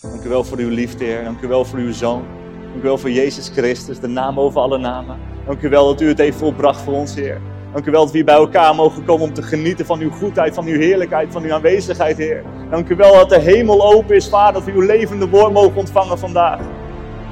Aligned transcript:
Dank 0.00 0.24
u 0.24 0.28
wel 0.28 0.44
voor 0.44 0.58
uw 0.58 0.68
liefde, 0.68 1.04
Heer. 1.04 1.24
Dank 1.24 1.40
u 1.40 1.48
wel 1.48 1.64
voor 1.64 1.78
uw 1.78 1.92
Zoon. 1.92 2.24
Dank 2.62 2.76
u 2.76 2.82
wel 2.82 2.98
voor 2.98 3.10
Jezus 3.10 3.48
Christus, 3.48 4.00
de 4.00 4.06
naam 4.06 4.40
over 4.40 4.60
alle 4.60 4.78
namen. 4.78 5.18
Dank 5.46 5.62
u 5.62 5.68
wel 5.68 5.86
dat 5.86 6.00
u 6.00 6.08
het 6.08 6.18
heeft 6.18 6.38
volbracht 6.38 6.80
voor 6.80 6.92
ons, 6.92 7.14
Heer. 7.14 7.40
Dank 7.72 7.86
u 7.86 7.90
wel 7.90 8.00
dat 8.00 8.10
we 8.10 8.16
hier 8.16 8.26
bij 8.26 8.34
elkaar 8.34 8.74
mogen 8.74 9.04
komen 9.04 9.26
om 9.26 9.34
te 9.34 9.42
genieten 9.42 9.86
van 9.86 10.00
uw 10.00 10.10
goedheid, 10.10 10.54
van 10.54 10.66
uw 10.66 10.78
heerlijkheid, 10.78 11.32
van 11.32 11.42
uw 11.42 11.52
aanwezigheid, 11.52 12.16
Heer. 12.16 12.42
Dank 12.70 12.88
u 12.88 12.96
wel 12.96 13.12
dat 13.12 13.28
de 13.28 13.38
hemel 13.38 13.92
open 13.94 14.16
is, 14.16 14.28
Vader, 14.28 14.52
dat 14.52 14.64
we 14.64 14.72
uw 14.72 14.86
levende 14.86 15.28
woord 15.28 15.52
mogen 15.52 15.76
ontvangen 15.76 16.18
vandaag. 16.18 16.60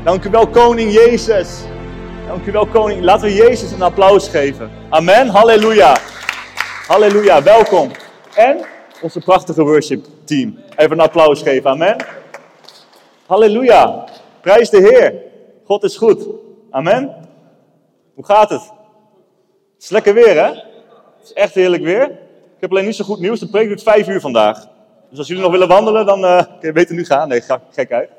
Dank 0.04 0.24
u 0.24 0.30
wel, 0.30 0.46
Koning 0.46 0.92
Jezus. 0.92 1.64
Dank 2.26 2.46
u 2.46 2.52
wel, 2.52 2.66
Koning. 2.66 3.02
Laten 3.02 3.26
we 3.26 3.34
Jezus 3.34 3.72
een 3.72 3.82
applaus 3.82 4.28
geven. 4.28 4.70
Amen. 4.88 5.28
Halleluja. 5.28 5.96
Halleluja. 6.86 7.42
Welkom. 7.42 7.90
En 8.34 8.64
onze 9.00 9.20
prachtige 9.20 9.62
worship 9.62 10.04
team. 10.24 10.58
Even 10.76 10.92
een 10.92 11.04
applaus 11.04 11.42
geven. 11.42 11.70
Amen. 11.70 12.23
Halleluja. 13.26 14.04
Prijs 14.40 14.70
de 14.70 14.78
Heer. 14.78 15.22
God 15.64 15.82
is 15.82 15.96
goed. 15.96 16.26
Amen. 16.70 17.14
Hoe 18.14 18.24
gaat 18.24 18.50
het? 18.50 18.62
Het 19.74 19.82
is 19.82 19.90
lekker 19.90 20.14
weer, 20.14 20.34
hè? 20.34 20.48
Het 20.48 21.22
is 21.22 21.32
echt 21.32 21.54
heerlijk 21.54 21.82
weer. 21.82 22.02
Ik 22.54 22.60
heb 22.60 22.70
alleen 22.70 22.84
niet 22.84 22.94
zo 22.94 23.04
goed 23.04 23.20
nieuws. 23.20 23.40
De 23.40 23.48
preek 23.48 23.66
duurt 23.66 23.82
vijf 23.82 24.08
uur 24.08 24.20
vandaag. 24.20 24.68
Dus 25.08 25.18
als 25.18 25.26
jullie 25.26 25.42
nog 25.42 25.52
willen 25.52 25.68
wandelen, 25.68 26.06
dan 26.06 26.24
uh, 26.24 26.36
kun 26.38 26.68
je 26.68 26.72
beter 26.72 26.94
nu 26.94 27.04
gaan. 27.04 27.28
Nee, 27.28 27.40
ga, 27.40 27.60
gek 27.70 27.92
uit. 27.92 28.10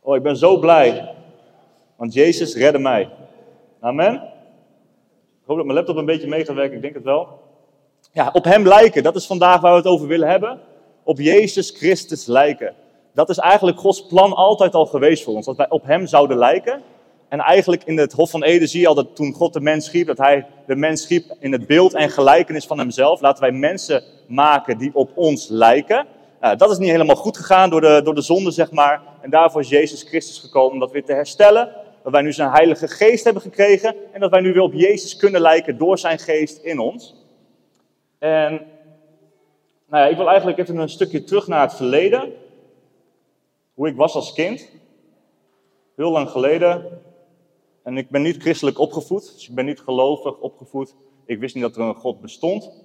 Oh, 0.00 0.16
ik 0.16 0.22
ben 0.22 0.36
zo 0.36 0.58
blij. 0.58 1.14
Want 1.96 2.12
Jezus 2.12 2.54
redde 2.54 2.78
mij. 2.78 3.08
Amen. 3.80 4.14
Ik 4.14 5.46
hoop 5.46 5.56
dat 5.56 5.66
mijn 5.66 5.78
laptop 5.78 5.96
een 5.96 6.04
beetje 6.04 6.28
mee 6.28 6.44
gaat 6.44 6.56
werken. 6.56 6.76
Ik 6.76 6.82
denk 6.82 6.94
het 6.94 7.04
wel. 7.04 7.40
Ja, 8.12 8.30
op 8.32 8.44
hem 8.44 8.66
lijken. 8.66 9.02
Dat 9.02 9.16
is 9.16 9.26
vandaag 9.26 9.60
waar 9.60 9.70
we 9.70 9.78
het 9.78 9.86
over 9.86 10.06
willen 10.06 10.28
hebben. 10.28 10.60
Op 11.02 11.18
Jezus 11.18 11.70
Christus 11.70 12.26
lijken. 12.26 12.74
Dat 13.14 13.28
is 13.28 13.38
eigenlijk 13.38 13.78
Gods 13.78 14.06
plan 14.06 14.32
altijd 14.32 14.74
al 14.74 14.86
geweest 14.86 15.24
voor 15.24 15.34
ons. 15.34 15.46
Dat 15.46 15.56
wij 15.56 15.68
op 15.68 15.84
hem 15.86 16.06
zouden 16.06 16.38
lijken. 16.38 16.82
En 17.28 17.40
eigenlijk 17.40 17.84
in 17.84 17.98
het 17.98 18.12
Hof 18.12 18.30
van 18.30 18.42
Eden 18.42 18.68
zie 18.68 18.80
je 18.80 18.88
al 18.88 18.94
dat 18.94 19.16
toen 19.16 19.32
God 19.32 19.52
de 19.52 19.60
mens 19.60 19.84
schiep, 19.84 20.06
dat 20.06 20.18
hij 20.18 20.46
de 20.66 20.76
mens 20.76 21.02
schiep 21.02 21.36
in 21.38 21.52
het 21.52 21.66
beeld 21.66 21.94
en 21.94 22.10
gelijkenis 22.10 22.66
van 22.66 22.78
hemzelf. 22.78 23.20
Laten 23.20 23.42
wij 23.42 23.52
mensen 23.52 24.02
maken 24.26 24.78
die 24.78 24.90
op 24.94 25.10
ons 25.14 25.48
lijken. 25.48 26.06
Uh, 26.42 26.50
dat 26.56 26.70
is 26.70 26.78
niet 26.78 26.90
helemaal 26.90 27.16
goed 27.16 27.36
gegaan 27.36 27.70
door 27.70 27.80
de, 27.80 28.00
door 28.04 28.14
de 28.14 28.22
zonde, 28.22 28.50
zeg 28.50 28.70
maar. 28.70 29.02
En 29.20 29.30
daarvoor 29.30 29.60
is 29.60 29.68
Jezus 29.68 30.02
Christus 30.02 30.38
gekomen 30.38 30.72
om 30.72 30.78
dat 30.78 30.92
weer 30.92 31.04
te 31.04 31.12
herstellen. 31.12 31.72
Dat 32.02 32.12
wij 32.12 32.22
nu 32.22 32.32
zijn 32.32 32.50
heilige 32.50 32.88
geest 32.88 33.24
hebben 33.24 33.42
gekregen. 33.42 33.94
En 34.12 34.20
dat 34.20 34.30
wij 34.30 34.40
nu 34.40 34.52
weer 34.52 34.62
op 34.62 34.74
Jezus 34.74 35.16
kunnen 35.16 35.40
lijken 35.40 35.78
door 35.78 35.98
zijn 35.98 36.18
geest 36.18 36.58
in 36.62 36.78
ons. 36.78 37.14
En 38.18 38.52
nou 39.88 40.04
ja, 40.04 40.06
ik 40.06 40.16
wil 40.16 40.28
eigenlijk 40.28 40.58
even 40.58 40.76
een 40.76 40.88
stukje 40.88 41.24
terug 41.24 41.46
naar 41.46 41.60
het 41.60 41.74
verleden. 41.74 42.32
Hoe 43.74 43.88
ik 43.88 43.96
was 43.96 44.14
als 44.14 44.32
kind. 44.32 44.70
Heel 45.96 46.10
lang 46.10 46.28
geleden. 46.30 47.02
En 47.82 47.96
ik 47.96 48.10
ben 48.10 48.22
niet 48.22 48.42
christelijk 48.42 48.78
opgevoed. 48.78 49.32
Dus 49.34 49.48
ik 49.48 49.54
ben 49.54 49.64
niet 49.64 49.80
gelovig 49.80 50.38
opgevoed. 50.38 50.94
Ik 51.24 51.38
wist 51.38 51.54
niet 51.54 51.64
dat 51.64 51.76
er 51.76 51.82
een 51.82 51.94
God 51.94 52.20
bestond. 52.20 52.84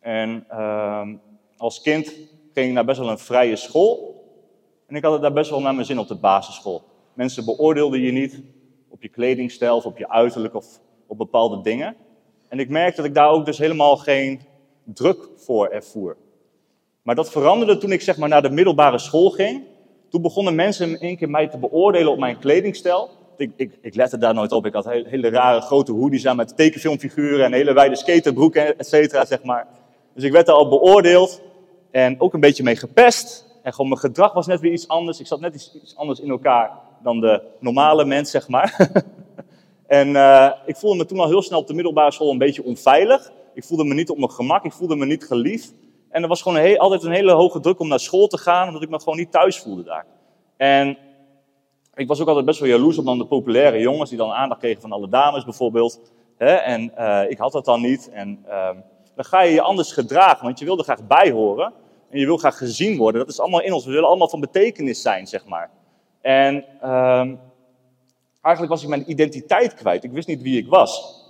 En 0.00 0.46
uh, 0.50 1.08
als 1.56 1.80
kind 1.80 2.06
ging 2.52 2.66
ik 2.66 2.72
naar 2.72 2.84
best 2.84 2.98
wel 2.98 3.10
een 3.10 3.18
vrije 3.18 3.56
school. 3.56 4.24
En 4.86 4.96
ik 4.96 5.02
had 5.02 5.12
het 5.12 5.22
daar 5.22 5.32
best 5.32 5.50
wel 5.50 5.60
naar 5.60 5.74
mijn 5.74 5.86
zin 5.86 5.98
op 5.98 6.08
de 6.08 6.14
basisschool. 6.14 6.82
Mensen 7.14 7.44
beoordeelden 7.44 8.00
je 8.00 8.12
niet 8.12 8.42
op 8.88 9.02
je 9.02 9.08
kledingstijl 9.08 9.76
of 9.76 9.86
op 9.86 9.98
je 9.98 10.08
uiterlijk 10.08 10.54
of 10.54 10.80
op 11.06 11.18
bepaalde 11.18 11.60
dingen. 11.60 11.96
En 12.48 12.58
ik 12.58 12.68
merkte 12.68 12.96
dat 12.96 13.10
ik 13.10 13.14
daar 13.14 13.30
ook 13.30 13.44
dus 13.44 13.58
helemaal 13.58 13.96
geen 13.96 14.40
druk 14.84 15.28
voor 15.36 15.68
ervoer. 15.68 16.16
Maar 17.02 17.14
dat 17.14 17.30
veranderde 17.30 17.78
toen 17.78 17.92
ik 17.92 18.00
zeg 18.00 18.16
maar 18.16 18.28
naar 18.28 18.42
de 18.42 18.50
middelbare 18.50 18.98
school 18.98 19.30
ging. 19.30 19.62
Toen 20.16 20.24
begonnen 20.24 20.54
mensen 20.54 20.88
in 20.88 20.98
één 20.98 21.16
keer 21.16 21.30
mij 21.30 21.48
te 21.48 21.58
beoordelen 21.58 22.12
op 22.12 22.18
mijn 22.18 22.38
kledingstijl. 22.38 23.10
Ik, 23.36 23.52
ik, 23.56 23.78
ik 23.80 23.94
lette 23.94 24.18
daar 24.18 24.34
nooit 24.34 24.52
op. 24.52 24.66
Ik 24.66 24.72
had 24.72 24.84
hele, 24.84 25.28
rare 25.28 25.60
grote 25.60 25.92
hoodies 25.92 26.26
aan 26.26 26.36
met 26.36 26.56
tekenfilmfiguren 26.56 27.44
en 27.44 27.52
hele 27.52 27.72
wijde 27.72 27.96
skaterbroeken, 27.96 28.78
et 28.78 28.86
cetera, 28.86 29.24
zeg 29.24 29.42
maar. 29.42 29.66
Dus 30.14 30.24
ik 30.24 30.32
werd 30.32 30.46
daar 30.46 30.54
al 30.54 30.68
beoordeeld 30.68 31.42
en 31.90 32.20
ook 32.20 32.34
een 32.34 32.40
beetje 32.40 32.62
mee 32.62 32.76
gepest. 32.76 33.46
En 33.62 33.72
gewoon 33.72 33.88
mijn 33.88 34.00
gedrag 34.00 34.32
was 34.32 34.46
net 34.46 34.60
weer 34.60 34.72
iets 34.72 34.88
anders. 34.88 35.20
Ik 35.20 35.26
zat 35.26 35.40
net 35.40 35.54
iets, 35.54 35.96
anders 35.96 36.20
in 36.20 36.30
elkaar 36.30 36.70
dan 37.02 37.20
de 37.20 37.42
normale 37.60 38.04
mens, 38.04 38.30
zeg 38.30 38.48
maar. 38.48 38.90
en 39.86 40.08
uh, 40.08 40.52
ik 40.66 40.76
voelde 40.76 40.96
me 40.96 41.04
toen 41.04 41.20
al 41.20 41.28
heel 41.28 41.42
snel 41.42 41.58
op 41.58 41.66
de 41.66 41.74
middelbare 41.74 42.12
school 42.12 42.30
een 42.30 42.38
beetje 42.38 42.64
onveilig. 42.64 43.32
Ik 43.54 43.64
voelde 43.64 43.84
me 43.84 43.94
niet 43.94 44.10
op 44.10 44.18
mijn 44.18 44.30
gemak, 44.30 44.64
ik 44.64 44.72
voelde 44.72 44.96
me 44.96 45.06
niet 45.06 45.24
geliefd. 45.24 45.72
En 46.10 46.22
er 46.22 46.28
was 46.28 46.42
gewoon 46.42 46.78
altijd 46.78 47.02
een 47.02 47.12
hele 47.12 47.32
hoge 47.32 47.60
druk 47.60 47.80
om 47.80 47.88
naar 47.88 48.00
school 48.00 48.26
te 48.26 48.38
gaan, 48.38 48.66
omdat 48.66 48.82
ik 48.82 48.88
me 48.88 48.98
gewoon 48.98 49.16
niet 49.16 49.32
thuis 49.32 49.58
voelde 49.58 49.82
daar. 49.82 50.06
En 50.56 50.98
ik 51.94 52.08
was 52.08 52.20
ook 52.20 52.28
altijd 52.28 52.46
best 52.46 52.60
wel 52.60 52.68
jaloers 52.68 52.98
op 52.98 53.04
dan 53.04 53.18
de 53.18 53.26
populaire 53.26 53.78
jongens, 53.78 54.08
die 54.08 54.18
dan 54.18 54.32
aandacht 54.32 54.60
kregen 54.60 54.80
van 54.80 54.92
alle 54.92 55.08
dames 55.08 55.44
bijvoorbeeld. 55.44 56.00
En 56.36 56.92
uh, 56.98 57.22
ik 57.30 57.38
had 57.38 57.52
dat 57.52 57.64
dan 57.64 57.80
niet. 57.80 58.10
En 58.10 58.44
uh, 58.46 58.68
dan 59.14 59.24
ga 59.24 59.40
je 59.40 59.52
je 59.52 59.60
anders 59.60 59.92
gedragen, 59.92 60.44
want 60.44 60.58
je 60.58 60.64
wil 60.64 60.78
er 60.78 60.84
graag 60.84 61.06
bij 61.06 61.30
horen. 61.30 61.72
En 62.10 62.18
je 62.18 62.26
wil 62.26 62.36
graag 62.36 62.58
gezien 62.58 62.96
worden. 62.96 63.20
Dat 63.20 63.30
is 63.30 63.40
allemaal 63.40 63.62
in 63.62 63.72
ons. 63.72 63.84
We 63.84 63.92
willen 63.92 64.08
allemaal 64.08 64.28
van 64.28 64.40
betekenis 64.40 65.02
zijn, 65.02 65.26
zeg 65.26 65.46
maar. 65.46 65.70
En 66.20 66.54
um, 66.90 67.40
eigenlijk 68.40 68.74
was 68.74 68.82
ik 68.82 68.88
mijn 68.88 69.10
identiteit 69.10 69.74
kwijt. 69.74 70.04
Ik 70.04 70.12
wist 70.12 70.28
niet 70.28 70.42
wie 70.42 70.58
ik 70.58 70.68
was. 70.68 71.22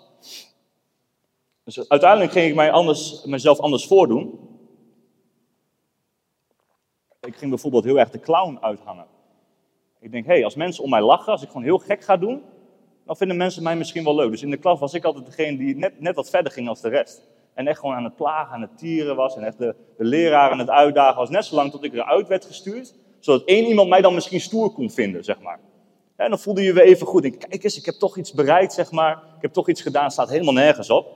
Dus 1.65 1.89
uiteindelijk 1.89 2.33
ging 2.33 2.49
ik 2.49 2.55
mij 2.55 2.71
anders, 2.71 3.25
mezelf 3.25 3.61
anders 3.61 3.87
voordoen. 3.87 4.46
Ik 7.27 7.37
ging 7.37 7.51
bijvoorbeeld 7.51 7.85
heel 7.85 7.99
erg 7.99 8.11
de 8.11 8.21
clown 8.21 8.59
uithangen. 8.61 9.07
Ik 10.01 10.11
denk, 10.11 10.27
hé, 10.27 10.33
hey, 10.33 10.45
als 10.45 10.55
mensen 10.55 10.85
om 10.85 10.91
mij 10.91 11.03
lachen, 11.03 11.33
als 11.33 11.43
ik 11.43 11.49
gewoon 11.49 11.63
heel 11.63 11.79
gek 11.79 12.05
ga 12.05 12.17
doen, 12.17 12.43
dan 13.05 13.17
vinden 13.17 13.37
mensen 13.37 13.63
mij 13.63 13.77
misschien 13.77 14.05
wel 14.05 14.15
leuk. 14.15 14.31
Dus 14.31 14.43
in 14.43 14.51
de 14.51 14.57
klas 14.57 14.79
was 14.79 14.95
ik 14.95 15.05
altijd 15.05 15.27
degene 15.27 15.57
die 15.57 15.77
net, 15.77 16.01
net 16.01 16.15
wat 16.15 16.31
verder 16.31 16.53
ging 16.53 16.69
als 16.69 16.81
de 16.81 16.89
rest. 16.89 17.23
En 17.55 17.67
echt 17.67 17.79
gewoon 17.79 17.95
aan 17.95 18.05
het 18.05 18.17
plagen, 18.17 18.55
aan 18.55 18.61
het 18.61 18.79
tieren 18.79 19.17
was. 19.17 19.37
En 19.37 19.43
echt 19.43 19.59
de, 19.59 19.75
de 19.97 20.05
leraar 20.05 20.51
aan 20.51 20.59
het 20.59 20.71
uitdagen 20.71 21.17
was. 21.17 21.31
Net 21.31 21.45
zolang 21.45 21.71
tot 21.71 21.85
ik 21.85 21.93
eruit 21.93 22.29
werd 22.29 22.45
gestuurd. 22.45 22.95
Zodat 23.21 23.45
één 23.45 23.67
iemand 23.67 23.89
mij 23.89 24.01
dan 24.01 24.15
misschien 24.15 24.41
stoer 24.41 24.71
kon 24.71 24.91
vinden, 24.91 25.25
zeg 25.25 25.41
maar. 25.41 25.61
En 26.17 26.31
dan 26.31 26.39
voelde 26.39 26.63
je 26.63 26.73
weer 26.73 26.85
even 26.85 27.07
goed. 27.07 27.25
Ik, 27.25 27.39
kijk 27.39 27.65
eens, 27.65 27.79
ik 27.79 27.85
heb 27.85 27.95
toch 27.95 28.17
iets 28.17 28.33
bereikt, 28.33 28.73
zeg 28.73 28.91
maar. 28.91 29.13
Ik 29.13 29.43
heb 29.43 29.53
toch 29.53 29.69
iets 29.69 29.83
gedaan, 29.83 30.11
staat 30.11 30.29
helemaal 30.29 30.55
nergens 30.55 30.91
op. 30.91 31.07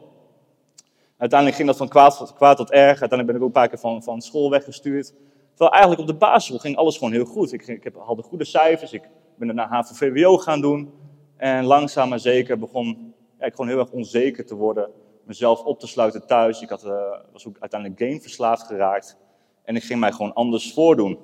Uiteindelijk 1.17 1.59
ging 1.59 1.69
dat 1.69 1.79
van 1.79 1.89
kwaad, 1.89 2.35
kwaad 2.35 2.57
tot 2.57 2.71
erg. 2.71 3.01
Uiteindelijk 3.01 3.27
ben 3.27 3.37
ik 3.37 3.41
ook 3.41 3.47
een 3.47 3.61
paar 3.61 3.69
keer 3.69 3.79
van, 3.79 4.03
van 4.03 4.21
school 4.21 4.51
weggestuurd. 4.51 5.15
Terwijl 5.61 5.81
eigenlijk 5.81 6.11
op 6.11 6.19
de 6.19 6.27
basisschool 6.27 6.59
ging 6.59 6.77
alles 6.77 6.97
gewoon 6.97 7.13
heel 7.13 7.25
goed. 7.25 7.53
Ik, 7.53 7.67
ik 7.67 7.85
heb, 7.85 7.95
had 7.97 8.25
goede 8.25 8.45
cijfers. 8.45 8.93
Ik 8.93 9.03
ben 9.37 9.55
naar 9.55 9.69
HAVO-VWO 9.69 10.37
gaan 10.37 10.61
doen. 10.61 10.93
En 11.37 11.65
langzaam 11.65 12.09
maar 12.09 12.21
zeker 12.21 12.59
begon 12.59 13.15
ik 13.39 13.55
gewoon 13.55 13.69
heel 13.69 13.79
erg 13.79 13.91
onzeker 13.91 14.47
te 14.47 14.55
worden 14.55 14.91
mezelf 15.25 15.65
op 15.65 15.79
te 15.79 15.87
sluiten 15.87 16.27
thuis. 16.27 16.61
Ik 16.61 16.69
had, 16.69 16.85
uh, 16.85 16.93
was 17.33 17.47
ook 17.47 17.57
uiteindelijk 17.61 18.01
gameverslaafd 18.01 18.67
geraakt. 18.67 19.17
En 19.65 19.77
ik 19.77 19.83
ging 19.83 20.01
mij 20.01 20.13
gewoon 20.13 20.33
anders 20.33 20.73
voordoen. 20.73 21.19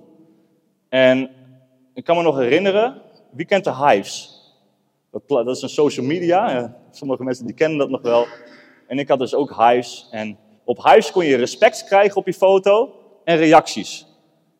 En 0.89 1.31
ik 1.95 2.05
kan 2.05 2.17
me 2.17 2.23
nog 2.23 2.37
herinneren, 2.37 3.03
wie 3.31 3.47
kent 3.47 3.65
de 3.65 3.75
Hives? 3.75 4.41
Dat, 5.11 5.29
dat 5.29 5.57
is 5.57 5.63
een 5.63 5.69
social 5.69 6.07
media. 6.07 6.77
sommige 6.91 7.25
mensen 7.25 7.47
die 7.47 7.55
kennen 7.55 7.79
dat 7.79 7.91
nog 7.91 8.03
wel. 8.03 8.27
En 8.87 8.99
ik 8.99 9.09
had 9.09 9.19
dus 9.19 9.35
ook 9.35 9.55
Hives. 9.57 10.09
En 10.11 10.39
op 10.65 10.85
Hives 10.85 11.11
kon 11.13 11.25
je 11.25 11.37
respect 11.37 11.85
krijgen 11.85 12.17
op 12.17 12.27
je 12.27 12.35
foto 12.35 12.95
en 13.25 13.37
reacties. 13.37 14.15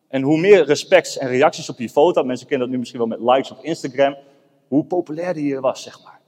En 0.09 0.23
hoe 0.23 0.39
meer 0.39 0.65
respects 0.65 1.19
en 1.19 1.29
reacties 1.29 1.69
op 1.69 1.79
je 1.79 1.89
foto, 1.89 2.25
mensen 2.25 2.47
kennen 2.47 2.67
dat 2.67 2.75
nu 2.75 2.81
misschien 2.81 3.09
wel 3.09 3.19
met 3.19 3.21
likes 3.21 3.51
op 3.51 3.65
Instagram, 3.65 4.17
hoe 4.69 4.85
populairder 4.85 5.43
je 5.43 5.61
was, 5.61 5.83
zeg 5.83 6.03
maar. 6.05 6.21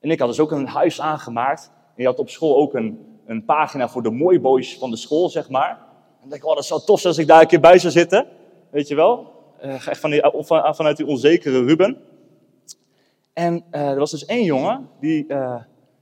En 0.00 0.10
ik 0.10 0.18
had 0.18 0.28
dus 0.28 0.40
ook 0.40 0.50
een 0.50 0.66
huis 0.66 1.00
aangemaakt 1.00 1.70
en 1.74 2.02
je 2.02 2.06
had 2.06 2.18
op 2.18 2.30
school 2.30 2.56
ook 2.56 2.74
een, 2.74 3.18
een 3.26 3.44
pagina 3.44 3.88
voor 3.88 4.02
de 4.02 4.10
mooi 4.10 4.40
boys 4.40 4.78
van 4.78 4.90
de 4.90 4.96
school, 4.96 5.28
zeg 5.28 5.50
maar. 5.50 5.78
En 6.22 6.32
ik, 6.32 6.44
oh, 6.46 6.54
dat 6.54 6.64
zou 6.64 6.80
tof 6.84 7.04
als 7.04 7.18
ik 7.18 7.26
daar 7.26 7.40
een 7.40 7.46
keer 7.46 7.60
bij 7.60 7.78
zou 7.78 7.92
zitten. 7.92 8.26
Weet 8.70 8.88
je 8.88 8.94
wel? 8.94 9.32
Uh, 9.64 9.86
echt 9.88 10.00
van 10.00 10.10
die, 10.10 10.20
van, 10.34 10.74
vanuit 10.74 10.96
die 10.96 11.06
onzekere 11.06 11.64
Ruben. 11.64 12.00
En 13.32 13.64
er 13.70 13.98
was 13.98 14.10
dus 14.10 14.24
één 14.24 14.44
jongen, 14.44 14.88
die, 15.00 15.26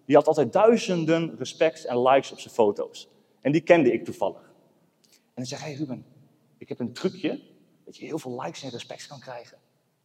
die 0.07 0.17
had 0.17 0.27
altijd 0.27 0.53
duizenden 0.53 1.35
respects 1.39 1.85
en 1.85 2.03
likes 2.03 2.33
op 2.33 2.41
zijn 2.41 2.55
foto's. 2.55 3.09
En 3.41 3.53
die 3.53 3.61
kende 3.61 3.93
ik 3.93 4.05
toevallig. 4.05 4.53
En 5.11 5.33
dan 5.35 5.45
zei 5.45 5.61
hey 5.61 5.75
Ruben, 5.75 6.05
ik 6.61 6.69
heb 6.69 6.81
een 6.81 6.93
trucje 6.93 7.41
dat 7.85 7.97
je 7.97 8.05
heel 8.05 8.19
veel 8.19 8.41
likes 8.43 8.63
en 8.63 8.71
respects 8.71 9.07
kan 9.07 9.19
krijgen. 9.19 9.59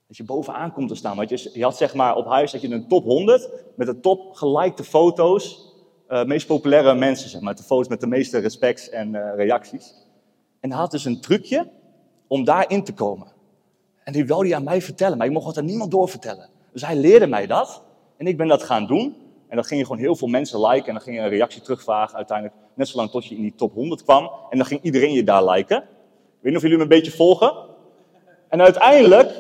Dat 0.07 0.17
je 0.17 0.23
bovenaan 0.23 0.73
komt 0.73 0.89
te 0.89 0.95
staan. 0.95 1.15
Want 1.15 1.29
je, 1.29 1.63
had 1.63 1.77
zeg 1.77 1.93
maar 1.93 2.15
op 2.15 2.25
huis 2.25 2.51
dat 2.51 2.61
je 2.61 2.69
een 2.69 2.87
top 2.87 3.03
100 3.03 3.49
met 3.75 3.87
de 3.87 3.99
top 3.99 4.33
gelikte 4.33 4.83
foto's 4.83 5.73
uh, 6.09 6.23
meest 6.23 6.47
populaire 6.47 6.95
mensen, 6.95 7.29
zeg 7.29 7.41
maar. 7.41 7.55
De 7.55 7.63
foto's 7.63 7.87
met 7.87 7.99
de 7.99 8.07
meeste 8.07 8.37
respects 8.37 8.89
en 8.89 9.13
uh, 9.13 9.35
reacties. 9.35 9.93
En 10.59 10.69
hij 10.69 10.79
had 10.79 10.91
dus 10.91 11.05
een 11.05 11.21
trucje 11.21 11.71
om 12.27 12.43
daarin 12.43 12.83
te 12.83 12.93
komen. 12.93 13.27
En 14.03 14.13
die 14.13 14.25
wilde 14.25 14.47
hij 14.47 14.55
aan 14.55 14.63
mij 14.63 14.81
vertellen, 14.81 15.17
maar 15.17 15.27
ik 15.27 15.33
mocht 15.33 15.47
het 15.47 15.57
aan 15.57 15.65
niemand 15.65 15.91
doorvertellen. 15.91 16.49
Dus 16.71 16.85
hij 16.85 16.95
leerde 16.95 17.27
mij 17.27 17.47
dat. 17.47 17.83
En 18.17 18.27
ik 18.27 18.37
ben 18.37 18.47
dat 18.47 18.63
gaan 18.63 18.87
doen. 18.87 19.15
En 19.47 19.55
dan 19.55 19.65
ging 19.65 19.79
je 19.79 19.85
gewoon 19.85 20.01
heel 20.01 20.15
veel 20.15 20.27
mensen 20.27 20.67
liken. 20.67 20.87
En 20.87 20.93
dan 20.93 21.01
ging 21.01 21.15
je 21.15 21.21
een 21.21 21.29
reactie 21.29 21.61
terugvragen 21.61 22.15
uiteindelijk. 22.15 22.57
Net 22.73 22.87
zolang 22.87 23.09
tot 23.09 23.25
je 23.25 23.35
in 23.35 23.41
die 23.41 23.55
top 23.55 23.73
100 23.73 24.03
kwam. 24.03 24.29
En 24.49 24.57
dan 24.57 24.67
ging 24.67 24.81
iedereen 24.81 25.13
je 25.13 25.23
daar 25.23 25.49
liken. 25.49 25.83
Ik 26.45 26.51
weet 26.51 26.61
niet 26.61 26.71
of 26.71 26.71
jullie 26.71 26.87
me 26.87 26.95
een 26.95 27.01
beetje 27.01 27.17
volgen. 27.17 27.53
En 28.49 28.61
uiteindelijk, 28.61 29.31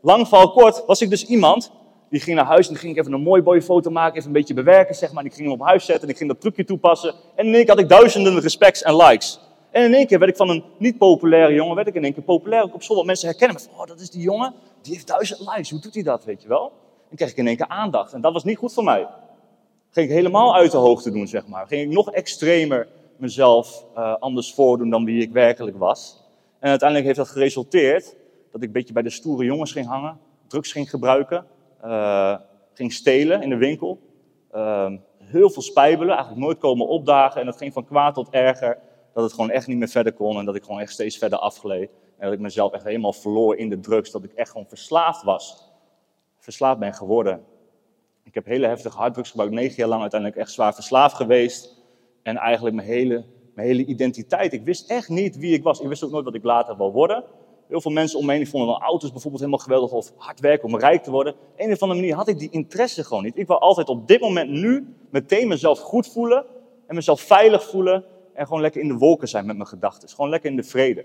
lang 0.00 0.28
val 0.28 0.50
kort, 0.50 0.84
was 0.86 1.00
ik 1.00 1.10
dus 1.10 1.26
iemand 1.26 1.70
die 2.10 2.20
ging 2.20 2.36
naar 2.36 2.46
huis 2.46 2.68
en 2.68 2.76
ging 2.76 2.92
ik 2.92 2.98
even 2.98 3.12
een 3.12 3.22
mooi 3.22 3.42
boy 3.42 3.62
foto 3.62 3.90
maken, 3.90 4.16
even 4.16 4.26
een 4.26 4.32
beetje 4.32 4.54
bewerken, 4.54 4.94
zeg 4.94 5.12
maar. 5.12 5.22
En 5.22 5.28
ik 5.28 5.34
ging 5.34 5.48
hem 5.50 5.60
op 5.60 5.66
huis 5.66 5.84
zetten 5.84 6.04
en 6.04 6.10
ik 6.10 6.16
ging 6.16 6.30
dat 6.30 6.40
trucje 6.40 6.64
toepassen. 6.64 7.14
En 7.34 7.46
in 7.46 7.54
één 7.54 7.64
keer 7.64 7.74
had 7.74 7.82
ik 7.82 7.88
duizenden 7.88 8.40
respects 8.40 8.82
en 8.82 8.96
likes. 8.96 9.40
En 9.70 9.84
in 9.84 9.94
één 9.94 10.06
keer 10.06 10.18
werd 10.18 10.30
ik 10.30 10.36
van 10.36 10.48
een 10.48 10.64
niet 10.78 10.98
populaire 10.98 11.54
jongen, 11.54 11.74
werd 11.74 11.88
ik 11.88 11.94
in 11.94 12.04
één 12.04 12.14
keer 12.14 12.22
populair 12.22 12.62
ook 12.62 12.74
op 12.74 12.82
school. 12.82 13.04
Mensen 13.04 13.28
herkennen 13.28 13.56
me 13.56 13.62
van, 13.62 13.80
oh, 13.80 13.86
dat 13.86 14.00
is 14.00 14.10
die 14.10 14.22
jongen, 14.22 14.54
die 14.82 14.92
heeft 14.92 15.06
duizend 15.06 15.40
likes. 15.40 15.70
Hoe 15.70 15.80
doet 15.80 15.94
hij 15.94 16.02
dat, 16.02 16.24
weet 16.24 16.42
je 16.42 16.48
wel? 16.48 16.72
En 17.10 17.16
kreeg 17.16 17.30
ik 17.30 17.36
in 17.36 17.46
één 17.46 17.56
keer 17.56 17.68
aandacht. 17.68 18.12
En 18.12 18.20
dat 18.20 18.32
was 18.32 18.44
niet 18.44 18.58
goed 18.58 18.72
voor 18.72 18.84
mij. 18.84 19.06
Ging 19.90 20.08
ik 20.08 20.14
helemaal 20.14 20.54
uit 20.54 20.70
de 20.70 20.76
hoogte 20.76 21.10
doen, 21.10 21.26
zeg 21.26 21.46
maar. 21.46 21.66
Ging 21.66 21.82
ik 21.82 21.96
nog 21.96 22.10
extremer 22.10 22.88
mezelf 23.16 23.84
uh, 23.96 24.14
anders 24.18 24.54
voordoen 24.54 24.90
dan 24.90 25.04
wie 25.04 25.22
ik 25.22 25.32
werkelijk 25.32 25.78
was. 25.78 26.26
En 26.58 26.68
uiteindelijk 26.68 27.08
heeft 27.08 27.18
dat 27.18 27.28
geresulteerd 27.28 28.16
dat 28.50 28.60
ik 28.60 28.66
een 28.66 28.72
beetje 28.72 28.92
bij 28.92 29.02
de 29.02 29.10
stoere 29.10 29.44
jongens 29.44 29.72
ging 29.72 29.86
hangen, 29.86 30.18
drugs 30.46 30.72
ging 30.72 30.90
gebruiken, 30.90 31.46
uh, 31.84 32.36
ging 32.72 32.92
stelen 32.92 33.42
in 33.42 33.48
de 33.48 33.56
winkel. 33.56 34.00
Uh, 34.54 34.92
heel 35.18 35.50
veel 35.50 35.62
spijbelen, 35.62 36.14
eigenlijk 36.14 36.40
nooit 36.40 36.58
komen 36.58 36.86
opdagen. 36.86 37.40
En 37.40 37.46
dat 37.46 37.56
ging 37.56 37.72
van 37.72 37.84
kwaad 37.84 38.14
tot 38.14 38.30
erger, 38.30 38.78
dat 39.12 39.24
het 39.24 39.32
gewoon 39.32 39.50
echt 39.50 39.66
niet 39.66 39.78
meer 39.78 39.88
verder 39.88 40.12
kon 40.12 40.38
en 40.38 40.44
dat 40.44 40.54
ik 40.54 40.64
gewoon 40.64 40.80
echt 40.80 40.92
steeds 40.92 41.18
verder 41.18 41.38
afgleed. 41.38 41.90
En 42.18 42.24
dat 42.24 42.32
ik 42.32 42.40
mezelf 42.40 42.72
echt 42.72 42.84
helemaal 42.84 43.12
verloor 43.12 43.56
in 43.56 43.68
de 43.68 43.80
drugs, 43.80 44.10
dat 44.10 44.24
ik 44.24 44.32
echt 44.32 44.50
gewoon 44.50 44.68
verslaafd 44.68 45.22
was. 45.22 45.72
Verslaafd 46.38 46.78
ben 46.78 46.94
geworden. 46.94 47.44
Ik 48.24 48.34
heb 48.34 48.46
hele 48.46 48.66
heftige 48.66 48.96
harddrugs 48.96 49.30
gebruikt, 49.30 49.54
negen 49.54 49.76
jaar 49.76 49.88
lang 49.88 50.00
uiteindelijk 50.00 50.40
echt 50.40 50.50
zwaar 50.50 50.74
verslaafd 50.74 51.16
geweest. 51.16 51.76
En 52.22 52.36
eigenlijk 52.36 52.74
mijn 52.74 52.88
hele, 52.88 53.24
mijn 53.58 53.70
hele 53.70 53.84
identiteit. 53.84 54.52
Ik 54.52 54.64
wist 54.64 54.90
echt 54.90 55.08
niet 55.08 55.36
wie 55.36 55.52
ik 55.52 55.62
was. 55.62 55.80
Ik 55.80 55.88
wist 55.88 56.04
ook 56.04 56.10
nooit 56.10 56.24
wat 56.24 56.34
ik 56.34 56.44
later 56.44 56.76
wil 56.76 56.92
worden. 56.92 57.24
Heel 57.68 57.80
veel 57.80 57.90
mensen 57.90 58.18
om 58.18 58.26
me 58.26 58.32
heen 58.32 58.46
vonden 58.46 58.68
dan 58.68 58.80
auto's 58.80 59.10
bijvoorbeeld 59.10 59.42
helemaal 59.42 59.64
geweldig 59.64 59.90
of 59.90 60.12
hard 60.16 60.40
werken 60.40 60.68
om 60.68 60.78
rijk 60.78 61.02
te 61.02 61.10
worden. 61.10 61.32
Op 61.32 61.38
een 61.56 61.72
of 61.72 61.82
andere 61.82 62.00
manier 62.00 62.14
had 62.14 62.28
ik 62.28 62.38
die 62.38 62.50
interesse 62.50 63.04
gewoon 63.04 63.22
niet. 63.22 63.38
Ik 63.38 63.46
wil 63.46 63.60
altijd 63.60 63.88
op 63.88 64.08
dit 64.08 64.20
moment 64.20 64.50
nu 64.50 64.94
meteen 65.10 65.48
mezelf 65.48 65.78
goed 65.78 66.06
voelen 66.06 66.44
en 66.86 66.94
mezelf 66.94 67.20
veilig 67.20 67.64
voelen 67.64 68.04
en 68.34 68.46
gewoon 68.46 68.60
lekker 68.60 68.80
in 68.80 68.88
de 68.88 68.94
wolken 68.94 69.28
zijn 69.28 69.46
met 69.46 69.56
mijn 69.56 69.68
gedachten. 69.68 70.08
Gewoon 70.08 70.30
lekker 70.30 70.50
in 70.50 70.56
de 70.56 70.62
vrede. 70.62 71.04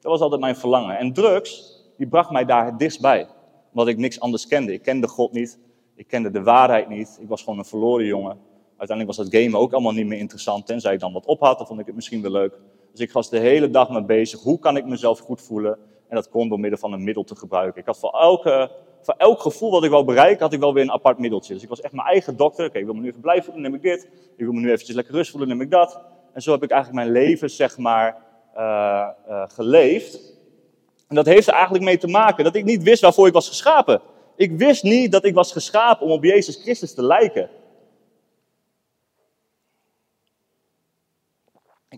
Dat 0.00 0.12
was 0.12 0.20
altijd 0.20 0.40
mijn 0.40 0.56
verlangen. 0.56 0.98
En 0.98 1.12
drugs, 1.12 1.80
die 1.96 2.06
bracht 2.06 2.30
mij 2.30 2.44
daar 2.44 2.66
het 2.66 2.78
dichtst 2.78 3.00
bij. 3.00 3.26
Omdat 3.70 3.88
ik 3.88 3.96
niks 3.96 4.20
anders 4.20 4.46
kende. 4.46 4.72
Ik 4.72 4.82
kende 4.82 5.08
God 5.08 5.32
niet. 5.32 5.58
Ik 5.94 6.06
kende 6.06 6.30
de 6.30 6.42
waarheid 6.42 6.88
niet. 6.88 7.18
Ik 7.20 7.28
was 7.28 7.42
gewoon 7.42 7.58
een 7.58 7.64
verloren 7.64 8.06
jongen. 8.06 8.38
Uiteindelijk 8.76 9.16
was 9.16 9.28
dat 9.28 9.42
game 9.42 9.58
ook 9.58 9.72
allemaal 9.72 9.92
niet 9.92 10.06
meer 10.06 10.18
interessant. 10.18 10.66
Tenzij 10.66 10.94
ik 10.94 11.00
dan 11.00 11.12
wat 11.12 11.26
op 11.26 11.40
had, 11.40 11.58
dan 11.58 11.66
vond 11.66 11.80
ik 11.80 11.86
het 11.86 11.94
misschien 11.94 12.22
wel 12.22 12.30
leuk. 12.30 12.58
Dus 12.92 13.00
ik 13.00 13.12
was 13.12 13.30
de 13.30 13.38
hele 13.38 13.70
dag 13.70 13.90
mee 13.90 14.04
bezig. 14.04 14.40
Hoe 14.40 14.58
kan 14.58 14.76
ik 14.76 14.86
mezelf 14.86 15.18
goed 15.18 15.42
voelen? 15.42 15.78
En 16.08 16.16
dat 16.16 16.28
kon 16.28 16.48
door 16.48 16.60
middel 16.60 16.78
van 16.78 16.92
een 16.92 17.04
middel 17.04 17.24
te 17.24 17.36
gebruiken. 17.36 17.80
Ik 17.80 17.86
had 17.86 17.98
voor, 17.98 18.10
elke, 18.10 18.70
voor 19.00 19.14
elk 19.16 19.40
gevoel 19.40 19.70
wat 19.70 19.84
ik 19.84 19.90
wou 19.90 20.04
bereiken, 20.04 20.42
had 20.42 20.52
ik 20.52 20.60
wel 20.60 20.74
weer 20.74 20.82
een 20.82 20.92
apart 20.92 21.18
middeltje. 21.18 21.54
Dus 21.54 21.62
ik 21.62 21.68
was 21.68 21.80
echt 21.80 21.92
mijn 21.92 22.06
eigen 22.06 22.36
dokter. 22.36 22.66
Oké, 22.66 22.78
ik 22.78 22.84
wil 22.84 22.94
me 22.94 23.00
nu 23.00 23.08
even 23.08 23.20
blij 23.20 23.42
voelen, 23.42 23.62
neem 23.62 23.74
ik 23.74 23.82
dit. 23.82 24.08
Ik 24.36 24.44
wil 24.44 24.52
me 24.52 24.60
nu 24.60 24.70
eventjes 24.70 24.96
lekker 24.96 25.14
rust 25.14 25.30
voelen, 25.30 25.48
neem 25.48 25.60
ik 25.60 25.70
dat. 25.70 26.00
En 26.32 26.42
zo 26.42 26.52
heb 26.52 26.62
ik 26.62 26.70
eigenlijk 26.70 27.04
mijn 27.04 27.24
leven, 27.24 27.50
zeg 27.50 27.78
maar, 27.78 28.16
uh, 28.56 29.08
uh, 29.28 29.42
geleefd. 29.48 30.32
En 31.08 31.14
dat 31.14 31.26
heeft 31.26 31.46
er 31.46 31.54
eigenlijk 31.54 31.84
mee 31.84 31.98
te 31.98 32.06
maken 32.06 32.44
dat 32.44 32.54
ik 32.54 32.64
niet 32.64 32.82
wist 32.82 33.02
waarvoor 33.02 33.26
ik 33.26 33.32
was 33.32 33.48
geschapen. 33.48 34.00
Ik 34.36 34.58
wist 34.58 34.82
niet 34.82 35.12
dat 35.12 35.24
ik 35.24 35.34
was 35.34 35.52
geschapen 35.52 36.06
om 36.06 36.12
op 36.12 36.24
Jezus 36.24 36.56
Christus 36.62 36.94
te 36.94 37.02
lijken. 37.02 37.48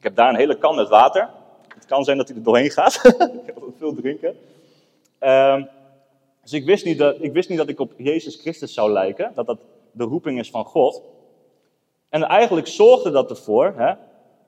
Heb 0.07 0.17
daar 0.17 0.29
een 0.29 0.37
hele 0.37 0.59
kan 0.59 0.77
met 0.77 0.89
water. 0.89 1.29
Het 1.75 1.87
kan 1.87 2.05
zijn 2.05 2.17
dat 2.17 2.29
hij 2.29 2.37
er 2.37 2.43
doorheen 2.43 2.71
gaat. 2.71 2.95
ik 3.43 3.47
heb 3.47 3.59
veel 3.79 3.95
drinken. 3.95 4.37
Um, 5.21 5.69
dus 6.43 6.53
ik 6.53 6.65
wist, 6.65 6.85
niet 6.85 6.99
dat, 6.99 7.17
ik 7.21 7.33
wist 7.33 7.49
niet 7.49 7.59
dat 7.59 7.69
ik 7.69 7.81
op 7.81 7.93
Jezus 7.97 8.37
Christus 8.37 8.75
zou 8.75 8.91
lijken. 8.91 9.33
Dat 9.35 9.47
dat 9.47 9.59
de 9.93 10.05
roeping 10.05 10.39
is 10.39 10.51
van 10.51 10.65
God. 10.65 11.03
En 12.09 12.23
eigenlijk 12.23 12.67
zorgde 12.67 13.11
dat 13.11 13.31
ervoor, 13.31 13.75
hè, 13.77 13.95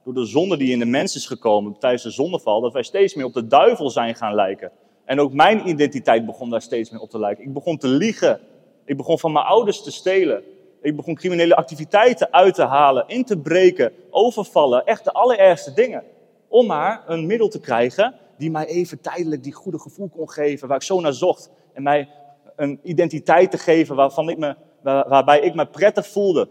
door 0.05 0.15
de 0.15 0.25
zonde 0.25 0.57
die 0.57 0.73
in 0.73 0.79
de 0.79 0.85
mens 0.85 1.17
is 1.17 1.27
gekomen 1.27 1.79
tijdens 1.79 2.03
de 2.03 2.11
zondeval, 2.11 2.61
dat 2.61 2.73
wij 2.73 2.83
steeds 2.83 3.15
meer 3.15 3.25
op 3.25 3.35
de 3.35 3.47
duivel 3.47 3.91
zijn 3.91 4.15
gaan 4.15 4.35
lijken. 4.35 4.71
En 5.05 5.21
ook 5.21 5.33
mijn 5.33 5.69
identiteit 5.69 6.27
begon 6.27 6.51
daar 6.51 6.63
steeds 6.63 6.91
meer 6.91 7.01
op 7.01 7.11
te 7.11 7.19
lijken. 7.19 7.45
Ik 7.45 7.53
begon 7.53 7.79
te 7.79 7.89
liegen. 7.89 8.41
Ik 8.85 8.97
begon 8.97 9.19
van 9.19 9.33
mijn 9.33 9.45
ouders 9.45 9.83
te 9.83 9.91
stelen. 9.91 10.43
Ik 10.81 10.97
begon 10.97 11.15
criminele 11.15 11.57
activiteiten 11.57 12.33
uit 12.33 12.55
te 12.55 12.65
halen, 12.65 13.05
in 13.07 13.25
te 13.25 13.39
breken, 13.39 13.93
overvallen. 14.11 14.87
Echt 14.87 15.05
de 15.05 15.13
allerergste 15.13 15.73
dingen. 15.73 16.03
Om 16.49 16.67
maar 16.67 17.03
een 17.07 17.27
middel 17.27 17.49
te 17.49 17.61
krijgen 17.61 18.15
die 18.39 18.51
mij 18.51 18.67
even 18.67 19.01
tijdelijk 19.01 19.43
die 19.43 19.53
goede 19.53 19.79
gevoel 19.79 20.09
kon 20.09 20.31
geven, 20.31 20.69
waar 20.69 20.77
ik 20.77 20.83
zo 20.83 21.01
naar 21.01 21.13
zocht. 21.13 21.51
En 21.73 21.83
mij 21.83 22.09
een 22.57 22.81
identiteit 22.83 23.51
te 23.51 23.59
geven 23.59 23.97
waarvan 23.97 24.29
ik 24.29 24.39
me, 24.39 24.57
waarbij 24.83 25.41
ik 25.41 25.55
me 25.55 25.67
prettig 25.67 26.07
voelde. 26.07 26.49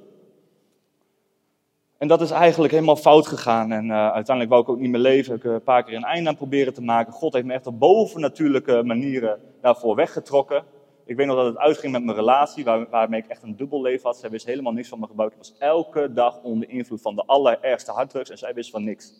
En 1.97 2.07
dat 2.07 2.21
is 2.21 2.31
eigenlijk 2.31 2.73
helemaal 2.73 2.95
fout 2.95 3.27
gegaan. 3.27 3.71
En 3.71 3.85
uh, 3.85 4.11
uiteindelijk 4.11 4.49
wou 4.49 4.61
ik 4.61 4.69
ook 4.69 4.79
niet 4.79 4.89
meer 4.89 4.99
leven. 4.99 5.35
Ik 5.35 5.43
heb 5.43 5.51
een 5.51 5.63
paar 5.63 5.83
keer 5.83 5.95
een 5.95 6.03
einde 6.03 6.29
aan 6.29 6.35
proberen 6.35 6.73
te 6.73 6.81
maken. 6.81 7.13
God 7.13 7.33
heeft 7.33 7.45
me 7.45 7.53
echt 7.53 7.67
op 7.67 7.79
bovennatuurlijke 7.79 8.83
manieren 8.83 9.39
daarvoor 9.61 9.95
weggetrokken. 9.95 10.63
Ik 11.07 11.15
weet 11.15 11.27
nog 11.27 11.35
dat 11.35 11.45
het 11.45 11.57
uitging 11.57 11.91
met 11.91 12.03
mijn 12.03 12.17
relatie, 12.17 12.63
waar, 12.63 12.89
waarmee 12.89 13.21
ik 13.21 13.27
echt 13.27 13.43
een 13.43 13.55
dubbel 13.55 13.81
leven 13.81 14.05
had. 14.05 14.17
Zij 14.17 14.29
wist 14.29 14.45
helemaal 14.45 14.73
niks 14.73 14.87
van 14.87 14.99
me. 14.99 15.25
Ik 15.25 15.37
was 15.37 15.57
elke 15.57 16.13
dag 16.13 16.41
onder 16.41 16.69
invloed 16.69 17.01
van 17.01 17.15
de 17.15 17.25
allerergste 17.25 17.91
harddrugs 17.91 18.29
en 18.29 18.37
zij 18.37 18.53
wist 18.53 18.69
van 18.69 18.83
niks. 18.83 19.13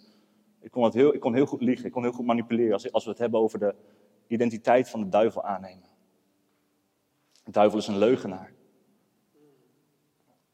Ik 0.61 0.71
kon, 0.71 0.91
heel, 0.93 1.13
ik 1.13 1.19
kon 1.19 1.33
heel 1.33 1.45
goed 1.45 1.61
liegen, 1.61 1.85
ik 1.85 1.91
kon 1.91 2.03
heel 2.03 2.11
goed 2.11 2.25
manipuleren 2.25 2.73
als, 2.73 2.91
als 2.91 3.03
we 3.03 3.09
het 3.09 3.19
hebben 3.19 3.39
over 3.39 3.59
de 3.59 3.75
identiteit 4.27 4.89
van 4.89 4.99
de 4.99 5.09
duivel 5.09 5.43
aannemen. 5.43 5.89
De 7.43 7.51
duivel 7.51 7.79
is 7.79 7.87
een 7.87 7.97
leugenaar. 7.97 8.53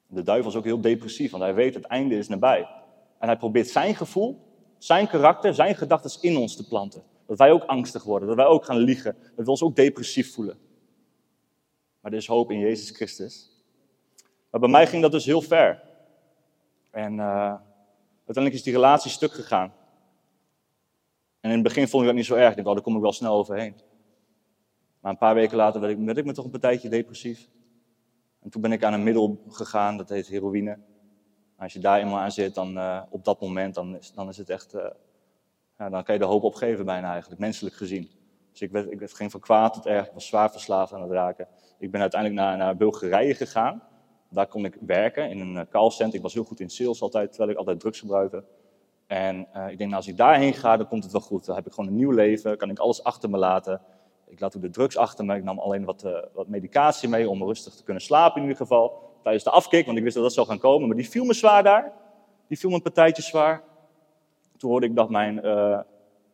De 0.08 0.24
duivel 0.24 0.52
is 0.52 0.58
ook 0.58 0.64
heel 0.64 0.82
depressief, 0.82 1.32
want 1.32 1.44
hij 1.44 1.54
weet 1.54 1.74
het 1.74 1.86
einde 1.86 2.18
is 2.18 2.28
nabij. 2.28 2.68
En 3.20 3.28
hij 3.28 3.38
probeert 3.38 3.68
zijn 3.68 3.96
gevoel, 3.96 4.40
zijn 4.78 5.08
karakter, 5.08 5.54
zijn 5.54 5.76
gedachten 5.76 6.22
in 6.22 6.38
ons 6.38 6.56
te 6.56 6.68
planten. 6.68 7.04
Dat 7.28 7.38
wij 7.38 7.52
ook 7.52 7.64
angstig 7.64 8.04
worden, 8.04 8.28
dat 8.28 8.38
wij 8.38 8.46
ook 8.46 8.66
gaan 8.66 8.78
liegen, 8.78 9.16
dat 9.36 9.46
we 9.46 9.52
ons 9.52 9.64
ook 9.64 9.76
depressief 9.76 10.34
voelen. 10.34 10.72
Maar 12.04 12.12
er 12.12 12.18
is 12.18 12.28
hoop 12.28 12.52
in 12.52 12.60
Jezus 12.60 12.90
Christus. 12.90 13.52
Maar 14.50 14.60
bij 14.60 14.70
mij 14.70 14.88
ging 14.88 15.02
dat 15.02 15.12
dus 15.12 15.26
heel 15.26 15.42
ver. 15.42 15.84
En 16.92 17.14
uh, 17.14 17.56
uiteindelijk 18.16 18.56
is 18.56 18.64
die 18.64 18.74
relatie 18.74 19.12
stuk 19.12 19.32
gegaan. 19.32 19.74
En 21.40 21.50
in 21.50 21.56
het 21.56 21.64
begin 21.64 21.88
vond 21.88 22.02
ik 22.02 22.08
dat 22.08 22.18
niet 22.18 22.26
zo 22.26 22.36
erg. 22.36 22.50
Ik 22.50 22.56
dacht, 22.56 22.68
oh, 22.68 22.74
daar 22.74 22.84
kom 22.84 22.96
ik 22.96 23.02
wel 23.02 23.12
snel 23.12 23.36
overheen. 23.36 23.76
Maar 25.00 25.12
een 25.12 25.18
paar 25.18 25.36
weken 25.36 25.58
later 25.58 25.82
werd 25.82 25.98
ik, 25.98 26.06
werd 26.06 26.18
ik 26.18 26.26
me 26.26 26.34
toch 26.34 26.46
een 26.46 26.52
partijtje 26.52 26.90
depressief. 26.90 27.50
En 28.42 28.50
toen 28.50 28.62
ben 28.62 28.72
ik 28.72 28.84
aan 28.84 28.94
een 28.94 29.04
middel 29.04 29.44
gegaan, 29.48 29.98
dat 29.98 30.10
heet 30.10 30.28
heroïne. 30.28 30.80
Als 31.58 31.74
je 31.74 31.80
daar 31.80 32.00
eenmaal 32.00 32.20
aan 32.20 32.32
zit, 32.32 32.56
dan 32.56 32.78
uh, 32.78 33.02
op 33.10 33.24
dat 33.26 33.42
moment, 33.42 33.76
dan 33.76 33.96
is, 33.96 34.12
dan 34.12 34.30
is 34.30 34.38
het 34.38 34.50
echt, 34.50 34.76
uh, 34.76 34.86
ja, 35.78 35.90
dan 35.90 36.04
kan 36.04 36.14
je 36.14 36.22
de 36.22 36.28
hoop 36.28 36.44
opgeven 36.44 36.86
bijna 36.86 37.12
eigenlijk, 37.12 37.42
menselijk 37.42 37.76
gezien. 37.76 38.10
Dus 38.52 38.62
ik, 38.62 38.72
werd, 38.72 38.92
ik 38.92 39.10
ging 39.10 39.32
van 39.32 39.40
kwaad 39.40 39.74
tot 39.74 39.86
erg, 39.86 40.08
ik 40.08 40.14
was 40.14 40.28
zwaar 40.28 40.52
verslaafd 40.52 40.94
aan 40.94 41.02
het 41.02 41.12
raken. 41.12 41.48
Ik 41.84 41.92
ben 41.92 42.02
uiteindelijk 42.02 42.42
naar, 42.42 42.58
naar 42.58 42.76
Bulgarije 42.76 43.36
gegaan. 43.36 43.84
Daar 44.30 44.48
kon 44.48 44.66
ik 44.66 44.78
werken 44.86 45.30
in 45.30 45.40
een 45.40 45.68
callcenter. 45.70 46.16
Ik 46.16 46.22
was 46.22 46.34
heel 46.34 46.44
goed 46.44 46.60
in 46.60 46.70
sales 46.70 47.02
altijd, 47.02 47.30
terwijl 47.30 47.52
ik 47.52 47.58
altijd 47.58 47.80
drugs 47.80 48.00
gebruikte. 48.00 48.44
En 49.08 49.36
uh, 49.56 49.70
ik 49.70 49.78
denk, 49.78 49.80
nou, 49.80 49.94
als 49.94 50.08
ik 50.08 50.18
daarheen 50.18 50.54
ga, 50.54 50.78
dan 50.78 50.88
komt 50.88 51.04
het 51.04 51.12
wel 51.12 51.22
goed. 51.22 51.46
Dan 51.46 51.56
heb 51.56 51.66
ik 51.66 51.74
gewoon 51.74 51.90
een 51.90 51.96
nieuw 51.96 52.12
leven, 52.12 52.58
kan 52.58 52.70
ik 52.70 52.80
alles 52.80 53.04
achter 53.04 53.30
me 53.30 53.38
laten. 53.38 53.82
Ik 54.28 54.40
laat 54.40 54.56
ook 54.56 54.62
de 54.62 54.70
drugs 54.70 54.98
achter 54.98 55.26
me. 55.26 55.36
Ik 55.36 55.44
nam 55.44 55.60
alleen 55.60 55.86
wat, 55.86 56.04
uh, 56.06 56.18
wat 56.34 56.48
medicatie 56.48 57.10
mee 57.10 57.30
om 57.30 57.44
rustig 57.44 57.74
te 57.74 57.84
kunnen 57.84 58.04
slapen 58.04 58.36
in 58.36 58.42
ieder 58.42 58.58
geval. 58.58 59.12
Tijdens 59.24 59.44
de 59.44 59.50
afkick, 59.50 59.86
want 59.86 59.98
ik 59.98 60.04
wist 60.04 60.16
dat 60.16 60.24
dat 60.24 60.34
zou 60.34 60.48
gaan 60.48 60.60
komen. 60.60 60.88
Maar 60.88 60.98
die 60.98 61.10
viel 61.10 61.26
me 61.26 61.34
zwaar 61.34 61.64
daar. 61.64 61.92
Die 62.48 62.60
viel 62.60 62.70
me 62.70 62.76
een 62.76 62.82
partijtje 62.82 63.24
zwaar. 63.24 63.64
Toen 64.58 64.70
hoorde 64.70 64.86
ik 64.86 64.96
dat 64.96 65.10
mijn, 65.10 65.36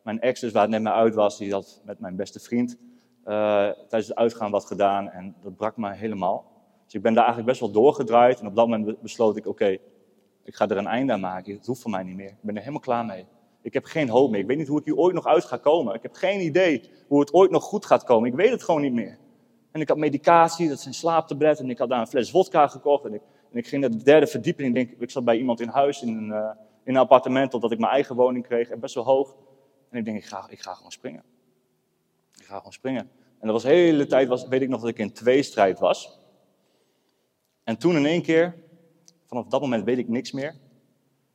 mijn 0.02 0.20
ex, 0.20 0.40
dus 0.40 0.52
waar 0.52 0.62
het 0.62 0.70
net 0.70 0.82
mee 0.82 0.92
uit 0.92 1.14
was, 1.14 1.38
die 1.38 1.52
had 1.52 1.80
met 1.84 2.00
mijn 2.00 2.16
beste 2.16 2.40
vriend 2.40 2.78
tijdens 3.24 4.08
het 4.08 4.14
uitgaan 4.14 4.50
wat 4.50 4.64
gedaan. 4.64 5.08
En 5.08 5.34
dat 5.42 5.56
brak 5.56 5.76
me 5.76 5.92
helemaal. 5.92 6.44
Dus 6.84 6.94
ik 6.94 7.02
ben 7.02 7.14
daar 7.14 7.24
eigenlijk 7.24 7.58
best 7.58 7.60
wel 7.60 7.82
doorgedraaid. 7.82 8.40
En 8.40 8.46
op 8.46 8.56
dat 8.56 8.68
moment 8.68 9.00
besloot 9.00 9.36
ik, 9.36 9.46
oké, 9.46 9.78
ik 10.44 10.54
ga 10.54 10.68
er 10.68 10.76
een 10.76 10.86
einde 10.86 11.12
aan 11.12 11.20
maken. 11.20 11.54
Het 11.54 11.66
hoeft 11.66 11.82
voor 11.82 11.90
mij 11.90 12.02
niet 12.02 12.16
meer. 12.16 12.28
Ik 12.28 12.42
ben 12.42 12.54
er 12.54 12.60
helemaal 12.60 12.80
klaar 12.80 13.04
mee. 13.04 13.26
Ik 13.62 13.72
heb 13.72 13.84
geen 13.84 14.08
hoop 14.08 14.30
meer. 14.30 14.40
Ik 14.40 14.46
weet 14.46 14.56
niet 14.56 14.68
hoe 14.68 14.78
ik 14.78 14.84
hier 14.84 14.96
ooit 14.96 15.14
nog 15.14 15.26
uit 15.26 15.44
ga 15.44 15.56
komen. 15.56 15.94
Ik 15.94 16.02
heb 16.02 16.14
geen 16.14 16.40
idee 16.40 16.90
hoe 17.08 17.20
het 17.20 17.32
ooit 17.32 17.50
nog 17.50 17.62
goed 17.62 17.86
gaat 17.86 18.04
komen. 18.04 18.28
Ik 18.28 18.36
weet 18.36 18.50
het 18.50 18.62
gewoon 18.62 18.80
niet 18.80 18.92
meer. 18.92 19.18
En 19.70 19.80
ik 19.80 19.88
had 19.88 19.96
medicatie, 19.96 20.68
dat 20.68 20.80
zijn 20.80 20.94
slaaptabletten. 20.94 21.64
En 21.64 21.70
ik 21.70 21.78
had 21.78 21.88
daar 21.88 22.00
een 22.00 22.06
fles 22.06 22.30
vodka 22.30 22.66
gekocht. 22.66 23.04
En 23.04 23.14
ik, 23.14 23.22
en 23.52 23.58
ik 23.58 23.66
ging 23.66 23.80
naar 23.80 23.90
de 23.90 24.02
derde 24.02 24.26
verdieping. 24.26 24.68
Ik, 24.68 24.74
denk, 24.74 25.00
ik 25.00 25.10
zat 25.10 25.24
bij 25.24 25.36
iemand 25.36 25.60
in 25.60 25.68
huis, 25.68 26.02
in 26.02 26.16
een, 26.16 26.28
uh, 26.28 26.50
in 26.84 26.94
een 26.94 27.00
appartement, 27.00 27.50
totdat 27.50 27.72
ik 27.72 27.78
mijn 27.78 27.92
eigen 27.92 28.16
woning 28.16 28.46
kreeg. 28.46 28.70
En 28.70 28.80
best 28.80 28.94
wel 28.94 29.04
hoog. 29.04 29.36
En 29.90 29.98
ik 29.98 30.04
denk, 30.04 30.16
ik 30.16 30.24
ga, 30.24 30.46
ik 30.48 30.60
ga 30.60 30.74
gewoon 30.74 30.92
springen. 30.92 31.22
Ik 32.40 32.46
ga 32.46 32.56
gewoon 32.56 32.72
springen. 32.72 33.10
En 33.38 33.46
dat 33.46 33.52
was 33.52 33.62
de 33.62 33.68
hele 33.68 34.06
tijd, 34.06 34.28
was, 34.28 34.48
weet 34.48 34.62
ik 34.62 34.68
nog, 34.68 34.80
dat 34.80 34.90
ik 34.90 34.98
in 34.98 35.12
tweestrijd 35.12 35.78
was. 35.78 36.18
En 37.64 37.78
toen 37.78 37.96
in 37.96 38.06
één 38.06 38.22
keer 38.22 38.68
Vanaf 39.30 39.46
dat 39.46 39.60
moment 39.60 39.84
weet 39.84 39.98
ik 39.98 40.08
niks 40.08 40.32
meer. 40.32 40.54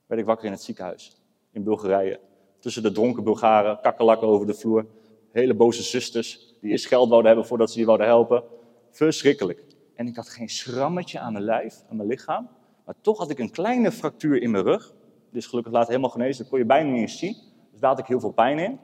Werd 0.06 0.22
ik 0.22 0.28
wakker 0.28 0.46
in 0.46 0.52
het 0.52 0.62
ziekenhuis 0.62 1.22
in 1.52 1.64
Bulgarije. 1.64 2.20
Tussen 2.60 2.84
de 2.84 2.92
dronken 2.92 3.24
Bulgaren, 3.24 3.80
kakkerlakken 3.82 4.28
over 4.28 4.48
de 4.48 4.54
vloer, 4.54 4.86
hele 5.32 5.54
boze 5.54 5.84
zusters. 5.84 6.56
die 6.62 6.72
eerst 6.72 6.88
geld 6.88 7.10
wouden 7.10 7.28
hebben 7.32 7.48
voordat 7.48 7.72
ze 7.72 7.80
je 7.80 7.86
wouden 7.86 8.08
helpen. 8.08 8.44
Verschrikkelijk. 8.92 9.64
En 9.96 10.08
ik 10.08 10.16
had 10.16 10.30
geen 10.30 10.50
schrammetje 10.50 11.20
aan 11.20 11.34
mijn 11.34 11.46
lijf, 11.46 11.84
aan 11.90 11.96
mijn 11.96 12.10
lichaam. 12.10 12.50
Maar 12.86 12.96
toch 13.02 13.18
had 13.18 13.30
ik 13.30 13.40
een 13.40 13.52
kleine 13.52 13.92
fractuur 13.92 14.42
in 14.42 14.52
mijn 14.52 14.64
rug. 14.64 14.94
Is 15.32 15.46
gelukkig 15.46 15.74
later 15.74 15.90
helemaal 15.90 16.10
genezen, 16.10 16.38
dat 16.38 16.50
kon 16.50 16.60
je 16.60 16.66
bijna 16.66 16.92
niet 16.92 17.02
eens 17.02 17.18
zien. 17.18 17.36
Dus 17.72 17.80
daar 17.80 17.90
had 17.90 18.00
ik 18.00 18.06
heel 18.06 18.20
veel 18.20 18.32
pijn 18.32 18.60
in. 18.60 18.80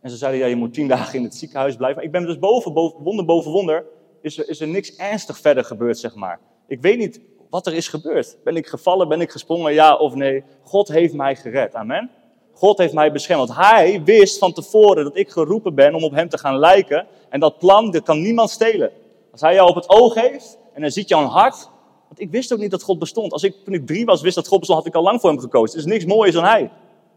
En 0.00 0.10
ze 0.10 0.16
zeiden, 0.16 0.40
ja, 0.40 0.46
je 0.46 0.56
moet 0.56 0.74
tien 0.74 0.88
dagen 0.88 1.18
in 1.18 1.24
het 1.24 1.34
ziekenhuis 1.34 1.76
blijven. 1.76 2.02
Ik 2.02 2.10
ben 2.10 2.26
dus 2.26 2.38
boven, 2.38 2.72
boven 2.72 3.02
wonder 3.02 3.24
boven 3.24 3.50
wonder, 3.50 3.84
is 4.20 4.38
er, 4.38 4.48
is 4.48 4.60
er 4.60 4.68
niks 4.68 4.96
ernstig 4.96 5.38
verder 5.38 5.64
gebeurd, 5.64 5.98
zeg 5.98 6.14
maar. 6.14 6.40
Ik 6.66 6.80
weet 6.80 6.98
niet 6.98 7.20
wat 7.50 7.66
er 7.66 7.74
is 7.74 7.88
gebeurd. 7.88 8.36
Ben 8.44 8.56
ik 8.56 8.66
gevallen, 8.66 9.08
ben 9.08 9.20
ik 9.20 9.30
gesprongen, 9.30 9.72
ja 9.72 9.96
of 9.96 10.14
nee? 10.14 10.44
God 10.62 10.88
heeft 10.88 11.14
mij 11.14 11.36
gered, 11.36 11.74
amen. 11.74 12.10
God 12.52 12.78
heeft 12.78 12.92
mij 12.92 13.12
beschermd. 13.12 13.48
Want 13.48 13.60
hij 13.60 14.02
wist 14.04 14.38
van 14.38 14.52
tevoren 14.52 15.04
dat 15.04 15.16
ik 15.16 15.30
geroepen 15.30 15.74
ben 15.74 15.94
om 15.94 16.04
op 16.04 16.12
hem 16.12 16.28
te 16.28 16.38
gaan 16.38 16.58
lijken. 16.58 17.06
En 17.28 17.40
dat 17.40 17.58
plan, 17.58 17.90
dat 17.90 18.02
kan 18.02 18.20
niemand 18.20 18.50
stelen. 18.50 18.90
Als 19.32 19.40
hij 19.40 19.54
jou 19.54 19.68
op 19.68 19.74
het 19.74 19.88
oog 19.88 20.14
heeft 20.14 20.58
en 20.74 20.80
hij 20.80 20.90
ziet 20.90 21.08
jouw 21.08 21.24
hart. 21.24 21.68
Want 22.08 22.20
ik 22.20 22.30
wist 22.30 22.52
ook 22.52 22.58
niet 22.58 22.70
dat 22.70 22.82
God 22.82 22.98
bestond. 22.98 23.32
Als 23.32 23.42
ik 23.42 23.54
toen 23.64 23.74
ik 23.74 23.86
drie 23.86 24.04
was 24.04 24.20
wist 24.20 24.34
dat 24.34 24.46
God 24.46 24.58
bestond, 24.58 24.78
had 24.78 24.88
ik 24.88 24.94
al 24.94 25.02
lang 25.02 25.20
voor 25.20 25.30
hem 25.30 25.38
gekozen. 25.38 25.78
Er 25.78 25.84
is 25.84 25.90
niks 25.92 26.04
mooiers 26.04 26.34
dan 26.34 26.44
hij. 26.44 26.62
Er 26.62 26.70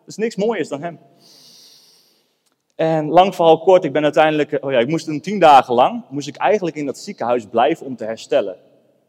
is 0.08 0.18
niks 0.18 0.36
mooiers 0.36 0.70
dan 0.70 0.82
hem. 0.82 1.00
En 2.82 3.10
lang 3.10 3.36
verhaal 3.36 3.60
kort, 3.60 3.84
ik 3.84 3.94
ben 3.94 4.04
uiteindelijk, 4.04 4.58
oh 4.62 4.72
ja, 4.72 4.80
ik 4.80 4.88
moest 4.88 5.08
een 5.08 5.22
tien 5.22 5.40
dagen 5.40 5.74
lang, 5.74 6.04
moest 6.10 6.28
ik 6.28 6.36
eigenlijk 6.36 6.76
in 6.76 6.86
dat 6.86 6.98
ziekenhuis 6.98 7.46
blijven 7.46 7.86
om 7.86 7.96
te 7.96 8.04
herstellen. 8.04 8.58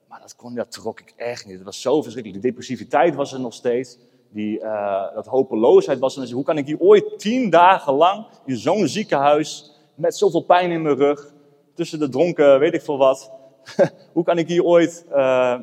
Maar 0.08 0.20
dat, 0.20 0.36
kon, 0.36 0.54
dat 0.54 0.72
trok 0.72 1.00
ik 1.00 1.12
echt 1.16 1.46
niet. 1.46 1.54
Het 1.54 1.64
was 1.64 1.80
zo 1.80 2.02
verschrikkelijk. 2.02 2.42
De 2.42 2.48
depressiviteit 2.48 3.14
was 3.14 3.32
er 3.32 3.40
nog 3.40 3.54
steeds. 3.54 3.98
Die, 4.30 4.60
uh, 4.60 5.14
dat 5.14 5.26
hopeloosheid 5.26 5.98
was 5.98 6.16
er. 6.16 6.32
Hoe 6.32 6.44
kan 6.44 6.58
ik 6.58 6.66
hier 6.66 6.78
ooit 6.78 7.18
tien 7.18 7.50
dagen 7.50 7.92
lang 7.92 8.26
in 8.44 8.56
zo'n 8.56 8.86
ziekenhuis 8.86 9.72
met 9.94 10.16
zoveel 10.16 10.44
pijn 10.44 10.70
in 10.70 10.82
mijn 10.82 10.96
rug, 10.96 11.32
tussen 11.74 11.98
de 11.98 12.08
dronken, 12.08 12.58
weet 12.58 12.74
ik 12.74 12.82
veel 12.82 12.98
wat. 12.98 13.30
hoe 14.12 14.24
kan 14.24 14.38
ik 14.38 14.48
hier 14.48 14.64
ooit 14.64 15.04
uh, 15.10 15.58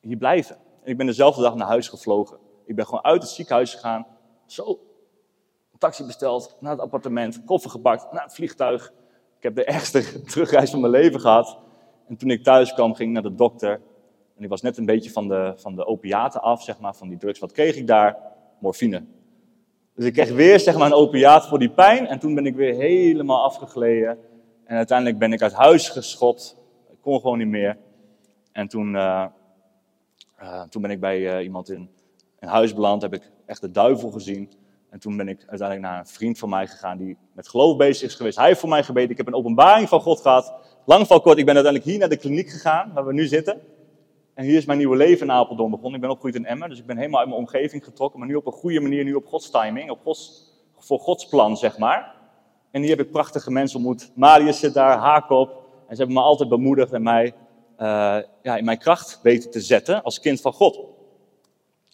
hier 0.00 0.16
blijven? 0.16 0.56
En 0.82 0.90
ik 0.90 0.96
ben 0.96 1.06
dezelfde 1.06 1.42
dag 1.42 1.54
naar 1.54 1.68
huis 1.68 1.88
gevlogen. 1.88 2.38
Ik 2.66 2.76
ben 2.76 2.84
gewoon 2.84 3.04
uit 3.04 3.22
het 3.22 3.30
ziekenhuis 3.30 3.74
gegaan. 3.74 4.06
Zo, 4.46 4.78
taxi 5.84 6.04
besteld, 6.04 6.56
naar 6.60 6.72
het 6.72 6.80
appartement, 6.80 7.44
koffer 7.44 7.70
gepakt, 7.70 8.12
naar 8.12 8.22
het 8.22 8.34
vliegtuig. 8.34 8.92
Ik 9.36 9.42
heb 9.42 9.54
de 9.54 9.64
ergste 9.76 10.22
terugreis 10.22 10.70
van 10.70 10.80
mijn 10.80 10.92
leven 10.92 11.20
gehad. 11.20 11.58
En 12.08 12.16
toen 12.16 12.30
ik 12.30 12.42
thuis 12.42 12.72
kwam, 12.72 12.94
ging 12.94 13.08
ik 13.08 13.14
naar 13.14 13.30
de 13.30 13.36
dokter. 13.36 13.80
En 14.36 14.44
ik 14.44 14.48
was 14.48 14.62
net 14.62 14.76
een 14.76 14.86
beetje 14.86 15.10
van 15.10 15.28
de, 15.28 15.52
van 15.56 15.74
de 15.74 15.86
opiaten 15.86 16.42
af, 16.42 16.62
zeg 16.62 16.78
maar, 16.80 16.94
van 16.94 17.08
die 17.08 17.18
drugs. 17.18 17.38
Wat 17.38 17.52
kreeg 17.52 17.76
ik 17.76 17.86
daar? 17.86 18.16
Morfine. 18.58 19.04
Dus 19.94 20.04
ik 20.04 20.12
kreeg 20.12 20.30
weer 20.32 20.60
zeg 20.60 20.76
maar, 20.78 20.86
een 20.86 20.92
opiaat 20.92 21.46
voor 21.48 21.58
die 21.58 21.70
pijn. 21.70 22.06
En 22.06 22.18
toen 22.18 22.34
ben 22.34 22.46
ik 22.46 22.54
weer 22.54 22.74
helemaal 22.74 23.44
afgegleden. 23.44 24.18
En 24.64 24.76
uiteindelijk 24.76 25.18
ben 25.18 25.32
ik 25.32 25.42
uit 25.42 25.52
huis 25.52 25.88
geschopt. 25.88 26.56
Ik 26.90 26.98
kon 27.00 27.20
gewoon 27.20 27.38
niet 27.38 27.48
meer. 27.48 27.76
En 28.52 28.68
toen, 28.68 28.94
uh, 28.94 29.26
uh, 30.42 30.62
toen 30.62 30.82
ben 30.82 30.90
ik 30.90 31.00
bij 31.00 31.18
uh, 31.18 31.44
iemand 31.44 31.70
in, 31.70 31.90
in 32.40 32.48
huis 32.48 32.74
beland. 32.74 33.02
Heb 33.02 33.14
ik 33.14 33.30
echt 33.46 33.60
de 33.60 33.70
duivel 33.70 34.10
gezien. 34.10 34.50
En 34.94 35.00
toen 35.00 35.16
ben 35.16 35.28
ik 35.28 35.38
uiteindelijk 35.46 35.88
naar 35.88 35.98
een 35.98 36.06
vriend 36.06 36.38
van 36.38 36.48
mij 36.48 36.66
gegaan 36.66 36.98
die 36.98 37.16
met 37.32 37.48
geloof 37.48 37.76
bezig 37.76 38.08
is 38.08 38.14
geweest. 38.14 38.36
Hij 38.36 38.46
heeft 38.46 38.60
voor 38.60 38.68
mij 38.68 38.82
gebeden. 38.82 39.10
Ik 39.10 39.16
heb 39.16 39.26
een 39.26 39.34
openbaring 39.34 39.88
van 39.88 40.00
God 40.00 40.20
gehad. 40.20 40.54
Lang 40.84 41.06
van 41.06 41.20
kort, 41.20 41.38
ik 41.38 41.44
ben 41.44 41.54
uiteindelijk 41.54 41.92
hier 41.92 42.00
naar 42.00 42.08
de 42.08 42.16
kliniek 42.16 42.50
gegaan, 42.50 42.92
waar 42.92 43.06
we 43.06 43.12
nu 43.12 43.26
zitten. 43.26 43.60
En 44.34 44.44
hier 44.44 44.56
is 44.56 44.64
mijn 44.64 44.78
nieuwe 44.78 44.96
leven 44.96 45.26
in 45.26 45.32
Apeldoorn 45.32 45.70
begonnen. 45.70 45.94
Ik 45.94 46.00
ben 46.00 46.10
opgegroeid 46.10 46.34
in 46.34 46.46
Emmen, 46.46 46.68
dus 46.68 46.78
ik 46.78 46.86
ben 46.86 46.96
helemaal 46.96 47.18
uit 47.18 47.28
mijn 47.28 47.40
omgeving 47.40 47.84
getrokken. 47.84 48.18
Maar 48.18 48.28
nu 48.28 48.34
op 48.34 48.46
een 48.46 48.52
goede 48.52 48.80
manier, 48.80 49.04
nu 49.04 49.14
op 49.14 49.26
Gods 49.26 49.50
timing, 49.50 49.90
op 49.90 50.00
Gods, 50.02 50.52
voor 50.78 50.98
Gods 50.98 51.28
plan, 51.28 51.56
zeg 51.56 51.78
maar. 51.78 52.14
En 52.70 52.80
hier 52.80 52.96
heb 52.96 53.06
ik 53.06 53.10
prachtige 53.10 53.50
mensen 53.50 53.76
ontmoet. 53.78 54.10
Marius 54.14 54.58
zit 54.58 54.74
daar, 54.74 54.98
Haakop. 54.98 55.48
En 55.88 55.96
ze 55.96 56.02
hebben 56.02 56.16
me 56.16 56.22
altijd 56.22 56.48
bemoedigd 56.48 56.92
en 56.92 57.02
mij 57.02 57.34
uh, 57.78 58.18
ja, 58.42 58.56
in 58.56 58.64
mijn 58.64 58.78
kracht 58.78 59.20
weten 59.22 59.50
te 59.50 59.60
zetten 59.60 60.02
als 60.02 60.20
kind 60.20 60.40
van 60.40 60.52
God. 60.52 60.80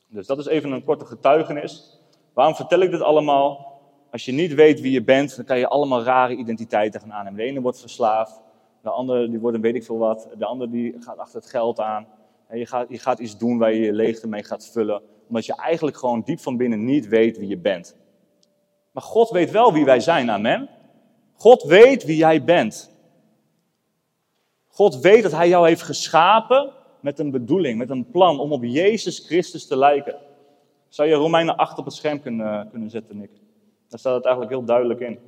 Dus 0.07 0.26
dat 0.26 0.38
is 0.38 0.47
even 0.47 0.71
een 0.73 0.85
korte 0.85 1.07
getuigenis. 1.07 2.00
Waarom 2.40 2.59
vertel 2.59 2.80
ik 2.80 2.90
dit 2.90 3.00
allemaal? 3.00 3.80
Als 4.11 4.25
je 4.25 4.32
niet 4.32 4.54
weet 4.54 4.80
wie 4.80 4.92
je 4.92 5.02
bent, 5.02 5.37
dan 5.37 5.44
kan 5.44 5.59
je 5.59 5.68
allemaal 5.68 6.02
rare 6.02 6.35
identiteiten 6.35 7.00
gaan 7.00 7.12
aannemen. 7.12 7.38
De 7.38 7.44
ene 7.44 7.61
wordt 7.61 7.80
verslaafd, 7.80 8.40
de 8.82 8.90
andere 8.90 9.28
die 9.28 9.38
wordt 9.38 9.56
een 9.56 9.62
weet 9.62 9.75
ik 9.75 9.85
veel 9.85 9.99
wat, 9.99 10.28
de 10.38 10.44
andere 10.44 10.70
die 10.70 10.97
gaat 11.00 11.18
achter 11.18 11.40
het 11.40 11.50
geld 11.50 11.80
aan. 11.80 12.06
En 12.47 12.59
je, 12.59 12.66
gaat, 12.66 12.87
je 12.88 12.99
gaat 12.99 13.18
iets 13.18 13.38
doen 13.38 13.59
waar 13.59 13.73
je 13.73 13.80
je 13.80 13.92
leegte 13.92 14.28
mee 14.28 14.44
gaat 14.44 14.66
vullen, 14.66 15.02
omdat 15.28 15.47
je 15.47 15.54
eigenlijk 15.56 15.97
gewoon 15.97 16.23
diep 16.25 16.40
van 16.40 16.56
binnen 16.56 16.85
niet 16.85 17.09
weet 17.09 17.38
wie 17.38 17.49
je 17.49 17.59
bent. 17.59 17.97
Maar 18.90 19.02
God 19.02 19.30
weet 19.30 19.50
wel 19.50 19.73
wie 19.73 19.85
wij 19.85 20.00
zijn, 20.00 20.30
amen. 20.30 20.68
God 21.32 21.62
weet 21.62 22.04
wie 22.04 22.16
jij 22.16 22.44
bent. 22.44 22.90
God 24.66 25.00
weet 25.00 25.23
dat 25.23 25.32
Hij 25.32 25.49
jou 25.49 25.66
heeft 25.66 25.82
geschapen 25.82 26.73
met 27.00 27.18
een 27.18 27.30
bedoeling, 27.30 27.78
met 27.78 27.90
een 27.90 28.11
plan 28.11 28.38
om 28.38 28.52
op 28.52 28.64
Jezus 28.64 29.18
Christus 29.18 29.66
te 29.66 29.76
lijken. 29.76 30.28
Zou 30.90 31.09
je 31.09 31.14
Romeinen 31.14 31.56
8 31.56 31.78
op 31.78 31.85
het 31.85 31.94
scherm 31.94 32.20
kunnen, 32.20 32.61
eh, 32.61 32.70
kunnen 32.70 32.90
zetten, 32.90 33.16
Nick? 33.16 33.30
Daar 33.88 33.99
staat 33.99 34.14
het 34.14 34.25
eigenlijk 34.25 34.54
heel 34.54 34.64
duidelijk 34.64 35.00
in. 35.00 35.18